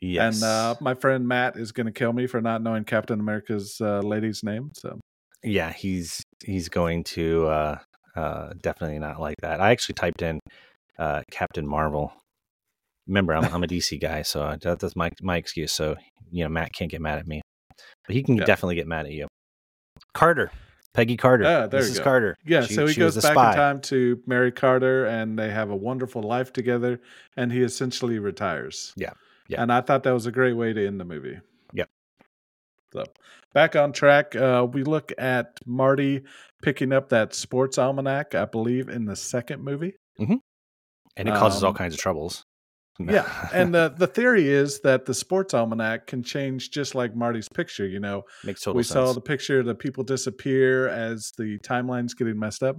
Yes. 0.00 0.36
And 0.36 0.44
uh, 0.44 0.74
my 0.80 0.94
friend 0.94 1.26
Matt 1.26 1.56
is 1.56 1.72
going 1.72 1.86
to 1.86 1.92
kill 1.92 2.12
me 2.12 2.26
for 2.26 2.40
not 2.40 2.62
knowing 2.62 2.84
Captain 2.84 3.18
America's 3.18 3.78
uh, 3.80 4.00
lady's 4.00 4.42
name. 4.44 4.70
So, 4.74 5.00
yeah, 5.42 5.72
he's 5.72 6.22
he's 6.44 6.68
going 6.68 7.04
to 7.04 7.46
uh, 7.46 7.78
uh, 8.16 8.52
definitely 8.62 8.98
not 9.00 9.20
like 9.20 9.36
that. 9.42 9.60
I 9.60 9.70
actually 9.70 9.94
typed 9.94 10.22
in 10.22 10.38
uh, 10.98 11.22
Captain 11.30 11.66
Marvel. 11.66 12.12
Remember, 13.06 13.34
I'm, 13.34 13.44
I'm 13.52 13.64
a 13.64 13.66
DC 13.66 14.00
guy, 14.00 14.22
so 14.22 14.56
that, 14.60 14.78
that's 14.78 14.94
my 14.96 15.10
my 15.22 15.36
excuse. 15.36 15.72
So 15.72 15.96
you 16.30 16.44
know, 16.44 16.50
Matt 16.50 16.72
can't 16.72 16.90
get 16.90 17.00
mad 17.00 17.18
at 17.18 17.26
me, 17.26 17.40
but 18.06 18.14
he 18.14 18.22
can 18.22 18.36
Yeah. 18.36 18.44
definitely 18.44 18.74
get 18.76 18.86
mad 18.86 19.06
at 19.06 19.12
you. 19.12 19.26
Carter, 20.14 20.50
Peggy 20.94 21.16
Carter, 21.16 21.44
Ah, 21.44 21.66
there 21.66 21.82
you 21.82 21.90
Mrs. 21.90 21.98
go. 21.98 22.04
Carter. 22.04 22.36
yeah, 22.46 22.62
She- 22.62 22.74
so 22.74 22.86
he 22.86 22.94
goes 22.94 23.16
back 23.16 23.32
spy. 23.32 23.50
in 23.50 23.56
time 23.56 23.80
to 23.82 24.20
marry 24.26 24.52
Carter 24.52 25.06
and 25.06 25.38
they 25.38 25.50
have 25.50 25.70
a 25.70 25.76
wonderful 25.76 26.22
life 26.22 26.52
together 26.52 27.00
and 27.36 27.50
he 27.52 27.62
essentially 27.62 28.18
retires. 28.18 28.92
Yeah, 28.96 29.12
yeah. 29.48 29.62
And 29.62 29.72
I 29.72 29.80
thought 29.80 30.02
that 30.04 30.12
was 30.12 30.26
a 30.26 30.32
great 30.32 30.54
way 30.54 30.72
to 30.72 30.86
end 30.86 31.00
the 31.00 31.04
movie. 31.04 31.38
Yep. 31.72 31.88
So, 32.92 33.04
back 33.52 33.76
on 33.76 33.92
track, 33.92 34.34
uh, 34.34 34.66
we 34.72 34.82
look 34.82 35.12
at 35.18 35.58
Marty 35.66 36.22
picking 36.62 36.92
up 36.92 37.10
that 37.10 37.34
sports 37.34 37.78
almanac, 37.78 38.34
I 38.34 38.44
believe, 38.46 38.88
in 38.88 39.04
the 39.04 39.16
second 39.16 39.62
movie. 39.62 39.94
and 40.18 41.28
it 41.28 41.34
causes 41.34 41.62
all 41.64 41.70
Um, 41.70 41.76
kinds 41.76 41.94
of 41.94 42.00
troubles. 42.00 42.44
Yeah, 43.00 43.48
and 43.54 43.72
the 43.72 43.94
the 43.96 44.08
theory 44.08 44.48
is 44.48 44.80
that 44.80 45.04
the 45.04 45.14
sports 45.14 45.54
almanac 45.54 46.08
can 46.08 46.20
change 46.24 46.70
just 46.72 46.96
like 46.96 47.14
Marty's 47.14 47.48
picture. 47.48 47.86
You 47.86 48.00
know, 48.00 48.24
makes 48.42 48.62
total 48.62 48.76
we 48.76 48.82
sense. 48.82 48.92
saw 48.94 49.12
the 49.12 49.20
picture 49.20 49.62
the 49.62 49.76
people 49.76 50.02
disappear 50.02 50.88
as 50.88 51.30
the 51.38 51.58
timeline's 51.60 52.14
getting 52.14 52.36
messed 52.40 52.64
up. 52.64 52.76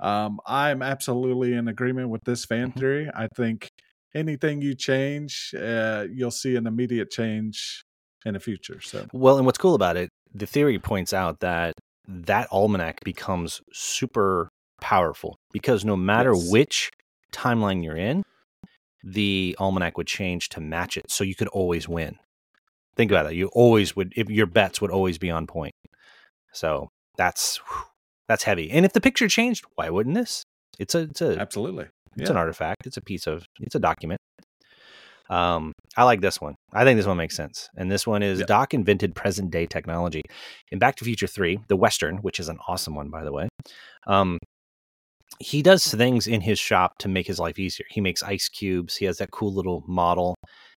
Um, 0.00 0.38
I'm 0.46 0.80
absolutely 0.82 1.54
in 1.54 1.66
agreement 1.66 2.10
with 2.10 2.22
this 2.24 2.44
fan 2.44 2.70
Mhm. 2.70 2.78
theory. 2.78 3.10
I 3.12 3.26
think 3.36 3.68
anything 4.14 4.62
you 4.62 4.74
change, 4.74 5.54
uh, 5.58 6.06
you'll 6.12 6.30
see 6.30 6.56
an 6.56 6.66
immediate 6.66 7.10
change 7.10 7.84
in 8.24 8.34
the 8.34 8.40
future. 8.40 8.80
So 8.80 9.06
Well, 9.12 9.36
and 9.36 9.46
what's 9.46 9.58
cool 9.58 9.74
about 9.74 9.96
it, 9.96 10.08
the 10.34 10.46
theory 10.46 10.78
points 10.78 11.12
out 11.12 11.40
that 11.40 11.74
that 12.08 12.48
almanac 12.50 13.02
becomes 13.04 13.60
super 13.72 14.48
powerful 14.80 15.36
because 15.52 15.84
no 15.84 15.96
matter 15.96 16.34
Yes. 16.34 16.50
which 16.50 16.90
timeline 17.32 17.84
you're 17.84 17.96
in, 17.96 18.22
the 19.04 19.56
almanac 19.58 19.96
would 19.96 20.06
change 20.06 20.48
to 20.50 20.60
match 20.60 20.96
it, 20.96 21.10
so 21.10 21.24
you 21.24 21.34
could 21.34 21.48
always 21.48 21.88
win. 21.88 22.18
Think 22.96 23.10
about 23.10 23.24
that. 23.24 23.34
You 23.34 23.48
always 23.48 23.96
would, 23.96 24.12
if 24.16 24.28
your 24.28 24.46
bets 24.46 24.80
would 24.80 24.90
always 24.90 25.18
be 25.18 25.30
on 25.30 25.46
point. 25.46 25.74
So 26.52 26.88
that's 27.16 27.56
whew, 27.68 27.84
that's 28.28 28.44
heavy. 28.44 28.70
And 28.70 28.84
if 28.84 28.92
the 28.92 29.00
picture 29.00 29.28
changed, 29.28 29.64
why 29.74 29.90
wouldn't 29.90 30.14
this? 30.14 30.44
It's 30.78 30.94
a 30.94 31.00
it's 31.00 31.22
a 31.22 31.38
absolutely, 31.40 31.86
it's 32.16 32.28
yeah. 32.28 32.32
an 32.32 32.36
artifact. 32.36 32.86
It's 32.86 32.96
a 32.96 33.02
piece 33.02 33.26
of 33.26 33.44
it's 33.60 33.74
a 33.74 33.80
document. 33.80 34.18
Um, 35.30 35.72
I 35.96 36.04
like 36.04 36.20
this 36.20 36.40
one. 36.40 36.56
I 36.74 36.84
think 36.84 36.98
this 36.98 37.06
one 37.06 37.16
makes 37.16 37.36
sense. 37.36 37.68
And 37.76 37.90
this 37.90 38.06
one 38.06 38.22
is. 38.22 38.42
Doc 38.46 38.74
invented 38.74 39.14
present 39.14 39.50
day 39.50 39.66
technology. 39.66 40.22
In 40.70 40.78
Back 40.78 40.96
to 40.96 41.04
Future 41.04 41.26
3, 41.26 41.60
the 41.68 41.76
Western, 41.76 42.18
which 42.18 42.38
is 42.38 42.48
an 42.48 42.58
awesome 42.68 42.94
one, 42.94 43.08
by 43.08 43.24
the 43.24 43.32
way, 43.32 43.48
um, 44.06 44.38
he 45.38 45.62
does 45.62 45.86
things 45.86 46.26
in 46.26 46.42
his 46.42 46.58
shop 46.58 46.98
to 46.98 47.08
make 47.08 47.26
his 47.26 47.38
life 47.38 47.58
easier. 47.58 47.86
He 47.88 48.00
makes 48.00 48.22
ice 48.22 48.48
cubes. 48.48 48.96
He 48.96 49.06
has 49.06 49.18
that 49.18 49.30
cool 49.30 49.52
little 49.52 49.82
model. 49.86 50.34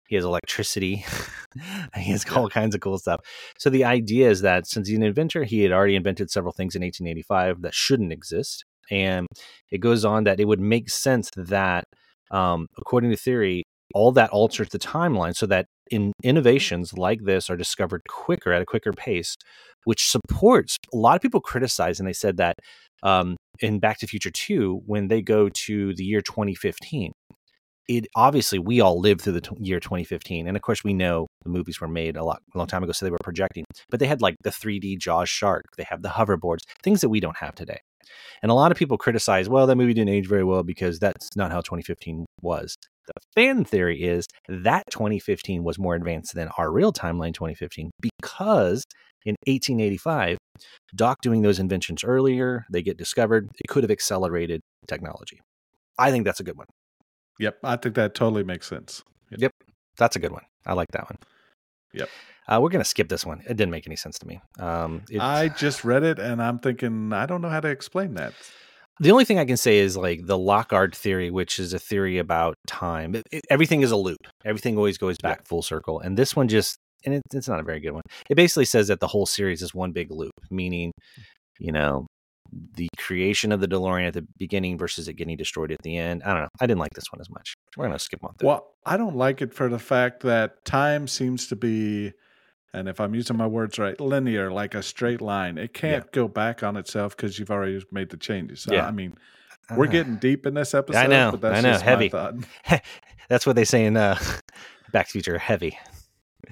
He 0.08 0.16
has 0.16 0.26
electricity. 0.26 1.04
he 1.96 2.12
has 2.12 2.26
all 2.36 2.50
kinds 2.50 2.76
of 2.76 2.82
cool 2.82 3.00
stuff. 3.00 3.22
So 3.58 3.70
the 3.70 3.86
idea 3.86 4.30
is 4.30 4.42
that 4.42 4.68
since 4.68 4.88
he's 4.88 4.98
an 4.98 5.04
inventor, 5.04 5.44
he 5.44 5.64
had 5.64 5.72
already 5.72 5.96
invented 5.96 6.30
several 6.30 6.54
things 6.54 6.76
in 6.76 6.84
1885 6.84 7.62
that 7.64 7.74
shouldn't 7.74 8.12
exist. 8.12 8.66
And 8.92 9.28
it 9.72 9.80
goes 9.80 10.06
on 10.06 10.26
that 10.26 10.40
it 10.40 10.46
would 10.46 10.60
make 10.60 10.90
sense 10.90 11.30
that, 11.36 11.86
um, 12.32 12.68
according 12.78 13.12
to 13.12 13.18
theory, 13.18 13.64
all 13.94 14.12
that 14.14 14.30
alters 14.32 14.70
the 14.70 14.80
timeline 14.80 15.36
so 15.36 15.46
that 15.46 15.68
in 15.92 16.12
innovations 16.24 16.94
like 16.94 17.24
this 17.24 17.50
are 17.50 17.58
discovered 17.58 18.02
quicker 18.10 18.52
at 18.52 18.62
a 18.62 18.66
quicker 18.66 18.92
pace, 18.92 19.36
which 19.84 20.10
supports 20.10 20.78
a 20.94 20.98
lot 20.98 21.16
of 21.16 21.22
people 21.22 21.42
criticize 21.42 22.00
and 22.00 22.08
they 22.08 22.14
said 22.14 22.38
that 22.38 22.56
um, 23.04 23.36
in 23.60 23.80
Back 23.80 24.00
to 24.00 24.08
Future 24.08 24.32
2, 24.32 24.82
when 24.86 25.10
they 25.10 25.22
go 25.22 25.50
to 25.50 25.94
the 25.96 26.04
year 26.04 26.22
2015, 26.22 27.12
it 27.90 28.08
obviously 28.16 28.60
we 28.60 28.80
all 28.80 29.00
lived 29.00 29.22
through 29.22 29.34
the 29.34 29.42
t- 29.42 29.56
year 29.60 29.80
2015 29.80 30.48
and 30.48 30.56
of 30.56 30.64
course 30.64 30.84
we 30.84 30.94
know 30.94 31.28
the 31.44 31.50
movies 31.50 31.82
were 31.82 31.88
made 31.88 32.16
a 32.16 32.24
lot 32.24 32.42
a 32.54 32.58
long 32.58 32.68
time 32.68 32.82
ago 32.82 32.94
so 32.94 33.06
they 33.06 33.12
were 33.12 33.18
projecting 33.24 33.66
but 33.90 34.00
they 34.00 34.08
had 34.08 34.22
like 34.22 34.36
the 34.44 34.50
3d 34.50 34.98
jaws 35.00 35.28
shark 35.28 35.64
they 35.78 35.84
have 35.84 36.02
the 36.02 36.10
hoverboards 36.10 36.62
things 36.82 37.02
that 37.02 37.10
we 37.10 37.20
don't 37.20 37.38
have 37.38 37.54
today 37.56 37.80
and 38.42 38.52
a 38.52 38.56
lot 38.56 38.72
of 38.72 38.78
people 38.78 38.98
criticize 38.98 39.50
well 39.50 39.68
that 39.68 39.76
movie 39.76 39.94
didn't 39.94 40.14
age 40.14 40.28
very 40.28 40.44
well 40.44 40.64
because 40.64 41.00
that's 41.00 41.36
not 41.36 41.52
how 41.52 41.62
2015 41.62 42.26
was 42.42 42.76
the 43.08 43.14
fan 43.36 43.66
theory 43.66 44.02
is 44.02 44.28
that 44.48 44.84
2015 44.92 45.64
was 45.64 45.78
more 45.78 45.96
advanced 45.96 46.36
than 46.36 46.48
our 46.58 46.72
real 46.72 46.94
timeline 46.94 47.34
2015 47.34 47.92
because 48.02 48.84
in 49.26 49.36
1885 49.48 50.38
doc 50.96 51.18
doing 51.22 51.42
those 51.42 51.60
inventions 51.60 52.04
earlier 52.04 52.66
they 52.72 52.82
get 52.82 52.98
discovered 52.98 53.50
it 53.60 53.68
could 53.68 53.84
have 53.84 53.92
accelerated 53.92 54.62
technology 54.88 55.40
i 55.98 56.12
think 56.12 56.26
that's 56.26 56.40
a 56.40 56.44
good 56.44 56.58
one 56.58 56.68
Yep, 57.40 57.58
I 57.64 57.76
think 57.78 57.96
that 57.96 58.14
totally 58.14 58.44
makes 58.44 58.68
sense. 58.68 59.04
Yep. 59.36 59.52
That's 59.98 60.16
a 60.16 60.20
good 60.20 60.32
one. 60.32 60.44
I 60.66 60.74
like 60.74 60.90
that 60.92 61.10
one. 61.10 61.18
Yep. 61.94 62.10
Uh, 62.48 62.60
we're 62.62 62.70
going 62.70 62.84
to 62.84 62.90
skip 62.90 63.08
this 63.08 63.26
one. 63.26 63.40
It 63.42 63.56
didn't 63.56 63.72
make 63.72 63.88
any 63.88 63.96
sense 63.96 64.20
to 64.20 64.28
me. 64.28 64.42
Um, 64.60 65.04
it, 65.10 65.22
I 65.22 65.48
just 65.50 65.86
read 65.86 66.04
it 66.04 66.20
and 66.20 66.42
I'm 66.44 66.60
thinking 66.60 67.14
I 67.14 67.26
don't 67.26 67.42
know 67.42 67.50
how 67.50 67.62
to 67.62 67.70
explain 67.70 68.16
that. 68.16 68.34
the 69.00 69.12
only 69.12 69.24
thing 69.26 69.40
I 69.40 69.46
can 69.46 69.56
say 69.58 69.78
is 69.78 69.96
like 69.96 70.26
the 70.26 70.38
Lockhart 70.38 70.94
theory, 70.96 71.32
which 71.32 71.58
is 71.60 71.74
a 71.74 71.80
theory 71.80 72.18
about 72.18 72.56
time. 72.68 73.16
It, 73.16 73.24
it- 73.32 73.46
everything 73.50 73.82
is 73.82 73.92
a 73.92 73.96
loop. 73.96 74.20
Everything 74.44 74.78
always 74.78 74.98
goes 74.98 75.16
back 75.24 75.48
full 75.48 75.62
circle. 75.62 76.00
And 76.02 76.18
this 76.18 76.36
one 76.36 76.48
just, 76.50 76.78
and 77.06 77.16
it, 77.16 77.22
it's 77.34 77.48
not 77.48 77.60
a 77.62 77.64
very 77.64 77.80
good 77.80 77.92
one. 77.92 78.04
It 78.30 78.36
basically 78.36 78.66
says 78.66 78.90
that 78.90 79.00
the 79.00 79.08
whole 79.08 79.26
series 79.26 79.62
is 79.62 79.74
one 79.74 79.92
big 79.94 80.12
loop, 80.12 80.34
meaning, 80.52 80.92
you 81.60 81.72
know, 81.72 82.08
the 82.76 82.90
creation 82.98 83.52
of 83.52 83.60
the 83.60 83.68
DeLorean 83.68 84.08
at 84.08 84.14
the 84.14 84.26
beginning 84.38 84.78
versus 84.78 85.08
it 85.08 85.14
getting 85.14 85.38
destroyed 85.38 85.72
at 85.72 85.82
the 85.84 85.98
end. 85.98 86.24
I 86.24 86.34
don't 86.34 86.44
know. 86.44 86.50
I 86.60 86.66
didn't 86.66 86.80
like 86.80 86.94
this 86.94 87.12
one 87.12 87.22
as 87.22 87.30
much. 87.30 87.56
We're 87.78 87.86
going 87.86 87.98
to 87.98 88.04
skip 88.04 88.24
on 88.24 88.34
through. 88.36 88.48
Well, 88.48 88.74
I 88.86 88.98
don't 88.98 89.16
like 89.16 89.42
it 89.42 89.54
for 89.54 89.70
the 89.70 89.80
fact 89.80 90.22
that 90.24 90.64
time 90.66 91.08
seems 91.08 91.48
to 91.48 91.56
be, 91.56 92.14
and 92.74 92.88
if 92.90 93.00
I'm 93.00 93.14
using 93.16 93.38
my 93.38 93.48
words 93.48 93.78
right, 93.80 94.00
linear, 94.00 94.52
like 94.52 94.76
a 94.76 94.84
straight 94.84 95.22
line. 95.22 95.58
It 95.58 95.74
can't 95.74 96.12
go 96.12 96.28
back 96.28 96.64
on 96.64 96.76
itself 96.78 97.16
because 97.16 97.38
you've 97.40 97.52
already 97.52 97.84
made 97.92 98.10
the 98.10 98.18
changes. 98.18 98.62
So, 98.62 98.74
Yeah. 98.74 98.88
I 98.88 98.92
mean, 98.92 99.16
we're 99.76 99.88
getting 99.88 100.18
deep 100.18 100.46
in 100.46 100.54
this 100.54 100.74
episode. 100.74 101.00
I 101.00 101.08
know, 101.08 101.32
but 101.32 101.42
that's 101.42 101.66
I 101.66 101.72
know, 101.72 101.78
heavy. 101.78 102.10
thought. 102.10 102.36
That's 103.30 103.46
what 103.46 103.56
they 103.56 103.64
say 103.64 103.86
in 103.86 103.96
uh, 103.96 104.20
Back 104.92 105.06
to 105.08 105.12
Future 105.14 105.38
Heavy. 105.38 105.80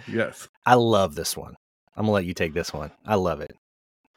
Yes. 0.07 0.47
I 0.65 0.75
love 0.75 1.15
this 1.15 1.35
one. 1.35 1.55
I'm 1.97 2.03
gonna 2.03 2.13
let 2.13 2.25
you 2.25 2.33
take 2.33 2.53
this 2.53 2.73
one. 2.73 2.91
I 3.05 3.15
love 3.15 3.41
it. 3.41 3.51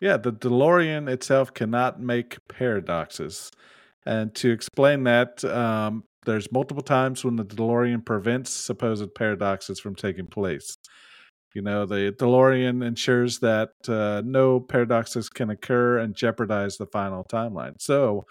Yeah, 0.05 0.19
the 0.19 0.35
DeLorean 0.35 1.09
itself 1.09 1.55
cannot 1.55 1.99
make 1.99 2.37
paradoxes. 2.47 3.51
And 4.05 4.35
to 4.35 4.51
explain 4.51 5.05
that, 5.05 5.43
um, 5.47 6.05
there's 6.27 6.53
multiple 6.53 6.83
times 6.83 7.25
when 7.25 7.37
the 7.37 7.45
DeLorean 7.47 8.05
prevents 8.05 8.51
supposed 8.51 9.15
paradoxes 9.15 9.81
from 9.81 9.95
taking 9.95 10.27
place. 10.27 10.77
You 11.55 11.63
know, 11.63 11.87
the 11.87 12.15
DeLorean 12.19 12.87
ensures 12.87 13.39
that 13.39 13.71
uh, 13.89 14.21
no 14.27 14.61
paradoxes 14.61 15.31
can 15.31 15.49
occur 15.49 15.97
and 15.97 16.15
jeopardize 16.15 16.77
the 16.77 16.85
final 16.85 17.25
timeline. 17.25 17.81
So 17.81 18.27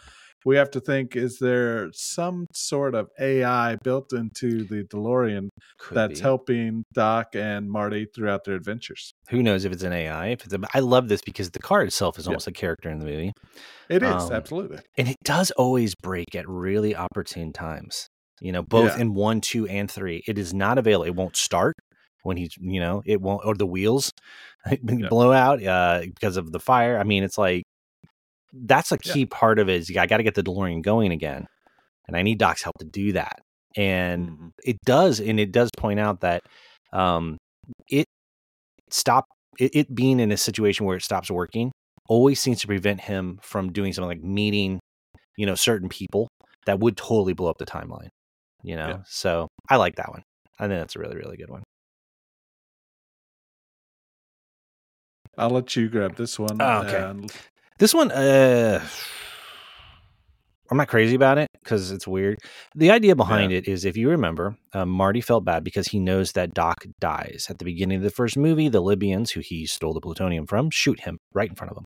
we 0.45 0.55
have 0.55 0.71
to 0.71 0.79
think 0.79 1.15
is 1.15 1.39
there 1.39 1.89
some 1.93 2.47
sort 2.53 2.95
of 2.95 3.09
AI 3.19 3.75
built 3.83 4.13
into 4.13 4.65
the 4.65 4.83
DeLorean 4.83 5.49
Could 5.79 5.95
that's 5.95 6.19
be. 6.19 6.23
helping 6.23 6.83
Doc 6.93 7.35
and 7.35 7.69
Marty 7.69 8.05
throughout 8.13 8.43
their 8.43 8.55
adventures? 8.55 9.13
Who 9.29 9.41
knows 9.43 9.65
if 9.65 9.71
it's 9.71 9.83
an 9.83 9.93
AI? 9.93 10.27
If 10.27 10.43
it's 10.45 10.53
a, 10.53 10.59
I 10.73 10.79
love 10.79 11.07
this 11.09 11.21
because 11.21 11.51
the 11.51 11.59
car 11.59 11.83
itself 11.83 12.17
is 12.19 12.25
Yeah. 12.25 12.29
almost 12.31 12.47
a 12.47 12.51
character 12.51 12.89
in 12.89 12.99
the 12.99 13.05
movie, 13.05 13.31
It 13.89 14.03
is, 14.03 14.09
Um, 14.09 14.33
absolutely. 14.33 14.79
and 14.97 15.07
it 15.07 15.17
does 15.23 15.51
always 15.51 15.93
break 15.95 16.35
at 16.35 16.47
really 16.47 16.95
opportune 16.95 17.53
times. 17.53 18.07
You 18.41 18.51
know, 18.51 18.63
both 18.63 18.95
Yeah. 18.95 19.01
in 19.01 19.13
one, 19.13 19.39
two, 19.41 19.67
and 19.67 19.89
three. 19.89 20.23
It 20.27 20.37
is 20.37 20.53
not 20.53 20.77
available. 20.77 21.05
It 21.05 21.15
won't 21.15 21.35
start 21.37 21.75
when 22.23 22.37
he's, 22.37 22.51
you 22.59 22.79
know, 22.79 23.01
it 23.05 23.21
won't, 23.21 23.41
or 23.45 23.55
the 23.55 23.65
wheels 23.67 24.11
Yeah. 24.71 25.07
blow 25.09 25.31
out 25.31 25.63
uh, 25.63 26.01
because 26.05 26.37
of 26.37 26.51
the 26.51 26.59
fire. 26.59 26.97
I 26.97 27.03
mean, 27.03 27.23
it's 27.23 27.37
like 27.37 27.63
that's 28.53 28.91
a 28.91 28.99
Yeah. 29.03 29.13
key 29.13 29.25
part 29.25 29.59
of 29.59 29.67
it. 29.69 29.81
Is 29.81 29.97
I 29.97 30.05
got 30.05 30.17
to 30.17 30.23
get 30.23 30.35
the 30.35 30.43
DeLorean 30.43 30.81
going 30.83 31.11
again, 31.11 31.47
and 32.07 32.15
I 32.15 32.21
need 32.21 32.37
Doc's 32.37 32.61
help 32.63 32.77
to 32.79 32.85
do 32.85 33.13
that. 33.13 33.39
And 33.75 34.29
Mhm. 34.29 34.51
it 34.63 34.77
does 34.85 35.19
and 35.19 35.39
it 35.39 35.51
does 35.51 35.69
point 35.77 35.99
out 35.99 36.21
that 36.21 36.43
um 36.91 37.37
it 37.89 38.05
stop 38.91 39.25
it, 39.57 39.75
it 39.75 39.95
being 39.95 40.19
in 40.19 40.31
a 40.31 40.37
situation 40.37 40.85
where 40.85 40.97
it 40.97 41.01
stops 41.03 41.31
working 41.31 41.71
always 42.07 42.39
seems 42.39 42.59
to 42.61 42.67
prevent 42.67 43.01
him 43.01 43.39
from 43.41 43.71
doing 43.71 43.91
something 43.93 44.09
like 44.09 44.21
meeting 44.23 44.79
you 45.37 45.45
know 45.47 45.55
certain 45.55 45.89
people 45.89 46.27
that 46.67 46.79
would 46.79 46.95
totally 46.97 47.33
blow 47.33 47.49
up 47.49 47.57
the 47.57 47.65
timeline 47.65 48.09
you 48.61 48.75
know 48.75 48.87
Yeah. 48.89 48.97
so 49.07 49.47
i 49.69 49.77
like 49.77 49.95
that 49.95 50.09
one 50.09 50.21
i 50.59 50.67
think 50.67 50.79
that's 50.79 50.95
a 50.95 50.99
really 50.99 51.15
really 51.15 51.37
good 51.37 51.49
one 51.49 51.63
I'll 55.37 55.49
let 55.49 55.75
you 55.75 55.89
grab 55.89 56.15
this 56.15 56.37
one. 56.37 56.61
Oh, 56.61 56.83
okay. 56.83 57.01
and- 57.01 57.31
This 57.79 57.93
one, 57.93 58.11
uh, 58.11 58.85
I'm 60.71 60.77
not 60.77 60.87
crazy 60.87 61.15
about 61.15 61.37
it 61.37 61.49
because 61.63 61.91
it's 61.91 62.07
weird. 62.07 62.39
The 62.75 62.91
idea 62.91 63.15
behind 63.15 63.51
it 63.51 63.67
is 63.67 63.85
if 63.85 63.97
you 63.97 64.09
remember, 64.09 64.55
um, 64.73 64.89
Marty 64.89 65.21
felt 65.21 65.45
bad 65.45 65.63
because 65.63 65.87
he 65.87 65.99
knows 65.99 66.31
that 66.31 66.53
Doc 66.53 66.85
dies. 66.99 67.47
At 67.49 67.59
the 67.59 67.65
beginning 67.65 67.97
of 67.97 68.03
the 68.03 68.09
first 68.09 68.37
movie, 68.37 68.69
the 68.69 68.81
Libyans, 68.81 69.31
who 69.31 69.41
he 69.41 69.65
stole 69.65 69.93
the 69.93 70.01
plutonium 70.01 70.47
from, 70.47 70.69
shoot 70.71 70.99
him 71.01 71.17
right 71.33 71.49
in 71.49 71.55
front 71.55 71.71
of 71.71 71.77
him. 71.77 71.85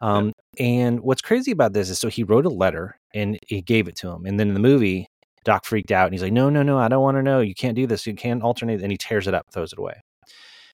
Um, 0.00 0.32
And 0.58 1.00
what's 1.00 1.22
crazy 1.22 1.52
about 1.52 1.72
this 1.72 1.88
is 1.88 1.98
so 1.98 2.08
he 2.08 2.24
wrote 2.24 2.44
a 2.44 2.50
letter 2.50 2.96
and 3.14 3.38
he 3.46 3.62
gave 3.62 3.88
it 3.88 3.96
to 3.96 4.10
him. 4.10 4.26
And 4.26 4.38
then 4.38 4.48
in 4.48 4.54
the 4.54 4.60
movie, 4.60 5.06
Doc 5.44 5.64
freaked 5.64 5.90
out 5.90 6.06
and 6.06 6.14
he's 6.14 6.22
like, 6.22 6.32
no, 6.32 6.50
no, 6.50 6.62
no, 6.62 6.78
I 6.78 6.88
don't 6.88 7.02
want 7.02 7.16
to 7.16 7.22
know. 7.22 7.40
You 7.40 7.54
can't 7.54 7.76
do 7.76 7.86
this. 7.86 8.06
You 8.06 8.14
can't 8.14 8.42
alternate. 8.42 8.82
And 8.82 8.90
he 8.90 8.98
tears 8.98 9.26
it 9.26 9.34
up, 9.34 9.46
throws 9.52 9.72
it 9.72 9.78
away. 9.78 9.94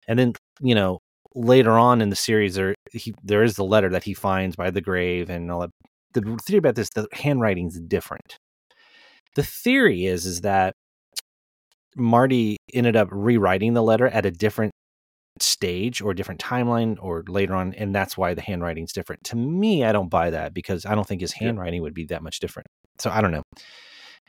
And 0.09 0.19
then, 0.19 0.33
you 0.61 0.75
know, 0.75 0.99
later 1.39 1.79
on 1.79 2.01
in 2.01 2.11
the 2.11 2.17
series, 2.17 2.57
there 2.57 2.75
he 2.93 3.15
there 3.23 3.43
is 3.43 3.55
the 3.55 3.65
letter 3.65 3.89
that 3.91 4.05
he 4.05 4.15
finds 4.15 4.57
by 4.57 4.71
the 4.71 4.81
grave 4.81 5.31
and 5.31 5.51
all 5.51 5.61
that. 5.61 5.71
The 6.15 6.39
theory 6.45 6.59
about 6.59 6.75
this, 6.75 6.91
the 6.91 7.07
handwriting's 7.13 7.79
different. 7.79 8.37
The 9.37 9.43
theory 9.43 10.07
is 10.07 10.27
is 10.27 10.41
that 10.41 10.75
Marty 11.97 12.57
ended 12.73 12.97
up 12.97 13.09
rewriting 13.11 13.75
the 13.75 13.83
letter 13.83 14.09
at 14.09 14.27
a 14.27 14.31
different 14.31 14.73
stage 15.41 16.01
or 16.01 16.15
different 16.15 16.41
timeline 16.41 16.97
or 17.01 17.23
later 17.29 17.55
on, 17.55 17.75
and 17.75 17.95
that's 17.95 18.17
why 18.17 18.35
the 18.35 18.41
handwriting's 18.41 18.93
different. 18.93 19.23
To 19.25 19.37
me, 19.37 19.85
I 19.85 19.93
don't 19.93 20.09
buy 20.09 20.31
that 20.31 20.55
because 20.55 20.85
I 20.85 20.95
don't 20.95 21.07
think 21.07 21.21
his 21.21 21.33
handwriting 21.33 21.83
would 21.83 21.95
be 21.95 22.07
that 22.07 22.23
much 22.23 22.41
different. 22.41 22.67
So 22.99 23.11
I 23.11 23.21
don't 23.21 23.33
know. 23.33 23.43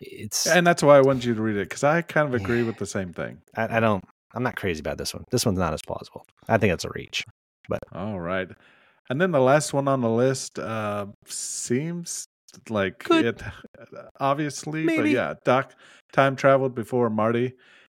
It's 0.02 0.48
and 0.48 0.66
that's 0.66 0.84
why 0.84 0.98
I 0.98 1.02
wanted 1.02 1.26
you 1.26 1.36
to 1.36 1.42
read 1.42 1.58
it 1.58 1.68
because 1.68 1.84
I 1.84 2.02
kind 2.02 2.28
of 2.28 2.34
agree 2.34 2.64
with 2.64 2.78
the 2.78 2.86
same 2.86 3.12
thing. 3.12 3.42
I, 3.56 3.78
I 3.78 3.80
don't 3.80 4.04
I'm 4.34 4.44
not 4.44 4.56
crazy 4.56 4.80
about 4.80 4.98
this 4.98 5.14
one. 5.14 5.26
This 5.32 5.46
one's 5.46 5.60
not 5.60 5.74
as 5.74 5.82
plausible. 5.86 6.26
I 6.48 6.58
think 6.58 6.74
it's 6.74 6.86
a 6.86 6.90
reach. 6.94 7.24
But 7.68 7.80
all 7.94 8.20
right. 8.20 8.48
And 9.10 9.20
then 9.20 9.32
the 9.32 9.40
last 9.40 9.74
one 9.74 9.88
on 9.88 10.02
the 10.02 10.10
list 10.10 10.60
uh, 10.60 11.08
seems 11.26 12.28
like 12.70 13.00
Could. 13.00 13.26
it, 13.26 13.42
obviously, 14.20 14.86
but 14.86 15.08
yeah, 15.08 15.36
Doc 15.46 15.74
time 16.14 16.36
traveled 16.36 16.76
before 16.76 17.10
Marty. 17.10 17.54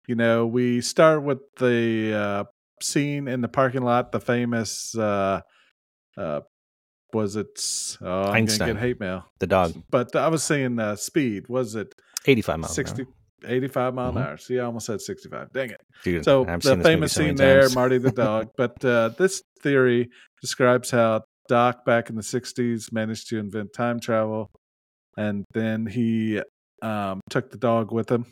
You 0.06 0.14
know, 0.14 0.46
we 0.46 0.80
start 0.80 1.22
with 1.22 1.38
the 1.58 2.14
uh, 2.14 2.44
scene 2.82 3.28
in 3.28 3.40
the 3.40 3.48
parking 3.48 3.82
lot, 3.82 4.12
the 4.12 4.20
famous, 4.20 4.94
uh, 4.96 5.40
uh, 6.16 6.40
was 7.12 7.36
it, 7.36 7.60
oh, 8.00 8.22
I'm 8.24 8.46
going 8.46 8.58
to 8.58 8.66
get 8.66 8.76
hate 8.78 9.00
mail. 9.00 9.26
The 9.38 9.46
dog, 9.46 9.74
But 9.90 10.16
I 10.16 10.28
was 10.28 10.42
saying 10.42 10.78
uh, 10.78 10.96
speed, 10.96 11.48
was 11.48 11.74
it 11.74 11.94
85 12.26 12.58
miles. 12.58 12.74
60, 12.74 13.02
an 13.02 13.08
hour. 13.08 13.14
85 13.46 13.94
mile 13.94 14.12
Mhm. 14.12 14.16
an 14.16 14.22
hour? 14.22 14.36
See, 14.38 14.58
I 14.58 14.64
almost 14.64 14.86
said 14.86 15.00
65. 15.00 15.52
Dang 15.52 15.70
it. 15.70 15.80
Dude, 16.04 16.24
So 16.24 16.46
I've 16.46 16.60
the 16.62 16.68
seen 16.70 16.78
this 16.78 16.84
movie 16.86 16.94
famous 16.96 17.12
so 17.12 17.20
scene 17.22 17.34
there, 17.36 17.60
times. 17.62 17.74
Marty 17.74 17.98
the 17.98 18.10
dog. 18.26 18.48
But 18.56 18.84
uh, 18.84 19.10
this 19.18 19.42
theory 19.62 20.08
describes 20.40 20.90
how 20.90 21.22
Doc 21.48 21.84
back 21.84 22.08
in 22.10 22.16
the 22.16 22.22
'60s 22.22 22.92
managed 22.92 23.28
to 23.28 23.38
invent 23.38 23.72
time 23.72 24.00
travel, 24.00 24.50
and 25.16 25.44
then 25.54 25.86
he 25.86 26.40
um, 26.82 27.20
took 27.30 27.50
the 27.50 27.58
dog 27.58 27.92
with 27.92 28.10
him. 28.10 28.26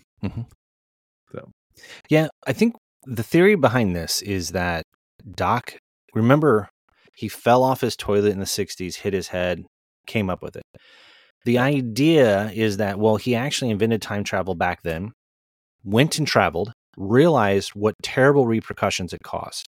Yeah, 2.09 2.29
I 2.47 2.53
think 2.53 2.75
the 3.05 3.23
theory 3.23 3.55
behind 3.55 3.97
this 3.97 4.21
is 4.23 4.51
that 4.51 4.85
Doc, 5.35 5.77
remember, 6.15 6.69
he 7.15 7.29
fell 7.29 7.63
off 7.63 7.81
his 7.81 7.97
toilet 7.97 8.33
in 8.33 8.39
the 8.39 8.45
60s, 8.45 8.97
hit 8.97 9.13
his 9.15 9.29
head, 9.29 9.65
came 10.07 10.29
up 10.29 10.43
with 10.43 10.57
it. 10.57 10.63
The 11.45 11.59
idea 11.59 12.51
is 12.55 12.77
that, 12.77 12.99
well, 12.99 13.17
he 13.17 13.35
actually 13.35 13.71
invented 13.71 14.03
time 14.03 14.25
travel 14.25 14.55
back 14.55 14.83
then, 14.83 15.13
went 15.85 16.19
and 16.19 16.27
traveled, 16.27 16.73
realized 16.97 17.71
what 17.71 17.95
terrible 18.03 18.47
repercussions 18.47 19.13
it 19.13 19.23
caused. 19.23 19.67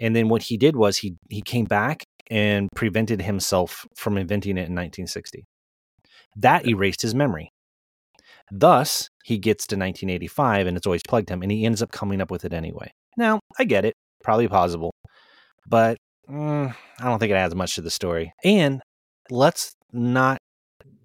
And 0.00 0.14
then 0.14 0.28
what 0.28 0.42
he 0.42 0.56
did 0.56 0.76
was 0.76 0.98
he 0.98 1.16
he 1.30 1.40
came 1.40 1.64
back 1.64 2.04
and 2.30 2.68
prevented 2.74 3.22
himself 3.22 3.86
from 3.96 4.18
inventing 4.18 4.52
it 4.52 4.68
in 4.68 4.74
1960. 4.74 5.44
That 6.36 6.66
erased 6.66 7.02
his 7.02 7.14
memory. 7.14 7.50
Thus, 8.50 9.08
he 9.24 9.38
gets 9.38 9.66
to 9.68 9.76
1985 9.76 10.66
and 10.66 10.76
it's 10.76 10.86
always 10.86 11.02
plugged 11.06 11.30
him, 11.30 11.42
and 11.42 11.50
he 11.50 11.64
ends 11.64 11.80
up 11.80 11.92
coming 11.92 12.20
up 12.20 12.30
with 12.30 12.44
it 12.44 12.52
anyway. 12.52 12.90
Now, 13.16 13.40
I 13.58 13.64
get 13.64 13.84
it, 13.84 13.94
probably 14.22 14.48
possible, 14.48 14.92
but 15.66 15.96
mm, 16.28 16.74
I 16.98 17.04
don't 17.04 17.18
think 17.18 17.30
it 17.30 17.36
adds 17.36 17.54
much 17.54 17.76
to 17.76 17.82
the 17.82 17.90
story. 17.90 18.32
And 18.42 18.82
let's 19.30 19.72
not 19.92 20.38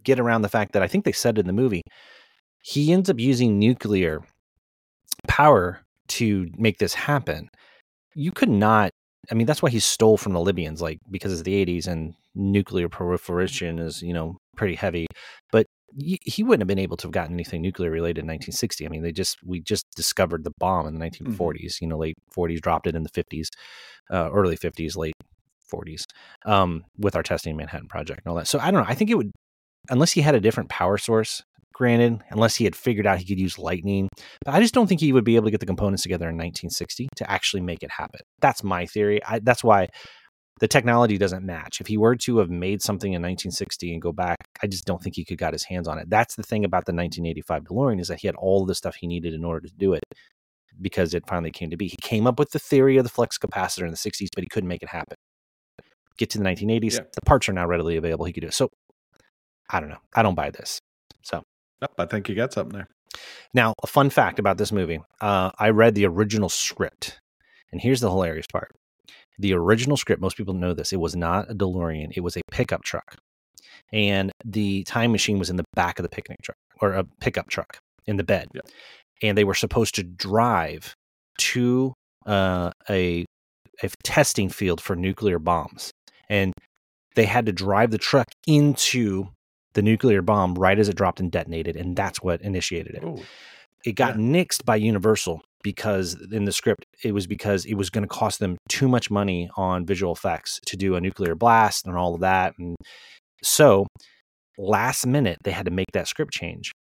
get 0.04 0.20
around 0.20 0.42
the 0.42 0.50
fact 0.50 0.74
that 0.74 0.84
I 0.84 0.88
think 0.88 1.06
they 1.06 1.12
said 1.12 1.38
in 1.38 1.48
the 1.48 1.54
movie 1.54 1.84
he 2.62 2.92
ends 2.92 3.10
up 3.10 3.20
using 3.20 3.58
nuclear 3.58 4.22
power 5.28 5.82
to 6.08 6.48
make 6.58 6.78
this 6.78 6.94
happen. 6.94 7.50
You 8.16 8.32
could 8.32 8.50
not. 8.50 8.92
I 9.32 9.36
mean, 9.36 9.48
that's 9.48 9.62
why 9.62 9.70
he 9.70 9.80
stole 9.80 10.18
from 10.18 10.34
the 10.34 10.40
Libyans, 10.40 10.82
like 10.82 11.00
because 11.10 11.32
it's 11.32 11.44
the 11.44 11.66
80s 11.66 11.88
and 11.88 12.14
nuclear 12.36 12.90
proliferation 12.90 13.80
is, 13.80 14.02
you 14.02 14.14
know, 14.14 14.38
pretty 14.56 14.76
heavy. 14.76 15.08
But 15.52 15.66
he 15.98 16.44
wouldn't 16.44 16.62
have 16.62 16.68
been 16.68 16.80
able 16.80 16.98
to 16.98 17.08
have 17.08 17.12
gotten 17.12 17.34
anything 17.34 17.62
nuclear 17.62 17.90
related 17.90 18.20
in 18.20 18.28
1960. 18.28 18.86
I 18.86 18.90
mean, 18.90 19.02
they 19.02 19.12
just 19.12 19.38
we 19.44 19.60
just 19.62 19.86
discovered 19.96 20.44
the 20.44 20.54
bomb 20.60 20.88
in 20.88 20.98
the 20.98 21.06
1940s. 21.06 21.38
Mm-hmm. 21.38 21.86
You 21.86 21.88
know, 21.88 21.98
late 21.98 22.16
40s, 22.36 22.62
dropped 22.62 22.88
it 22.88 22.96
in 22.96 23.04
the 23.04 23.10
50s, 23.10 23.48
uh, 24.12 24.30
early 24.32 24.58
50s, 24.58 24.96
late 24.96 25.16
40s, 25.72 26.04
um, 26.46 26.84
with 26.98 27.16
our 27.16 27.24
testing 27.24 27.56
Manhattan 27.56 27.88
Project 27.88 28.22
and 28.26 28.32
all 28.32 28.38
that. 28.38 28.48
So 28.48 28.60
I 28.60 28.72
don't 28.72 28.82
know. 28.84 28.90
I 28.90 28.96
think 28.96 29.10
it 29.10 29.16
would, 29.16 29.32
unless 29.90 30.12
he 30.12 30.22
had 30.22 30.36
a 30.36 30.42
different 30.42 30.70
power 30.70 30.98
source. 30.98 31.44
Granted, 31.74 32.22
unless 32.32 32.58
he 32.58 32.66
had 32.66 32.76
figured 32.76 33.08
out 33.08 33.20
he 33.20 33.26
could 33.26 33.40
use 33.40 33.58
lightning, 33.58 34.10
but 34.44 34.54
I 34.54 34.60
just 34.60 34.74
don't 34.74 34.88
think 34.88 35.00
he 35.00 35.14
would 35.14 35.24
be 35.24 35.38
able 35.38 35.46
to 35.46 35.52
get 35.52 35.62
the 35.62 35.66
components 35.66 36.04
together 36.04 36.26
in 36.26 36.36
1960 36.36 37.08
to 37.16 37.32
actually 37.32 37.62
make 37.62 37.84
it 37.84 37.90
happen. 37.90 38.20
That's 38.42 38.66
my 38.66 38.86
theory. 38.86 39.24
I, 39.24 39.40
that's 39.40 39.64
why 39.64 39.88
the 40.60 40.68
technology 40.68 41.18
doesn't 41.18 41.46
match. 41.46 41.80
If 41.80 41.88
he 41.88 41.98
were 41.98 42.16
to 42.18 42.40
have 42.40 42.50
made 42.50 42.82
something 42.82 43.14
in 43.14 43.22
1960 43.22 43.94
and 43.94 44.02
go 44.02 44.12
back, 44.12 44.38
I 44.62 44.68
just 44.68 44.86
don't 44.86 45.02
think 45.02 45.16
he 45.16 45.24
could 45.24 45.38
got 45.38 45.54
his 45.54 45.64
hands 45.64 45.88
on 45.88 45.98
it. 45.98 46.10
That's 46.10 46.36
the 46.36 46.44
thing 46.44 46.66
about 46.66 46.86
the 46.86 46.92
1985 46.92 47.64
DeLorean 47.64 48.02
is 48.02 48.10
that 48.10 48.20
he 48.20 48.28
had 48.28 48.36
all 48.36 48.66
the 48.66 48.76
stuff 48.76 48.96
he 48.96 49.08
needed 49.08 49.34
in 49.34 49.46
order 49.46 49.66
to 49.66 49.74
do 49.78 49.94
it 49.94 50.04
because 50.82 51.14
it 51.14 51.24
finally 51.28 51.52
came 51.52 51.70
to 51.70 51.78
be. 51.78 51.88
He 51.88 51.98
came 52.02 52.28
up 52.28 52.40
with 52.40 52.52
the 52.52 52.60
theory 52.60 52.98
of 52.98 53.04
the 53.04 53.10
flux 53.10 53.38
capacitor 53.38 53.84
in 53.84 53.92
the 53.92 53.98
60s, 53.98 54.28
but 54.36 54.44
he 54.44 54.50
couldn't 54.50 54.70
make 54.70 54.84
it 54.84 54.90
happen. 54.90 55.16
Get 56.18 56.30
to 56.32 56.38
the 56.38 56.44
1980s, 56.44 56.96
yeah. 56.96 57.00
the 57.14 57.22
parts 57.26 57.48
are 57.48 57.54
now 57.54 57.66
readily 57.66 57.96
available. 57.96 58.26
He 58.26 58.34
could 58.34 58.42
do 58.42 58.48
it. 58.48 58.54
So 58.54 58.70
I 59.70 59.80
don't 59.80 59.90
know. 59.90 60.00
I 60.16 60.24
don't 60.24 60.36
buy 60.36 60.50
this. 60.50 60.80
So 61.22 61.44
Yep, 61.82 61.94
I 61.98 62.06
think 62.06 62.30
you 62.30 62.36
got 62.36 62.54
something 62.54 62.78
there. 62.78 62.88
Now, 63.54 63.74
a 63.84 63.88
fun 63.88 64.10
fact 64.10 64.40
about 64.40 64.58
this 64.58 64.72
movie: 64.72 65.00
uh, 65.22 65.52
I 65.58 65.70
read 65.70 65.96
the 65.96 66.06
original 66.06 66.50
script, 66.50 67.20
and 67.72 67.82
here's 67.82 68.02
the 68.02 68.10
hilarious 68.10 68.46
part: 68.52 68.72
the 69.38 69.54
original 69.54 69.98
script. 69.98 70.22
Most 70.22 70.38
people 70.38 70.54
know 70.54 70.74
this. 70.74 70.94
It 70.94 71.00
was 71.00 71.16
not 71.16 71.50
a 71.50 71.56
DeLorean; 71.56 72.12
it 72.16 72.22
was 72.22 72.38
a 72.38 72.42
pickup 72.52 72.84
truck, 72.84 73.16
and 73.94 74.32
the 74.46 74.84
time 74.84 75.12
machine 75.12 75.40
was 75.40 75.50
in 75.50 75.56
the 75.56 75.66
back 75.76 76.00
of 76.00 76.04
the 76.04 76.10
picnic 76.10 76.40
truck 76.44 76.58
or 76.82 76.94
a 76.94 77.04
pickup 77.22 77.50
truck 77.50 77.80
in 78.06 78.18
the 78.18 78.24
bed, 78.24 78.48
yep. 78.54 78.68
and 79.22 79.38
they 79.38 79.44
were 79.44 79.56
supposed 79.56 79.96
to 79.96 80.04
drive 80.04 80.94
to 81.38 81.94
uh, 82.26 82.72
a 82.90 83.26
a 83.82 83.90
testing 84.04 84.50
field 84.50 84.82
for 84.82 84.96
nuclear 84.96 85.40
bombs, 85.40 85.92
and 86.30 86.54
they 87.16 87.26
had 87.26 87.46
to 87.46 87.54
drive 87.54 87.92
the 87.92 87.98
truck 87.98 88.28
into 88.46 89.30
the 89.74 89.82
nuclear 89.82 90.22
bomb 90.22 90.56
right 90.56 90.80
as 90.80 90.90
it 90.90 90.96
dropped 90.96 91.20
and 91.20 91.32
detonated, 91.32 91.76
and 91.76 91.96
that's 91.96 92.22
what 92.22 92.42
initiated 92.42 92.96
it. 92.96 93.04
Ooh. 93.04 93.22
It 93.86 93.94
got 93.94 94.16
yeah. 94.16 94.22
nixed 94.22 94.66
by 94.66 94.76
Universal 94.76 95.42
because 95.64 96.16
in 96.32 96.46
the 96.46 96.52
script 96.52 96.86
it 97.04 97.14
was 97.14 97.28
because 97.28 97.66
it 97.66 97.76
was 97.76 97.90
going 97.90 98.04
to 98.04 98.08
cost 98.08 98.40
them 98.40 98.58
too 98.70 98.88
much 98.88 99.12
money 99.12 99.50
on 99.58 99.86
visual 99.86 100.14
effects 100.14 100.60
to 100.66 100.78
do 100.78 100.96
a 100.96 101.02
nuclear 101.02 101.36
blast 101.36 101.86
and 101.86 101.98
all 101.98 102.16
of 102.16 102.22
that, 102.22 102.54
and 102.58 102.76
so 103.44 103.88
last 104.58 105.06
minute 105.06 105.38
they 105.44 105.52
had 105.52 105.66
to 105.66 105.72
make 105.72 105.92
that 105.94 106.08
script 106.08 106.34
change. 106.34 106.72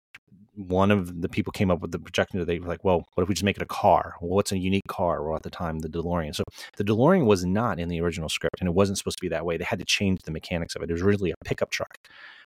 One 0.55 0.91
of 0.91 1.21
the 1.21 1.29
people 1.29 1.51
came 1.51 1.71
up 1.71 1.79
with 1.79 1.91
the 1.91 1.99
projection. 1.99 2.39
That 2.39 2.45
they 2.45 2.59
were 2.59 2.67
like, 2.67 2.83
"Well, 2.83 3.05
what 3.13 3.23
if 3.23 3.29
we 3.29 3.35
just 3.35 3.45
make 3.45 3.55
it 3.55 3.63
a 3.63 3.65
car? 3.65 4.15
Well, 4.19 4.31
what's 4.31 4.51
a 4.51 4.57
unique 4.57 4.87
car?" 4.89 5.23
Well, 5.23 5.37
at 5.37 5.43
the 5.43 5.49
time, 5.49 5.79
the 5.79 5.87
DeLorean. 5.87 6.35
So 6.35 6.43
the 6.75 6.83
DeLorean 6.83 7.25
was 7.25 7.45
not 7.45 7.79
in 7.79 7.87
the 7.87 8.01
original 8.01 8.27
script, 8.27 8.57
and 8.59 8.67
it 8.67 8.75
wasn't 8.75 8.97
supposed 8.97 9.19
to 9.19 9.21
be 9.21 9.29
that 9.29 9.45
way. 9.45 9.55
They 9.55 9.63
had 9.63 9.79
to 9.79 9.85
change 9.85 10.19
the 10.25 10.31
mechanics 10.31 10.75
of 10.75 10.81
it. 10.81 10.89
It 10.89 10.93
was 10.93 11.01
really 11.01 11.31
a 11.31 11.35
pickup 11.45 11.69
truck 11.69 11.97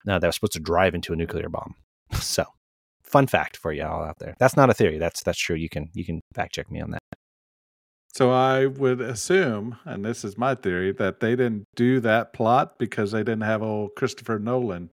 uh, 0.07 0.19
that 0.19 0.27
was 0.27 0.35
supposed 0.35 0.53
to 0.53 0.59
drive 0.59 0.95
into 0.95 1.13
a 1.13 1.15
nuclear 1.15 1.49
bomb. 1.49 1.75
So, 2.19 2.45
fun 3.03 3.27
fact 3.27 3.57
for 3.57 3.71
you 3.73 3.83
all 3.83 4.03
out 4.03 4.19
there. 4.19 4.35
That's 4.39 4.55
not 4.55 4.69
a 4.69 4.73
theory. 4.73 4.99
That's 4.99 5.23
that's 5.23 5.39
true. 5.39 5.55
You 5.55 5.69
can 5.69 5.89
you 5.93 6.05
can 6.05 6.21
fact 6.35 6.53
check 6.53 6.69
me 6.69 6.79
on 6.79 6.91
that. 6.91 7.01
So 8.13 8.29
I 8.29 8.67
would 8.67 9.01
assume, 9.01 9.77
and 9.85 10.05
this 10.05 10.23
is 10.23 10.37
my 10.37 10.53
theory, 10.53 10.91
that 10.93 11.19
they 11.19 11.31
didn't 11.31 11.65
do 11.75 11.99
that 12.01 12.31
plot 12.31 12.77
because 12.77 13.11
they 13.11 13.21
didn't 13.21 13.41
have 13.41 13.63
old 13.63 13.95
Christopher 13.95 14.37
Nolan, 14.37 14.91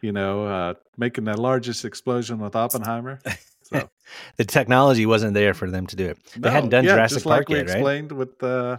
you 0.00 0.12
know, 0.12 0.46
uh, 0.46 0.74
making 0.96 1.24
the 1.24 1.36
largest 1.36 1.84
explosion 1.84 2.38
with 2.38 2.54
Oppenheimer. 2.54 3.18
So. 3.68 3.90
the 4.36 4.44
technology 4.44 5.06
wasn't 5.06 5.34
there 5.34 5.52
for 5.52 5.68
them 5.68 5.88
to 5.88 5.96
do 5.96 6.10
it. 6.10 6.18
They 6.34 6.48
no, 6.48 6.50
hadn't 6.50 6.70
done 6.70 6.84
yeah, 6.84 6.92
Jurassic 6.92 7.16
just 7.16 7.26
Park 7.26 7.40
like 7.40 7.48
we 7.48 7.56
yet, 7.56 7.64
explained 7.64 8.12
right? 8.12 8.18
with 8.18 8.40
uh, 8.40 8.78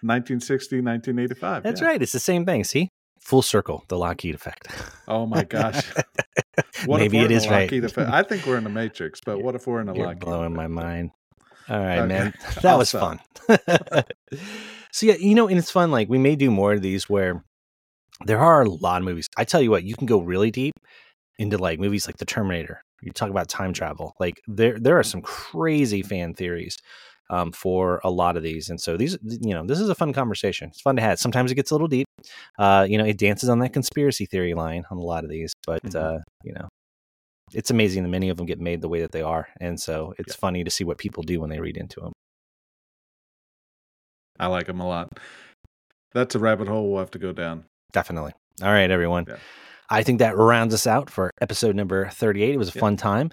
1960, 0.00 0.80
1985. 0.80 1.62
That's 1.62 1.80
yeah. 1.80 1.86
right. 1.86 2.02
It's 2.02 2.10
the 2.10 2.18
same 2.18 2.44
thing. 2.44 2.64
See, 2.64 2.88
full 3.24 3.42
circle, 3.42 3.84
the 3.88 3.98
Lockheed 3.98 4.34
effect. 4.34 4.68
Oh 5.08 5.26
my 5.26 5.44
gosh. 5.44 5.82
What 6.86 6.98
Maybe 6.98 7.18
it 7.18 7.30
is 7.30 7.48
right. 7.48 7.72
Effect? 7.72 8.10
I 8.10 8.22
think 8.22 8.46
we're 8.46 8.58
in 8.58 8.64
the 8.64 8.70
Matrix, 8.70 9.20
but 9.24 9.42
what 9.42 9.54
if 9.54 9.66
we're 9.66 9.80
in 9.80 9.88
a 9.88 9.94
You're 9.94 10.06
Lockheed? 10.06 10.20
Blowing 10.20 10.52
effect? 10.52 10.56
my 10.56 10.66
mind. 10.68 11.10
All 11.68 11.78
right, 11.78 11.98
okay. 11.98 12.06
man. 12.06 12.34
That 12.62 12.78
was 12.78 12.92
fun. 12.92 13.20
so 14.92 15.06
yeah, 15.06 15.14
you 15.18 15.34
know, 15.34 15.48
and 15.48 15.58
it's 15.58 15.70
fun. 15.70 15.90
Like 15.90 16.08
we 16.08 16.18
may 16.18 16.36
do 16.36 16.50
more 16.50 16.74
of 16.74 16.82
these 16.82 17.08
where 17.08 17.42
there 18.26 18.38
are 18.38 18.62
a 18.62 18.68
lot 18.68 19.00
of 19.00 19.04
movies. 19.04 19.28
I 19.36 19.44
tell 19.44 19.62
you 19.62 19.70
what, 19.70 19.82
you 19.82 19.96
can 19.96 20.06
go 20.06 20.20
really 20.20 20.50
deep 20.50 20.74
into 21.38 21.58
like 21.58 21.80
movies 21.80 22.06
like 22.06 22.18
The 22.18 22.26
Terminator. 22.26 22.82
You 23.02 23.10
talk 23.12 23.30
about 23.30 23.48
time 23.48 23.72
travel. 23.72 24.14
Like 24.20 24.40
there, 24.46 24.78
there 24.78 24.98
are 24.98 25.02
some 25.02 25.22
crazy 25.22 26.02
fan 26.02 26.34
theories 26.34 26.76
um, 27.30 27.52
for 27.52 28.00
a 28.04 28.10
lot 28.10 28.36
of 28.36 28.42
these. 28.42 28.68
And 28.68 28.80
so 28.80 28.96
these, 28.96 29.16
you 29.22 29.54
know, 29.54 29.66
this 29.66 29.80
is 29.80 29.88
a 29.88 29.94
fun 29.94 30.12
conversation. 30.12 30.68
It's 30.68 30.82
fun 30.82 30.96
to 30.96 31.02
have. 31.02 31.18
Sometimes 31.18 31.50
it 31.50 31.56
gets 31.56 31.70
a 31.70 31.74
little 31.74 31.88
deep. 31.88 32.03
Uh, 32.58 32.86
you 32.88 32.98
know, 32.98 33.04
it 33.04 33.18
dances 33.18 33.48
on 33.48 33.58
that 33.60 33.72
conspiracy 33.72 34.26
theory 34.26 34.54
line 34.54 34.84
on 34.90 34.98
a 34.98 35.02
lot 35.02 35.24
of 35.24 35.30
these, 35.30 35.52
but 35.66 35.82
mm-hmm. 35.82 36.16
uh, 36.16 36.18
you 36.42 36.52
know, 36.52 36.68
it's 37.52 37.70
amazing 37.70 38.02
that 38.02 38.08
many 38.08 38.28
of 38.28 38.36
them 38.36 38.46
get 38.46 38.60
made 38.60 38.80
the 38.80 38.88
way 38.88 39.00
that 39.00 39.12
they 39.12 39.22
are. 39.22 39.48
And 39.60 39.78
so 39.80 40.14
it's 40.18 40.34
yeah. 40.34 40.40
funny 40.40 40.64
to 40.64 40.70
see 40.70 40.84
what 40.84 40.98
people 40.98 41.22
do 41.22 41.40
when 41.40 41.50
they 41.50 41.60
read 41.60 41.76
into 41.76 42.00
them. 42.00 42.12
I 44.38 44.46
like 44.46 44.66
them 44.66 44.80
a 44.80 44.86
lot. 44.86 45.08
That's 46.12 46.34
a 46.34 46.38
rabbit 46.38 46.68
hole 46.68 46.90
we'll 46.90 47.00
have 47.00 47.10
to 47.12 47.18
go 47.18 47.32
down. 47.32 47.64
Definitely. 47.92 48.32
All 48.62 48.72
right, 48.72 48.90
everyone. 48.90 49.26
Yeah. 49.28 49.36
I 49.90 50.02
think 50.02 50.18
that 50.20 50.36
rounds 50.36 50.72
us 50.72 50.86
out 50.86 51.10
for 51.10 51.30
episode 51.40 51.76
number 51.76 52.08
38. 52.08 52.54
It 52.54 52.58
was 52.58 52.74
a 52.74 52.78
fun 52.78 52.96
time 52.96 53.30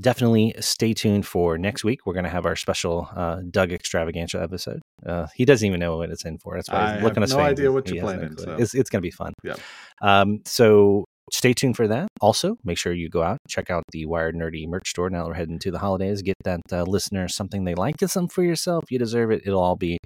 definitely 0.00 0.54
stay 0.60 0.92
tuned 0.92 1.26
for 1.26 1.58
next 1.58 1.84
week. 1.84 2.06
We're 2.06 2.14
going 2.14 2.24
to 2.24 2.30
have 2.30 2.46
our 2.46 2.56
special 2.56 3.08
uh, 3.14 3.40
Doug 3.50 3.72
extravaganza 3.72 4.42
episode. 4.42 4.80
Uh, 5.04 5.26
he 5.34 5.44
doesn't 5.44 5.66
even 5.66 5.80
know 5.80 5.98
what 5.98 6.10
it's 6.10 6.24
in 6.24 6.38
for. 6.38 6.56
That's 6.56 6.68
why 6.68 6.94
he's 6.94 7.02
looking 7.02 7.22
at. 7.22 7.28
No 7.30 7.38
idea 7.38 7.72
what 7.72 7.88
you're 7.88 8.02
planning. 8.02 8.36
So. 8.36 8.56
It's, 8.56 8.74
it's 8.74 8.90
going 8.90 9.00
to 9.00 9.06
be 9.06 9.10
fun. 9.10 9.32
Yeah. 9.42 9.54
Um, 10.02 10.40
so 10.44 11.04
stay 11.32 11.54
tuned 11.54 11.76
for 11.76 11.88
that. 11.88 12.08
Also, 12.20 12.56
make 12.64 12.78
sure 12.78 12.92
you 12.92 13.08
go 13.08 13.22
out 13.22 13.38
check 13.48 13.70
out 13.70 13.84
the 13.92 14.06
Wired 14.06 14.34
Nerdy 14.34 14.66
merch 14.68 14.90
store. 14.90 15.10
Now 15.10 15.26
we're 15.26 15.34
heading 15.34 15.58
to 15.60 15.70
the 15.70 15.78
holidays. 15.78 16.22
Get 16.22 16.36
that 16.44 16.60
uh, 16.72 16.82
listener 16.82 17.28
something 17.28 17.64
they 17.64 17.74
like. 17.74 17.96
Get 17.98 18.10
something 18.10 18.28
for 18.28 18.42
yourself. 18.42 18.84
You 18.90 18.98
deserve 18.98 19.30
it. 19.30 19.42
It'll 19.46 19.62
all 19.62 19.76
be 19.76 19.98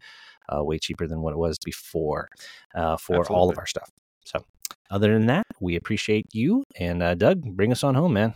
uh, 0.55 0.65
way 0.65 0.79
cheaper 0.79 1.07
than 1.07 1.23
what 1.23 1.33
it 1.33 1.39
was 1.39 1.57
before 1.65 2.29
uh, 2.75 2.97
for 2.97 3.21
Absolutely. 3.21 3.37
all 3.37 3.51
of 3.51 3.59
our 3.59 3.67
stuff. 3.67 3.91
So, 4.25 4.45
other 4.91 5.13
than 5.13 5.27
that, 5.27 5.45
we 5.61 5.77
appreciate 5.77 6.27
you 6.33 6.65
and 6.79 7.03
uh, 7.03 7.15
Doug. 7.15 7.43
Bring 7.43 7.73
us 7.73 7.85
on 7.85 7.95
home, 7.95 8.13
man 8.13 8.35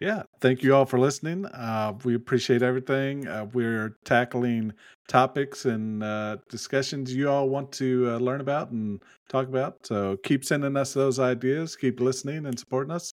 yeah, 0.00 0.22
thank 0.40 0.62
you 0.62 0.74
all 0.74 0.84
for 0.84 0.98
listening. 0.98 1.46
Uh, 1.46 1.94
we 2.04 2.14
appreciate 2.14 2.62
everything. 2.62 3.26
Uh, 3.28 3.46
we're 3.52 3.96
tackling 4.04 4.72
topics 5.08 5.64
and 5.64 6.02
uh, 6.02 6.38
discussions 6.48 7.14
you 7.14 7.28
all 7.30 7.48
want 7.48 7.70
to 7.72 8.10
uh, 8.10 8.18
learn 8.18 8.40
about 8.40 8.70
and 8.70 9.02
talk 9.28 9.46
about. 9.46 9.86
So 9.86 10.16
keep 10.24 10.44
sending 10.44 10.76
us 10.76 10.92
those 10.94 11.18
ideas. 11.18 11.76
Keep 11.76 12.00
listening 12.00 12.46
and 12.46 12.58
supporting 12.58 12.92
us. 12.92 13.12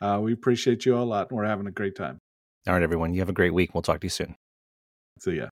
Uh, 0.00 0.20
we 0.22 0.32
appreciate 0.32 0.86
you 0.86 0.96
all 0.96 1.04
a 1.04 1.06
lot, 1.06 1.30
and 1.30 1.36
we're 1.36 1.44
having 1.44 1.66
a 1.66 1.72
great 1.72 1.96
time. 1.96 2.18
All 2.66 2.74
right, 2.74 2.82
everyone. 2.82 3.14
You 3.14 3.20
have 3.20 3.28
a 3.28 3.32
great 3.32 3.54
week. 3.54 3.74
We'll 3.74 3.82
talk 3.82 4.00
to 4.00 4.04
you 4.06 4.10
soon. 4.10 4.36
See 5.18 5.38
ya. 5.38 5.48